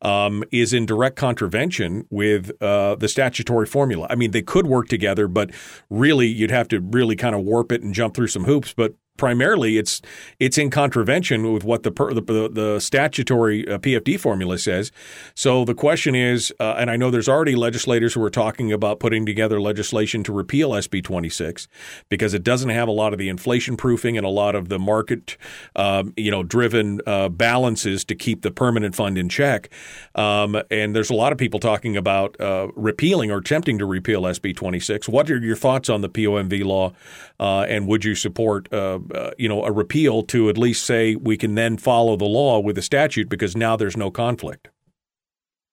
[0.00, 4.06] um, is in direct contravention with uh, the statutory formula.
[4.08, 5.50] I mean, they could work together, but
[5.90, 8.72] really, you'd have to really kind of warp it and jump through some hoops.
[8.72, 10.00] But primarily it's
[10.40, 14.90] it's in contravention with what the the, the, statutory uh, PFD formula says.
[15.34, 18.98] So the question is, uh, and I know there's already legislators who are talking about
[18.98, 21.68] putting together legislation to repeal SB 26
[22.08, 24.78] because it doesn't have a lot of the inflation proofing and a lot of the
[24.78, 25.36] market,
[25.76, 29.68] um, you know, driven uh, balances to keep the permanent fund in check.
[30.14, 34.22] Um, and there's a lot of people talking about uh, repealing or attempting to repeal
[34.22, 35.10] SB 26.
[35.10, 36.94] What are your thoughts on the POMV law,
[37.38, 38.72] uh, and would you support?
[39.14, 42.60] Uh, you know, a repeal to at least say we can then follow the law
[42.60, 44.68] with the statute because now there's no conflict.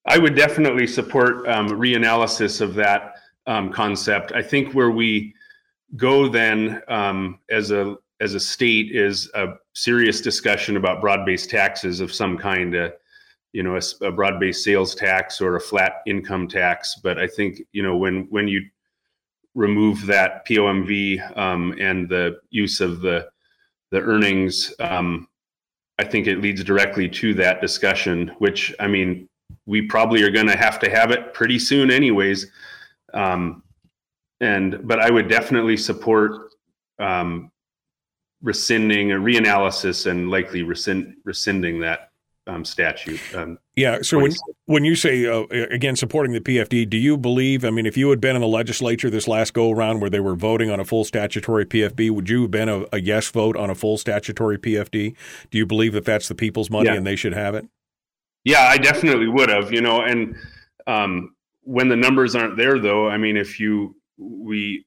[0.06, 3.16] I would definitely support um, reanalysis of that.
[3.48, 4.34] um, concept.
[4.34, 5.34] I think where we
[5.96, 12.00] go then um, as a as a state is a serious discussion about broad-based taxes
[12.00, 12.90] of some kind, uh,
[13.54, 17.00] you know, a, a, broad-based sales tax or a flat income tax.
[17.02, 18.62] But I think you know when when you
[19.58, 23.28] remove that POMV um, and the use of the
[23.90, 25.28] the earnings, um,
[25.98, 28.32] I think it leads directly to that discussion.
[28.38, 29.28] Which I mean,
[29.66, 32.46] we probably are going to have to have it pretty soon, anyways.
[33.14, 33.64] Um,
[34.40, 36.52] and but I would definitely support
[37.00, 37.52] um,
[38.44, 42.07] rescinding a reanalysis and likely rescind, rescinding that
[42.48, 43.20] um, statute.
[43.36, 44.02] Um, yeah.
[44.02, 44.32] So when
[44.66, 47.64] when you say uh, again supporting the PFD, do you believe?
[47.64, 50.20] I mean, if you had been in the legislature this last go around where they
[50.20, 53.56] were voting on a full statutory PFD, would you have been a, a yes vote
[53.56, 55.16] on a full statutory PFD?
[55.52, 56.96] Do you believe that that's the people's money yeah.
[56.96, 57.68] and they should have it?
[58.44, 59.72] Yeah, I definitely would have.
[59.72, 60.36] You know, and
[60.88, 64.86] um, when the numbers aren't there, though, I mean, if you we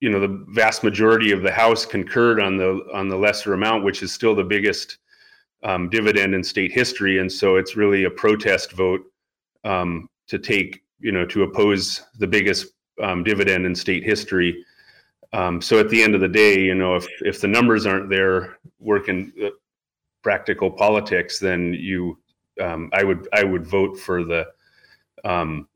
[0.00, 3.84] you know the vast majority of the House concurred on the on the lesser amount,
[3.84, 4.98] which is still the biggest
[5.62, 9.02] um, dividend in state history, and so it's really a protest vote
[9.64, 12.72] um, to take you know to oppose the biggest
[13.02, 14.64] um, dividend in state history.
[15.32, 18.10] Um, so at the end of the day, you know, if if the numbers aren't
[18.10, 19.48] there working uh,
[20.22, 22.18] practical politics, then you
[22.60, 24.46] um, I would I would vote for the
[25.24, 25.68] um,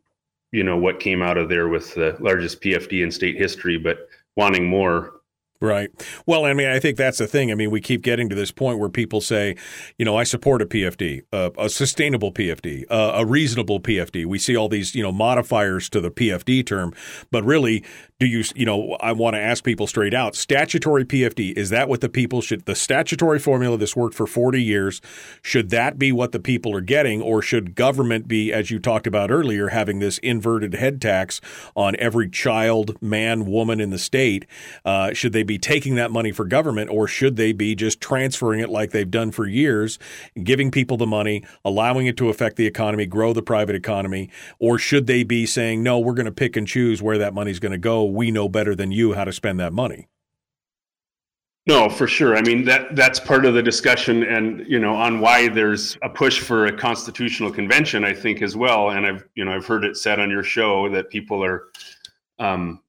[0.52, 4.08] you know what came out of there with the largest PFD in state history, but
[4.36, 5.15] wanting more
[5.60, 5.90] Right.
[6.26, 7.50] Well, I mean, I think that's the thing.
[7.50, 9.56] I mean, we keep getting to this point where people say,
[9.98, 14.26] you know, I support a PFD, uh, a sustainable PFD, uh, a reasonable PFD.
[14.26, 16.92] We see all these, you know, modifiers to the PFD term,
[17.30, 17.84] but really,
[18.18, 21.88] do you, you know, I want to ask people straight out statutory PFD, is that
[21.88, 25.02] what the people should, the statutory formula that's worked for 40 years,
[25.42, 29.06] should that be what the people are getting, or should government be, as you talked
[29.06, 31.42] about earlier, having this inverted head tax
[31.74, 34.46] on every child, man, woman in the state?
[34.84, 38.60] Uh, should they be taking that money for government, or should they be just transferring
[38.60, 39.98] it like they've done for years,
[40.42, 44.78] giving people the money, allowing it to affect the economy, grow the private economy, or
[44.78, 47.72] should they be saying, no, we're going to pick and choose where that money's going
[47.72, 48.16] to go?
[48.16, 50.08] we know better than you how to spend that money.
[51.66, 52.36] No, for sure.
[52.36, 56.08] I mean that that's part of the discussion, and you know, on why there's a
[56.08, 58.04] push for a constitutional convention.
[58.04, 60.88] I think as well, and I've you know I've heard it said on your show
[60.90, 61.64] that people are,
[62.38, 62.80] um,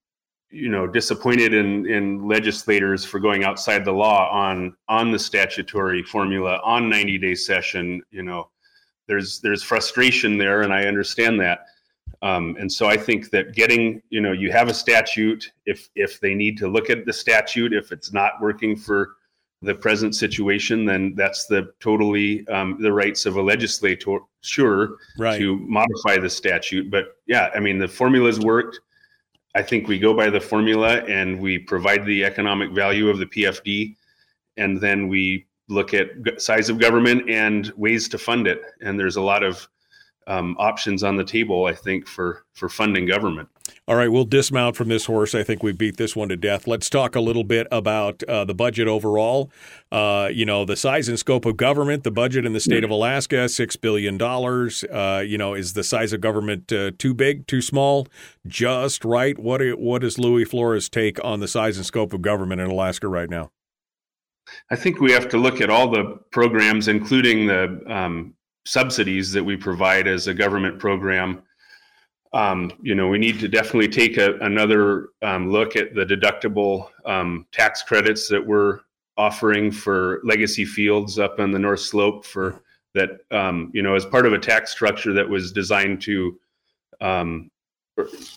[0.49, 6.03] you know, disappointed in in legislators for going outside the law on on the statutory
[6.03, 8.02] formula on 90 day session.
[8.11, 8.49] You know,
[9.07, 11.65] there's there's frustration there, and I understand that.
[12.22, 15.52] Um, and so I think that getting, you know, you have a statute.
[15.65, 19.15] If if they need to look at the statute, if it's not working for
[19.61, 25.38] the present situation, then that's the totally um, the rights of a legislator, sure, right.
[25.40, 26.90] to modify the statute.
[26.91, 28.80] But yeah, I mean, the formula's worked.
[29.57, 33.25] I think we go by the formula and we provide the economic value of the
[33.25, 33.95] PFD,
[34.57, 36.09] and then we look at
[36.39, 38.61] size of government and ways to fund it.
[38.81, 39.67] And there's a lot of
[40.27, 43.49] um, options on the table, I think, for for funding government.
[43.88, 45.34] All right, we'll dismount from this horse.
[45.34, 46.68] I think we beat this one to death.
[46.68, 49.52] Let's talk a little bit about uh, the budget overall.
[49.91, 52.03] Uh, you know, the size and scope of government.
[52.03, 54.84] The budget in the state of Alaska, six billion dollars.
[54.84, 58.07] Uh, you know, is the size of government uh, too big, too small,
[58.45, 59.38] just right?
[59.39, 63.07] What what is Louie Flora's take on the size and scope of government in Alaska
[63.07, 63.52] right now?
[64.72, 68.34] I think we have to look at all the programs, including the um,
[68.65, 71.41] subsidies that we provide as a government program.
[72.34, 76.90] Um, you know, we need to definitely take a, another um, look at the deductible
[77.06, 78.82] um, tax credits that we're
[79.18, 82.62] offering for legacy fields up on the North Slope for
[82.94, 86.40] that, um, you know, as part of a tax structure that was designed to
[87.02, 87.49] um,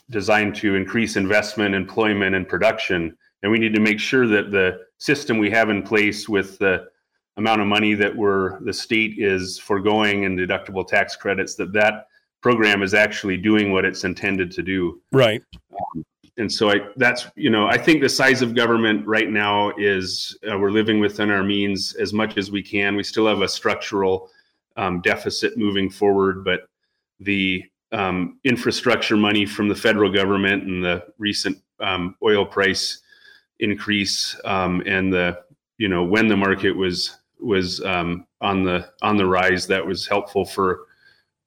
[0.09, 3.15] designed to increase investment, employment, and production.
[3.43, 6.87] And we need to make sure that the system we have in place with the
[7.37, 12.07] amount of money that we're the state is foregoing in deductible tax credits that that
[12.41, 15.01] program is actually doing what it's intended to do.
[15.11, 15.41] Right.
[15.71, 16.05] Um,
[16.37, 20.37] and so i that's you know i think the size of government right now is
[20.49, 22.95] uh, we're living within our means as much as we can.
[22.95, 24.29] We still have a structural
[24.77, 26.61] um, deficit moving forward but
[27.19, 33.01] the um, infrastructure money from the federal government and the recent um, oil price
[33.59, 35.37] increase um, and the
[35.77, 40.07] you know when the market was was um, on the on the rise that was
[40.07, 40.81] helpful for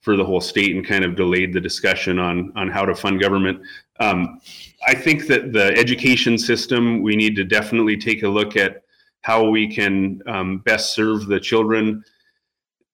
[0.04, 3.20] for the whole state and kind of delayed the discussion on on how to fund
[3.20, 3.60] government.
[4.00, 4.40] Um,
[4.86, 8.82] I think that the education system we need to definitely take a look at
[9.22, 12.04] how we can um, best serve the children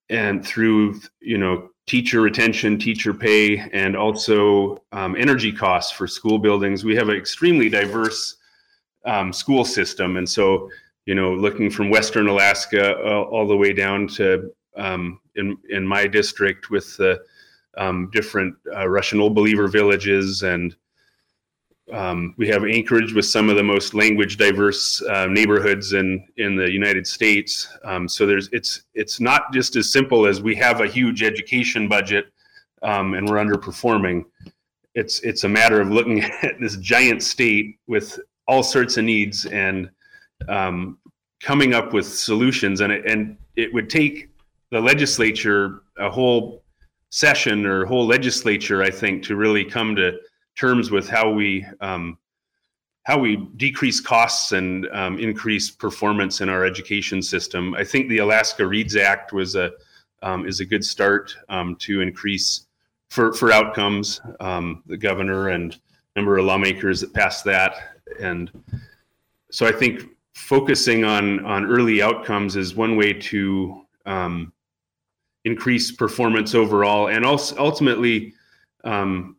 [0.09, 6.39] and through you know teacher retention, teacher pay, and also um, energy costs for school
[6.39, 6.85] buildings.
[6.85, 8.37] We have an extremely diverse
[9.05, 10.70] um, school system, and so
[11.07, 15.87] you know, looking from Western Alaska uh, all the way down to um, in in
[15.87, 17.21] my district with the
[17.77, 20.77] um, different uh, Russian Old Believer villages and
[21.93, 26.57] um, we have Anchorage with some of the most language diverse uh, neighborhoods in in
[26.57, 27.69] the United States.
[27.85, 31.89] Um, so there's it's it's not just as simple as we have a huge education
[31.89, 32.27] budget
[32.83, 34.25] um, and we're underperforming.
[34.95, 39.47] It's it's a matter of looking at this giant state with all sorts of needs
[39.47, 39.91] and
[40.49, 40.99] um,
[41.41, 42.81] coming up with solutions.
[42.81, 44.30] And it, and it would take
[44.71, 46.63] the legislature a whole
[47.11, 50.19] session or whole legislature, I think, to really come to
[50.57, 52.19] terms with how we um,
[53.05, 57.75] how we decrease costs and um, increase performance in our education system.
[57.75, 59.73] I think the Alaska Reads Act was a
[60.23, 62.67] um, is a good start um, to increase
[63.09, 64.21] for for outcomes.
[64.39, 65.79] Um, the governor and
[66.15, 67.75] number of lawmakers that passed that,
[68.21, 68.51] and
[69.51, 70.03] so I think
[70.35, 74.53] focusing on on early outcomes is one way to um,
[75.45, 78.35] increase performance overall, and also ultimately
[78.85, 79.37] um,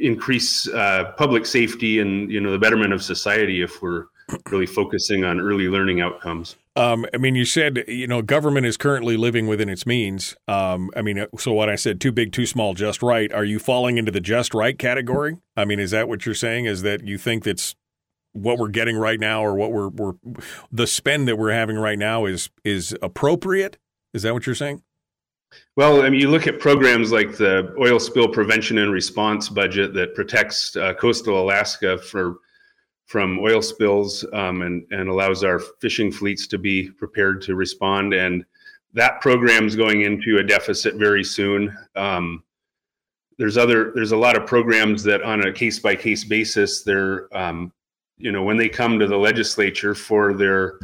[0.00, 4.06] increase uh, public safety and you know the betterment of society if we're
[4.50, 6.56] really focusing on early learning outcomes.
[6.74, 10.36] Um, I mean, you said you know government is currently living within its means.
[10.48, 13.32] Um, I mean, so what I said, too big, too small, just right.
[13.32, 15.38] Are you falling into the just right category?
[15.56, 16.64] I mean, is that what you're saying?
[16.66, 17.74] Is that you think that's
[18.32, 20.14] what we're getting right now, or what we're we're
[20.70, 23.76] the spend that we're having right now is is appropriate?
[24.14, 24.82] Is that what you're saying?
[25.76, 29.94] Well, I mean, you look at programs like the oil spill prevention and response budget
[29.94, 32.36] that protects uh, coastal Alaska for
[33.06, 38.14] from oil spills um, and and allows our fishing fleets to be prepared to respond.
[38.14, 38.44] And
[38.94, 41.76] that program is going into a deficit very soon.
[41.96, 42.42] Um,
[43.38, 47.34] there's other there's a lot of programs that on a case by case basis they're
[47.36, 47.72] um,
[48.18, 50.78] you know when they come to the legislature for their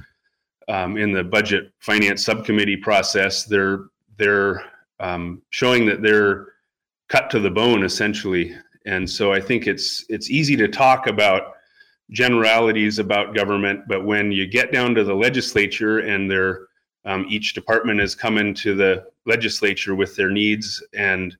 [0.68, 3.84] um, in the budget finance subcommittee process they're
[4.18, 4.62] they're
[5.00, 6.46] um, showing that they're
[7.08, 8.54] cut to the bone essentially.
[8.84, 11.54] And so I think it's it's easy to talk about
[12.10, 16.68] generalities about government, but when you get down to the legislature and their
[17.04, 21.36] um, each department has come into the legislature with their needs and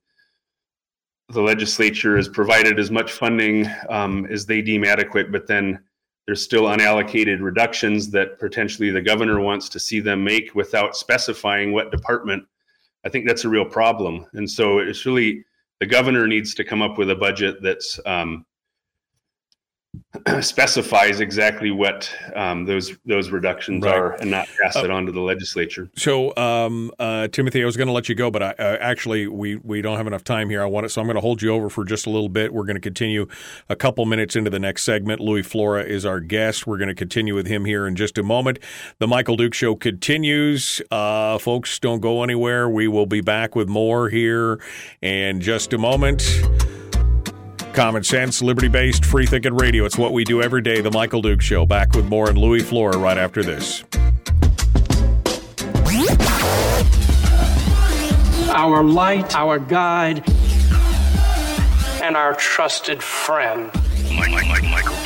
[1.31, 5.79] the legislature has provided as much funding um, as they deem adequate, but then
[6.27, 11.73] there's still unallocated reductions that potentially the governor wants to see them make without specifying
[11.73, 12.45] what department
[13.05, 14.27] I think that's a real problem.
[14.33, 15.45] And so it's really
[15.81, 18.45] the governor needs to come up with a budget that's um,
[20.40, 23.94] specifies exactly what um, those those reductions right.
[23.94, 25.89] are and not pass uh, it on to the legislature.
[25.97, 29.27] So, um, uh, Timothy, I was going to let you go, but I, uh, actually
[29.27, 30.62] we we don't have enough time here.
[30.62, 32.52] I want it, so I'm going to hold you over for just a little bit.
[32.52, 33.27] We're going to continue
[33.69, 35.20] a couple minutes into the next segment.
[35.20, 36.66] Louie Flora is our guest.
[36.66, 38.59] We're going to continue with him here in just a moment.
[38.98, 40.82] The Michael Duke Show continues.
[40.90, 42.69] Uh, folks, don't go anywhere.
[42.69, 44.60] We will be back with more here
[45.01, 46.23] in just a moment.
[47.79, 49.85] Common sense, liberty based, free thinking radio.
[49.85, 50.81] It's what we do every day.
[50.81, 51.65] The Michael Duke Show.
[51.65, 53.85] Back with more and Louie Flora right after this.
[58.51, 60.29] Our light, our guide,
[62.03, 63.71] and our trusted friend.
[64.13, 64.98] Mike, Mike, Mike, Michael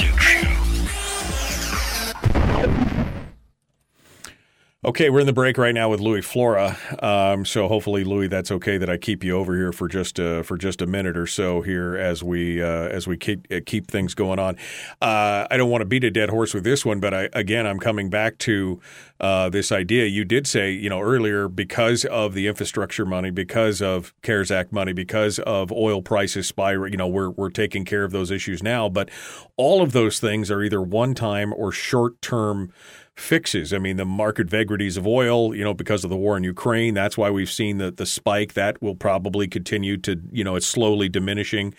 [4.84, 6.76] Okay, we're in the break right now with Louie Flora.
[7.00, 10.42] Um, so hopefully, Louie, that's okay that I keep you over here for just uh,
[10.42, 13.88] for just a minute or so here as we uh, as we keep uh, keep
[13.88, 14.56] things going on.
[15.00, 17.64] Uh, I don't want to beat a dead horse with this one, but I, again,
[17.64, 18.80] I'm coming back to
[19.20, 20.06] uh, this idea.
[20.06, 24.72] You did say, you know, earlier because of the infrastructure money, because of CARES Act
[24.72, 28.64] money, because of oil prices spiral, you know, we're we're taking care of those issues
[28.64, 28.88] now.
[28.88, 29.10] But
[29.56, 32.72] all of those things are either one time or short term
[33.14, 33.72] fixes.
[33.72, 36.94] I mean, the market vagaries of oil, you know, because of the war in Ukraine,
[36.94, 38.54] that's why we've seen the the spike.
[38.54, 41.74] That will probably continue to, you know, it's slowly diminishing.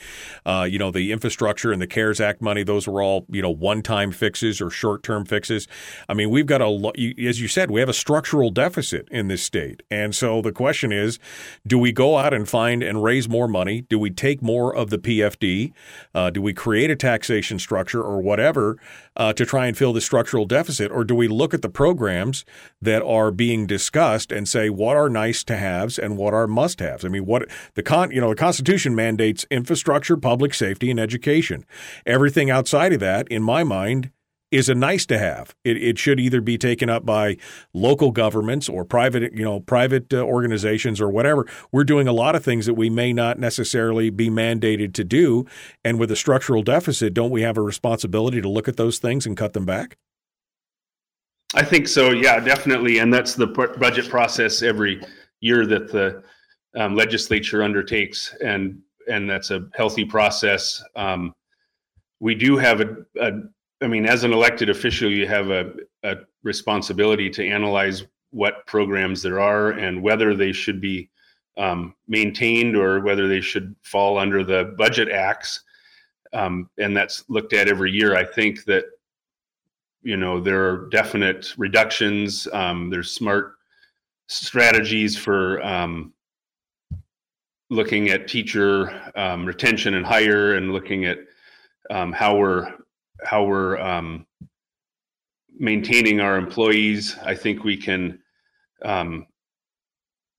[0.45, 3.49] Uh, you know, the infrastructure and the CARES Act money, those were all, you know,
[3.49, 5.67] one time fixes or short term fixes.
[6.07, 6.91] I mean, we've got a,
[7.27, 9.81] as you said, we have a structural deficit in this state.
[9.89, 11.19] And so the question is,
[11.65, 13.81] do we go out and find and raise more money?
[13.81, 15.73] Do we take more of the PFD?
[16.13, 18.77] Uh, do we create a taxation structure or whatever
[19.15, 20.91] uh, to try and fill the structural deficit?
[20.91, 22.45] Or do we look at the programs
[22.81, 26.79] that are being discussed and say what are nice to haves and what are must
[26.79, 27.05] haves?
[27.05, 31.65] I mean, what the con, you know, the Constitution mandates infrastructure, public safety, and education.
[32.05, 34.11] Everything outside of that, in my mind,
[34.53, 35.55] is a nice to have.
[35.63, 37.37] It, it should either be taken up by
[37.73, 41.47] local governments or private, you know, private uh, organizations or whatever.
[41.71, 45.45] We're doing a lot of things that we may not necessarily be mandated to do.
[45.83, 49.25] And with a structural deficit, don't we have a responsibility to look at those things
[49.25, 49.97] and cut them back?
[51.55, 52.11] I think so.
[52.11, 52.99] Yeah, definitely.
[52.99, 55.01] And that's the budget process every
[55.41, 56.23] year that the
[56.75, 60.83] um, legislature undertakes, and and that's a healthy process.
[60.95, 61.33] Um,
[62.19, 63.31] we do have a, a,
[63.83, 65.73] I mean, as an elected official, you have a,
[66.03, 71.09] a responsibility to analyze what programs there are and whether they should be
[71.57, 75.63] um, maintained or whether they should fall under the budget acts.
[76.31, 78.15] Um, and that's looked at every year.
[78.15, 78.85] I think that
[80.01, 82.47] you know there are definite reductions.
[82.53, 83.53] Um, there's smart
[84.27, 86.13] strategies for um,
[87.69, 91.19] looking at teacher um, retention and hire, and looking at
[91.91, 92.73] um, how we're
[93.23, 94.25] how we're um,
[95.57, 97.17] maintaining our employees.
[97.23, 98.19] I think we can.
[98.83, 99.27] Um,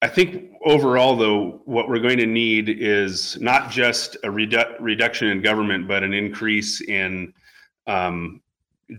[0.03, 5.29] I think overall, though, what we're going to need is not just a redu- reduction
[5.29, 7.33] in government, but an increase in
[7.87, 8.43] um,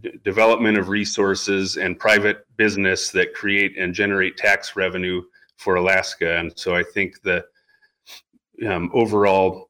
[0.01, 5.21] d- development of resources and private business that create and generate tax revenue
[5.57, 6.37] for Alaska.
[6.37, 7.45] And so I think the
[8.67, 9.69] um, overall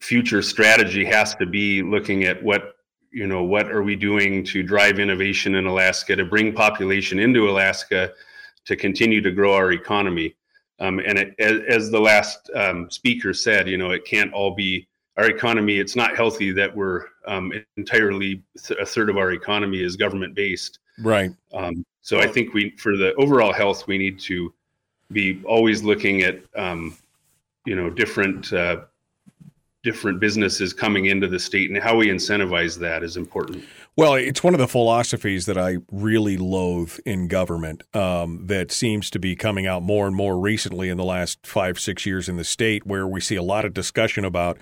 [0.00, 2.73] future strategy has to be looking at what
[3.14, 7.48] you know what are we doing to drive innovation in Alaska to bring population into
[7.48, 8.12] Alaska
[8.64, 10.34] to continue to grow our economy?
[10.80, 14.54] Um, and it, as, as, the last um, speaker said you know it can't all
[14.54, 14.86] be
[15.16, 15.78] our economy.
[15.78, 20.34] It's not healthy that we're um, entirely th- a third of our economy is government
[20.34, 21.30] based right.
[21.52, 24.52] Um, so i think we for the overall health we need to
[25.10, 26.96] be always looking at um,
[27.64, 28.82] you know different uh,
[29.84, 33.62] different businesses coming into the state and how we incentivize that is important.
[33.96, 39.08] Well, it's one of the philosophies that I really loathe in government um, that seems
[39.10, 42.36] to be coming out more and more recently in the last five, six years in
[42.36, 44.58] the state, where we see a lot of discussion about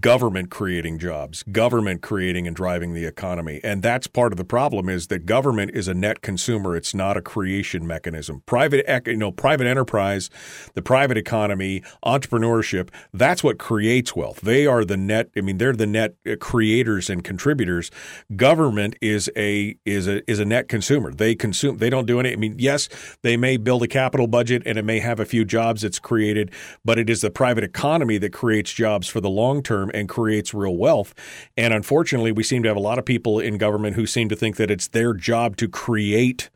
[0.00, 3.60] government creating jobs, government creating and driving the economy.
[3.62, 6.76] And that's part of the problem is that government is a net consumer.
[6.76, 8.42] It's not a creation mechanism.
[8.46, 10.28] Private, you know, private enterprise,
[10.74, 14.40] the private economy, entrepreneurship, that's what creates wealth.
[14.40, 17.92] They are the net, I mean, they're the net uh, creators and contributors.
[18.34, 21.12] Government is a, is a, is a net consumer.
[21.14, 22.88] They consume, they don't do any, I mean, yes,
[23.22, 26.50] they may build a capital budget and it may have a few jobs it's created,
[26.84, 30.08] but it is the private economy that creates jobs for the long term term and
[30.08, 31.14] creates real wealth.
[31.56, 34.36] And unfortunately, we seem to have a lot of people in government who seem to
[34.36, 36.50] think that it's their job to create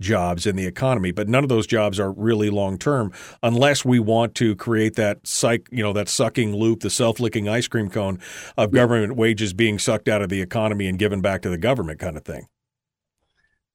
[0.00, 4.00] jobs in the economy, but none of those jobs are really long term unless we
[4.00, 8.18] want to create that psych, you know, that sucking loop, the self-licking ice cream cone
[8.56, 12.00] of government wages being sucked out of the economy and given back to the government
[12.00, 12.48] kind of thing.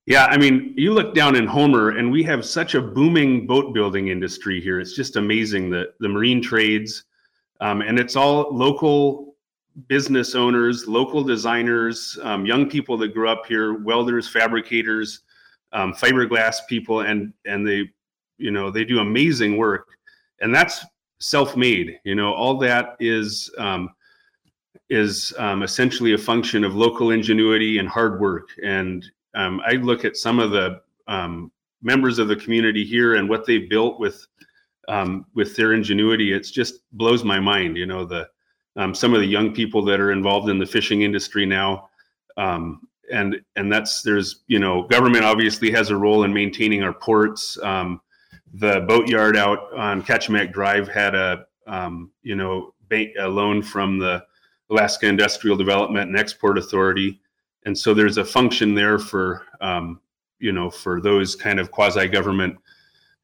[0.05, 3.73] Yeah, I mean, you look down in Homer and we have such a booming boat
[3.73, 4.79] building industry here.
[4.79, 7.05] It's just amazing that the marine trades,
[7.59, 9.35] um, and it's all local
[9.87, 15.21] business owners, local designers, um, young people that grew up here, welders, fabricators,
[15.71, 17.89] um, fiberglass people, and and they,
[18.37, 19.87] you know, they do amazing work,
[20.41, 20.85] and that's
[21.19, 21.99] self-made.
[22.03, 23.89] You know, all that is um,
[24.89, 28.49] is um, essentially a function of local ingenuity and hard work.
[28.63, 29.05] And
[29.35, 30.81] um, I look at some of the
[31.81, 34.27] members of the community here and what they built with
[34.89, 36.33] um, with their ingenuity.
[36.33, 37.77] It's just blows my mind.
[37.77, 38.27] You know, the
[38.75, 41.89] um, some of the young people that are involved in the fishing industry now,
[42.37, 46.93] um, and and that's there's you know government obviously has a role in maintaining our
[46.93, 47.57] ports.
[47.61, 48.01] Um,
[48.53, 53.99] the boatyard out on Kachemak Drive had a um, you know bank, a loan from
[53.99, 54.25] the
[54.71, 57.21] Alaska Industrial Development and Export Authority,
[57.65, 60.01] and so there's a function there for um,
[60.39, 62.57] you know for those kind of quasi government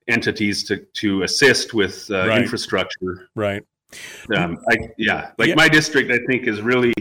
[0.08, 2.42] entities to to assist with uh, right.
[2.42, 3.30] infrastructure.
[3.36, 3.64] Right.
[4.36, 5.56] Um, I, yeah, like yeah.
[5.56, 6.94] my district, I think is really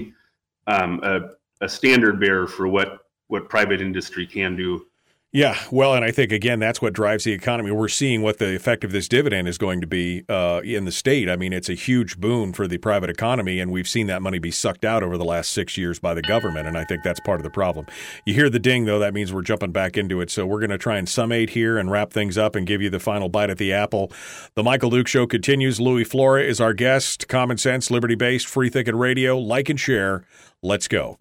[0.67, 4.87] um, a, a standard bearer for what what private industry can do
[5.35, 7.73] yeah, well, and I think again that's what drives the economy.
[7.73, 10.93] We're seeing what the effect of this dividend is going to be uh, in the
[10.93, 11.29] state.
[11.29, 14.39] I mean, it's a huge boon for the private economy, and we've seen that money
[14.39, 17.19] be sucked out over the last six years by the government, and I think that's
[17.19, 17.87] part of the problem.
[18.25, 20.31] You hear the ding, though, that means we're jumping back into it.
[20.31, 22.89] So we're going to try and summate here and wrap things up and give you
[22.89, 24.13] the final bite at the apple.
[24.55, 25.81] The Michael Duke Show continues.
[25.81, 27.27] Louie Flora is our guest.
[27.27, 29.37] Common sense, liberty based, free thinking radio.
[29.37, 30.25] Like and share.
[30.63, 31.19] Let's go.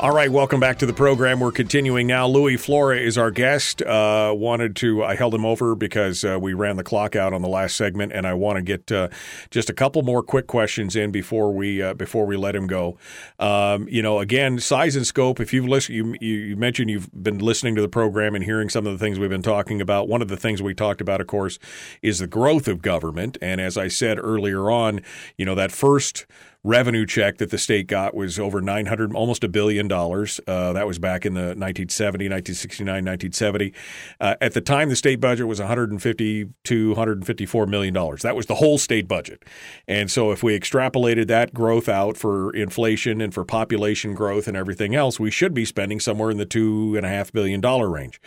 [0.00, 1.40] All right, welcome back to the program.
[1.40, 2.28] We're continuing now.
[2.28, 3.82] Louie Flora is our guest.
[3.82, 7.42] Uh, wanted to, I held him over because uh, we ran the clock out on
[7.42, 9.08] the last segment, and I want to get uh,
[9.50, 12.96] just a couple more quick questions in before we uh, before we let him go.
[13.40, 15.40] Um, you know, again, size and scope.
[15.40, 18.86] If you've listened, you, you mentioned you've been listening to the program and hearing some
[18.86, 20.06] of the things we've been talking about.
[20.06, 21.58] One of the things we talked about, of course,
[22.02, 25.00] is the growth of government, and as I said earlier on,
[25.36, 26.24] you know that first
[26.64, 30.40] revenue check that the state got was over 900 almost a billion dollars.
[30.46, 33.74] Uh, that was back in the 1970 1969 1970
[34.20, 38.22] uh, at the time the state budget was 150 to 154 million dollars.
[38.22, 39.44] That was the whole state budget.
[39.86, 44.56] And so if we extrapolated that growth out for inflation and for population growth and
[44.56, 47.88] everything else we should be spending somewhere in the two and a half billion dollar
[47.88, 48.20] range.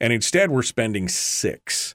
[0.00, 1.94] And instead we're spending six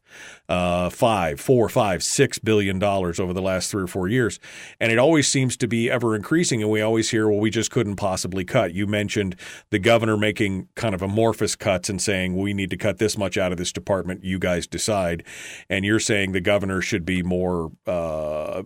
[0.51, 4.37] uh, five, four, five, six billion dollars over the last three or four years,
[4.81, 6.61] and it always seems to be ever increasing.
[6.61, 8.73] And we always hear, well, we just couldn't possibly cut.
[8.73, 9.37] You mentioned
[9.69, 13.37] the governor making kind of amorphous cuts and saying we need to cut this much
[13.37, 14.25] out of this department.
[14.25, 15.23] You guys decide,
[15.69, 17.71] and you're saying the governor should be more.
[17.87, 18.63] Uh,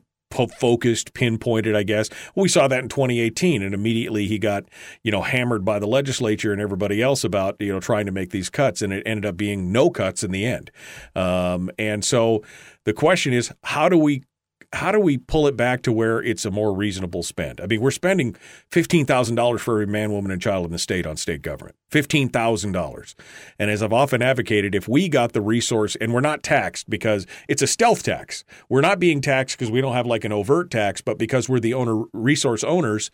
[0.59, 2.09] focused, pinpointed, I guess.
[2.35, 4.65] We saw that in 2018, and immediately he got,
[5.03, 8.31] you know, hammered by the legislature and everybody else about, you know, trying to make
[8.31, 10.71] these cuts, and it ended up being no cuts in the end.
[11.15, 12.43] Um, and so
[12.83, 14.23] the question is, how do we
[14.75, 17.61] how do we pull it back to where it's a more reasonable spend?
[17.61, 18.35] I mean, we're spending
[18.71, 21.75] fifteen thousand dollars for every man, woman, and child in the state on state government.
[21.89, 23.15] Fifteen thousand dollars.
[23.57, 27.25] And as I've often advocated, if we got the resource and we're not taxed because
[27.47, 28.43] it's a stealth tax.
[28.69, 31.59] We're not being taxed because we don't have like an overt tax, but because we're
[31.59, 33.11] the owner resource owners,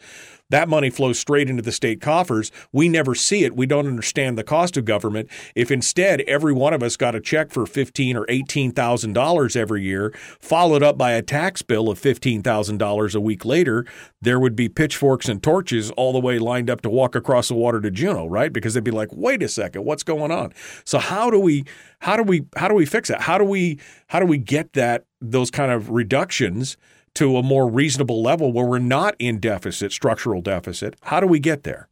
[0.52, 2.52] that money flows straight into the state coffers.
[2.72, 3.56] We never see it.
[3.56, 5.30] We don't understand the cost of government.
[5.56, 9.56] If instead every one of us got a check for fifteen or eighteen thousand dollars
[9.56, 13.86] every year, followed up by a tax bill of fifteen thousand dollars a week later,
[14.22, 17.56] there would be pitchforks and torches all the way lined up to walk across the
[17.56, 18.53] water to Juneau, right?
[18.53, 20.53] Because they'd be like, "Wait a second, what's going on?"
[20.84, 21.65] So how do we
[21.99, 23.22] how do we how do we fix it?
[23.22, 26.78] How do we how do we get that those kind of reductions?
[27.15, 30.95] To a more reasonable level where we're not in deficit, structural deficit.
[31.03, 31.89] How do we get there?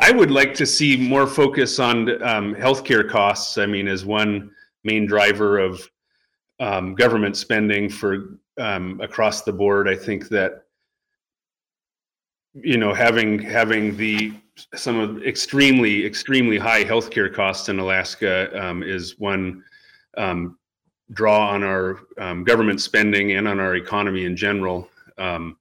[0.00, 3.58] I would like to see more focus on um, healthcare costs.
[3.58, 4.50] I mean, as one
[4.82, 5.88] main driver of
[6.60, 9.88] um, government spending for um, across the board.
[9.88, 10.64] I think that
[12.54, 14.32] you know having having the
[14.74, 19.64] some of extremely extremely high healthcare costs in Alaska um, is one
[20.16, 20.58] um,
[21.12, 24.88] draw on our um, government spending and on our economy in general.
[25.18, 25.56] Um,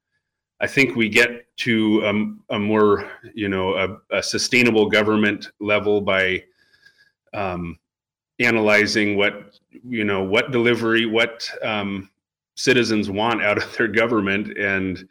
[0.59, 5.99] I think we get to a, a more, you know, a, a, sustainable government level
[5.99, 6.43] by
[7.33, 7.77] um,
[8.39, 12.09] analyzing what, you know, what delivery, what um,
[12.55, 15.07] citizens want out of their government, and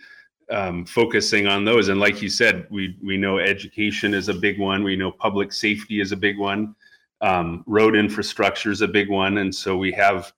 [0.50, 1.88] um, focusing on those.
[1.88, 4.82] And like you said, we we know education is a big one.
[4.82, 6.74] We know public safety is a big one.
[7.22, 10.32] Um, road infrastructure is a big one, and so we have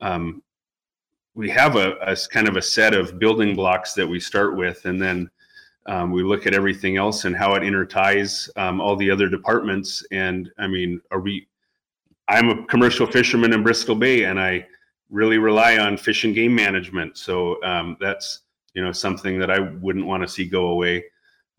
[0.00, 0.42] um,
[1.34, 4.84] we have a, a, kind of a set of building blocks that we start with,
[4.86, 5.30] and then
[5.86, 10.04] um, we look at everything else and how it interties um, all the other departments.
[10.10, 11.46] And I mean, are we?
[12.26, 14.66] I'm a commercial fisherman in Bristol Bay, and I
[15.10, 17.18] really rely on fish and game management.
[17.18, 18.40] So um, that's
[18.72, 21.04] you know something that I wouldn't want to see go away.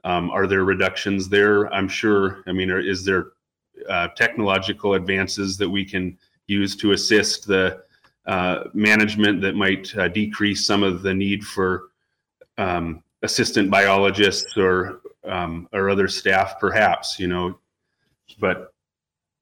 [0.04, 1.72] Um, are there reductions there?
[1.74, 2.44] I'm sure.
[2.48, 3.28] I mean, is there
[3.90, 7.82] uh, technological advances that we can use to assist the
[8.26, 11.90] uh, management that might uh, decrease some of the need for
[12.58, 17.20] um, assistant biologists or um, or other staff, perhaps.
[17.20, 17.60] You know,
[18.40, 18.74] but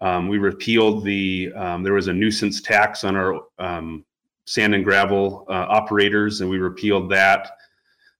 [0.00, 4.04] Um, we repealed the um, there was a nuisance tax on our um,
[4.46, 7.52] sand and gravel uh, operators, and we repealed that.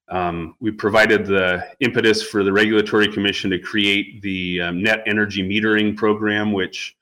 [0.09, 5.43] Um, we provided the impetus for the regulatory commission to create the um, net energy
[5.43, 6.97] metering program, which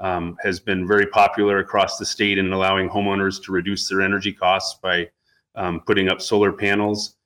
[0.00, 4.32] um, has been very popular across the state in allowing homeowners to reduce their energy
[4.32, 5.08] costs by
[5.54, 7.16] um, putting up solar panels.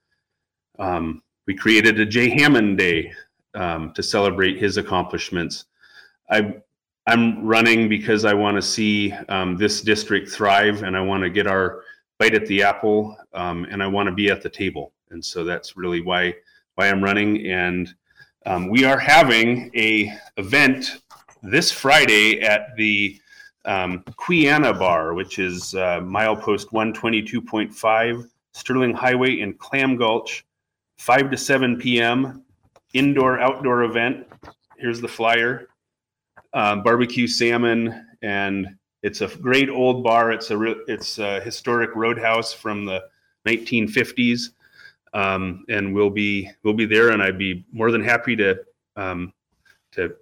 [0.79, 3.13] Um, we created a Jay Hammond Day
[3.55, 5.67] um, to celebrate his accomplishments.
[6.31, 6.57] I,
[7.07, 11.31] I'm running because I want to see um, this district thrive and I want to
[11.31, 11.83] get our
[12.19, 15.77] bite at the apple and I want to be at the table and so that's
[15.77, 16.35] really why
[16.75, 17.47] why I'm running.
[17.47, 17.95] And
[18.47, 21.03] um, we are having a event
[21.43, 23.21] this Friday at the
[23.65, 30.45] um, Quiana Bar, which is uh, milepost 122.5 Sterling Highway in Clam Gulch,
[30.99, 32.45] 5 to 7 p.m.
[32.95, 34.27] Indoor outdoor event.
[34.77, 35.69] Here's the flyer.
[36.55, 38.69] Um, barbecue salmon, and
[39.03, 40.33] it's a great old bar.
[40.33, 43.03] It's a re- it's a historic roadhouse from the
[43.47, 44.51] 1950s
[45.15, 48.59] um, and we'll be we'll be there, and I'd be more than happy to
[48.97, 49.33] um,
[49.93, 50.15] to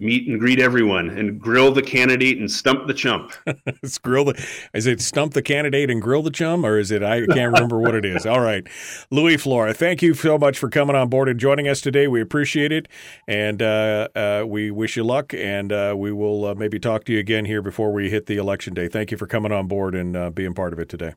[0.00, 3.32] meet and greet everyone and grill the candidate and stump the chump.
[3.66, 7.02] it's grill the is it stump the candidate and grill the chum or is it
[7.02, 8.24] I can't remember what it is.
[8.26, 8.66] All right.
[9.10, 12.08] Louie Flora, thank you so much for coming on board and joining us today.
[12.08, 12.88] We appreciate it
[13.28, 17.12] and uh, uh, we wish you luck and uh, we will uh, maybe talk to
[17.12, 18.88] you again here before we hit the election day.
[18.88, 21.14] Thank you for coming on board and uh, being part of it today.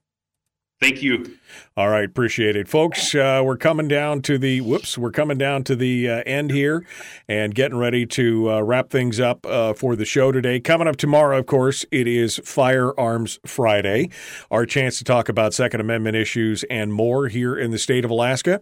[0.83, 1.37] Thank you.
[1.77, 3.15] All right, appreciate it, folks.
[3.15, 4.97] Uh, we're coming down to the whoops.
[4.97, 6.85] We're coming down to the uh, end here,
[7.25, 10.59] and getting ready to uh, wrap things up uh, for the show today.
[10.59, 14.09] Coming up tomorrow, of course, it is Firearms Friday,
[14.51, 18.11] our chance to talk about Second Amendment issues and more here in the state of
[18.11, 18.59] Alaska,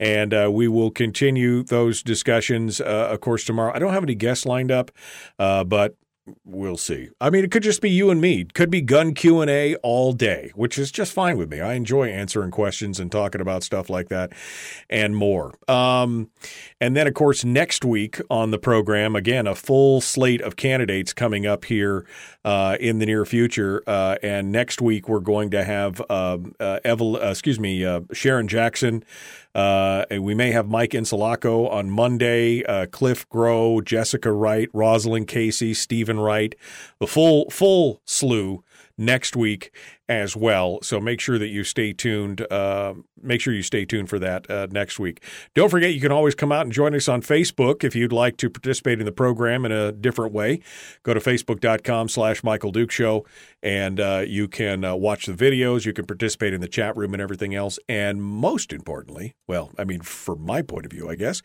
[0.00, 3.72] and uh, we will continue those discussions, uh, of course, tomorrow.
[3.72, 4.90] I don't have any guests lined up,
[5.38, 5.94] but
[6.44, 7.08] we'll see.
[7.20, 8.44] I mean, it could just be you and me.
[8.44, 11.60] Could be gun Q and A all day, which is just fine with me.
[11.60, 14.32] I enjoy answering questions and talking about stuff like that
[14.88, 15.54] and more.
[15.68, 16.30] Um,
[16.80, 21.12] and then, of course, next week on the program, again, a full slate of candidates
[21.12, 22.06] coming up here
[22.44, 23.82] uh, in the near future.
[23.86, 28.00] Uh, and next week, we're going to have um, uh, Evel, uh, excuse me, uh,
[28.12, 29.04] Sharon Jackson.
[29.54, 35.74] Uh, we may have Mike Insulaco on Monday, uh, Cliff Groh, Jessica Wright, Rosalind Casey,
[35.74, 36.54] Stephen Wright,
[37.00, 38.62] the full full slew
[39.00, 39.74] next week
[40.08, 40.78] as well.
[40.82, 42.40] So make sure that you stay tuned.
[42.52, 45.22] Uh, make sure you stay tuned for that uh, next week.
[45.54, 48.36] Don't forget, you can always come out and join us on Facebook if you'd like
[48.38, 50.60] to participate in the program in a different way.
[51.02, 53.24] Go to facebook.com slash Michael Duke Show,
[53.62, 55.86] and uh, you can uh, watch the videos.
[55.86, 57.78] You can participate in the chat room and everything else.
[57.88, 61.40] And most importantly, well, I mean, from my point of view, I guess,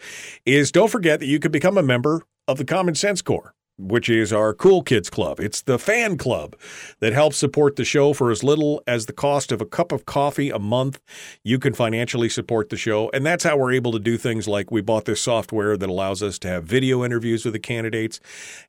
[0.46, 4.10] is don't forget that you can become a member of the Common Sense Corps which
[4.10, 5.40] is our Cool Kids Club.
[5.40, 6.56] It's the fan club
[7.00, 10.06] that helps support the show for as little as the cost of a cup of
[10.06, 11.00] coffee a month.
[11.44, 13.10] You can financially support the show.
[13.14, 16.24] And that's how we're able to do things like we bought this software that allows
[16.24, 18.20] us to have video interviews with the candidates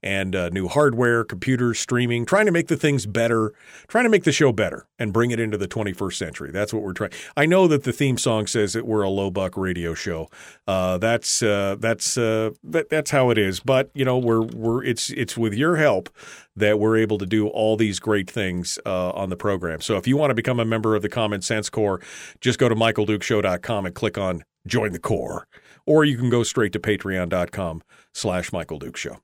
[0.03, 3.53] and uh, new hardware, computers, streaming, trying to make the things better,
[3.87, 6.51] trying to make the show better and bring it into the 21st century.
[6.51, 7.13] That's what we're trying.
[7.37, 10.29] I know that the theme song says that we're a low buck radio show.
[10.67, 13.61] Uh, that's uh, that's uh, that, that's how it is.
[13.61, 16.09] But you know, we're we're it's it's with your help
[16.57, 19.83] that we're able to do all these great things uh, on the program.
[19.83, 22.01] So if you want to become a member of the Common Sense Corps,
[22.41, 25.47] just go to michaeldukeshow.com and click on Join the Corps,
[25.85, 27.83] or you can go straight to patreon.com
[28.15, 29.19] slash Michael Duke Show.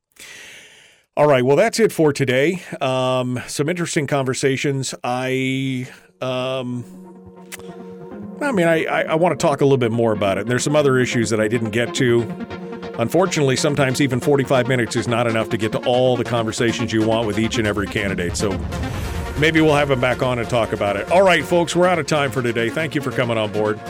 [1.17, 2.63] All right, well, that's it for today.
[2.81, 4.95] Um, some interesting conversations.
[5.03, 5.89] I.
[6.21, 6.85] Um,
[8.41, 10.47] I mean, I, I, I want to talk a little bit more about it.
[10.47, 12.72] There's some other issues that I didn't get to.
[12.99, 17.07] Unfortunately, sometimes even 45 minutes is not enough to get to all the conversations you
[17.07, 18.37] want with each and every candidate.
[18.37, 18.51] So
[19.39, 21.11] maybe we'll have him back on and talk about it.
[21.11, 22.69] All right, folks, we're out of time for today.
[22.69, 23.81] Thank you for coming on board.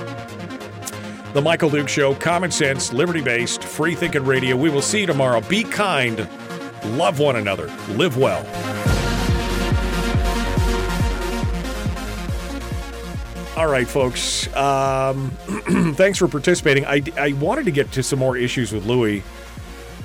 [1.33, 4.55] The Michael Duke Show, common sense, liberty based, free thinking radio.
[4.55, 5.41] We will see you tomorrow.
[5.41, 6.29] Be kind,
[6.85, 8.92] love one another, live well.
[13.55, 14.47] All right, folks.
[14.57, 15.31] Um,
[15.95, 16.87] thanks for participating.
[16.87, 19.23] I, I wanted to get to some more issues with Louie,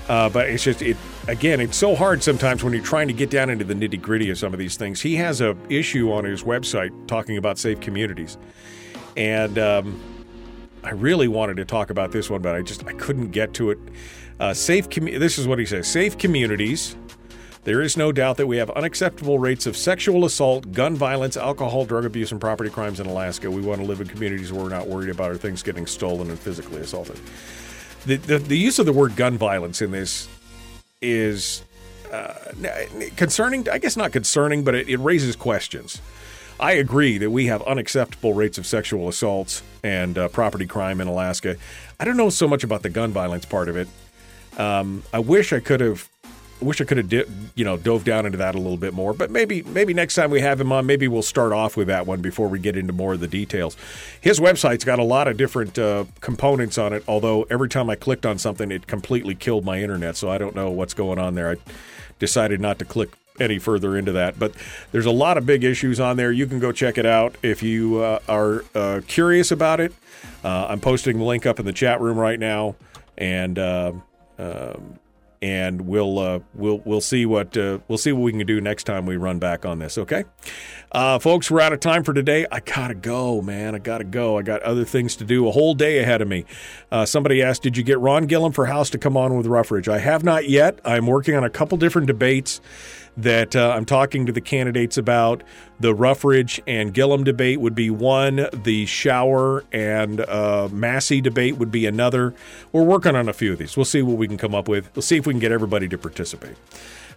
[0.09, 0.97] uh, but it's just it
[1.29, 1.61] again.
[1.61, 4.37] It's so hard sometimes when you're trying to get down into the nitty gritty of
[4.37, 4.99] some of these things.
[4.99, 8.37] He has a issue on his website talking about safe communities,
[9.15, 9.97] and um,
[10.83, 13.71] I really wanted to talk about this one, but I just I couldn't get to
[13.71, 13.79] it.
[14.41, 14.89] Uh, safe.
[14.89, 16.97] Com- this is what he says: safe communities
[17.67, 21.83] There is no doubt that we have unacceptable rates of sexual assault, gun violence, alcohol,
[21.83, 23.51] drug abuse, and property crimes in Alaska.
[23.51, 26.29] We want to live in communities where we're not worried about our things getting stolen
[26.29, 27.19] and physically assaulted.
[28.05, 30.29] The, the, the use of the word gun violence in this
[31.01, 31.61] is
[32.09, 32.35] uh,
[33.17, 33.67] concerning.
[33.67, 36.01] I guess not concerning, but it, it raises questions.
[36.61, 41.09] I agree that we have unacceptable rates of sexual assaults and uh, property crime in
[41.09, 41.57] Alaska.
[41.99, 43.89] I don't know so much about the gun violence part of it.
[44.57, 46.07] Um, I wish I could have
[46.59, 47.25] wish I could have, di-
[47.55, 49.13] you know, dove down into that a little bit more.
[49.13, 52.07] But maybe, maybe next time we have him on, maybe we'll start off with that
[52.07, 53.77] one before we get into more of the details.
[54.19, 57.03] His website's got a lot of different uh, components on it.
[57.07, 60.15] Although every time I clicked on something, it completely killed my internet.
[60.15, 61.51] So I don't know what's going on there.
[61.51, 61.55] I
[62.19, 63.09] decided not to click
[63.39, 64.39] any further into that.
[64.39, 64.53] But
[64.91, 66.31] there's a lot of big issues on there.
[66.31, 69.93] You can go check it out if you uh, are uh, curious about it.
[70.43, 72.75] Uh, I'm posting the link up in the chat room right now,
[73.17, 73.59] and.
[73.59, 73.93] Uh,
[74.39, 74.99] um,
[75.41, 78.85] and we'll uh, we'll we'll see what uh, we'll see what we can do next
[78.85, 79.97] time we run back on this.
[79.97, 80.23] Okay,
[80.91, 82.45] uh, folks, we're out of time for today.
[82.51, 83.75] I gotta go, man.
[83.75, 84.37] I gotta go.
[84.37, 85.47] I got other things to do.
[85.47, 86.45] A whole day ahead of me.
[86.91, 89.87] Uh, somebody asked, "Did you get Ron Gillham for House to come on with Ruffridge?"
[89.87, 90.79] I have not yet.
[90.83, 92.61] I'm working on a couple different debates
[93.17, 95.43] that uh, I'm talking to the candidates about.
[95.79, 98.47] The Ruffridge and Gillham debate would be one.
[98.53, 102.33] The Shower and uh, Massey debate would be another.
[102.71, 103.75] We're working on a few of these.
[103.75, 104.89] We'll see what we can come up with.
[104.95, 106.55] We'll see if we can get everybody to participate.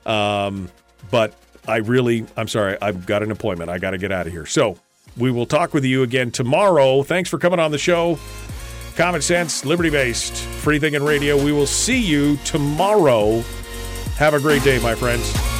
[0.06, 0.70] Um,
[1.10, 1.34] but
[1.68, 3.70] I really, I'm sorry, I've got an appointment.
[3.70, 4.46] I got to get out of here.
[4.46, 4.78] So
[5.16, 7.02] we will talk with you again tomorrow.
[7.02, 8.18] Thanks for coming on the show.
[8.96, 11.42] Common sense, liberty based, free thinking radio.
[11.42, 13.42] We will see you tomorrow.
[14.16, 15.59] Have a great day, my friends.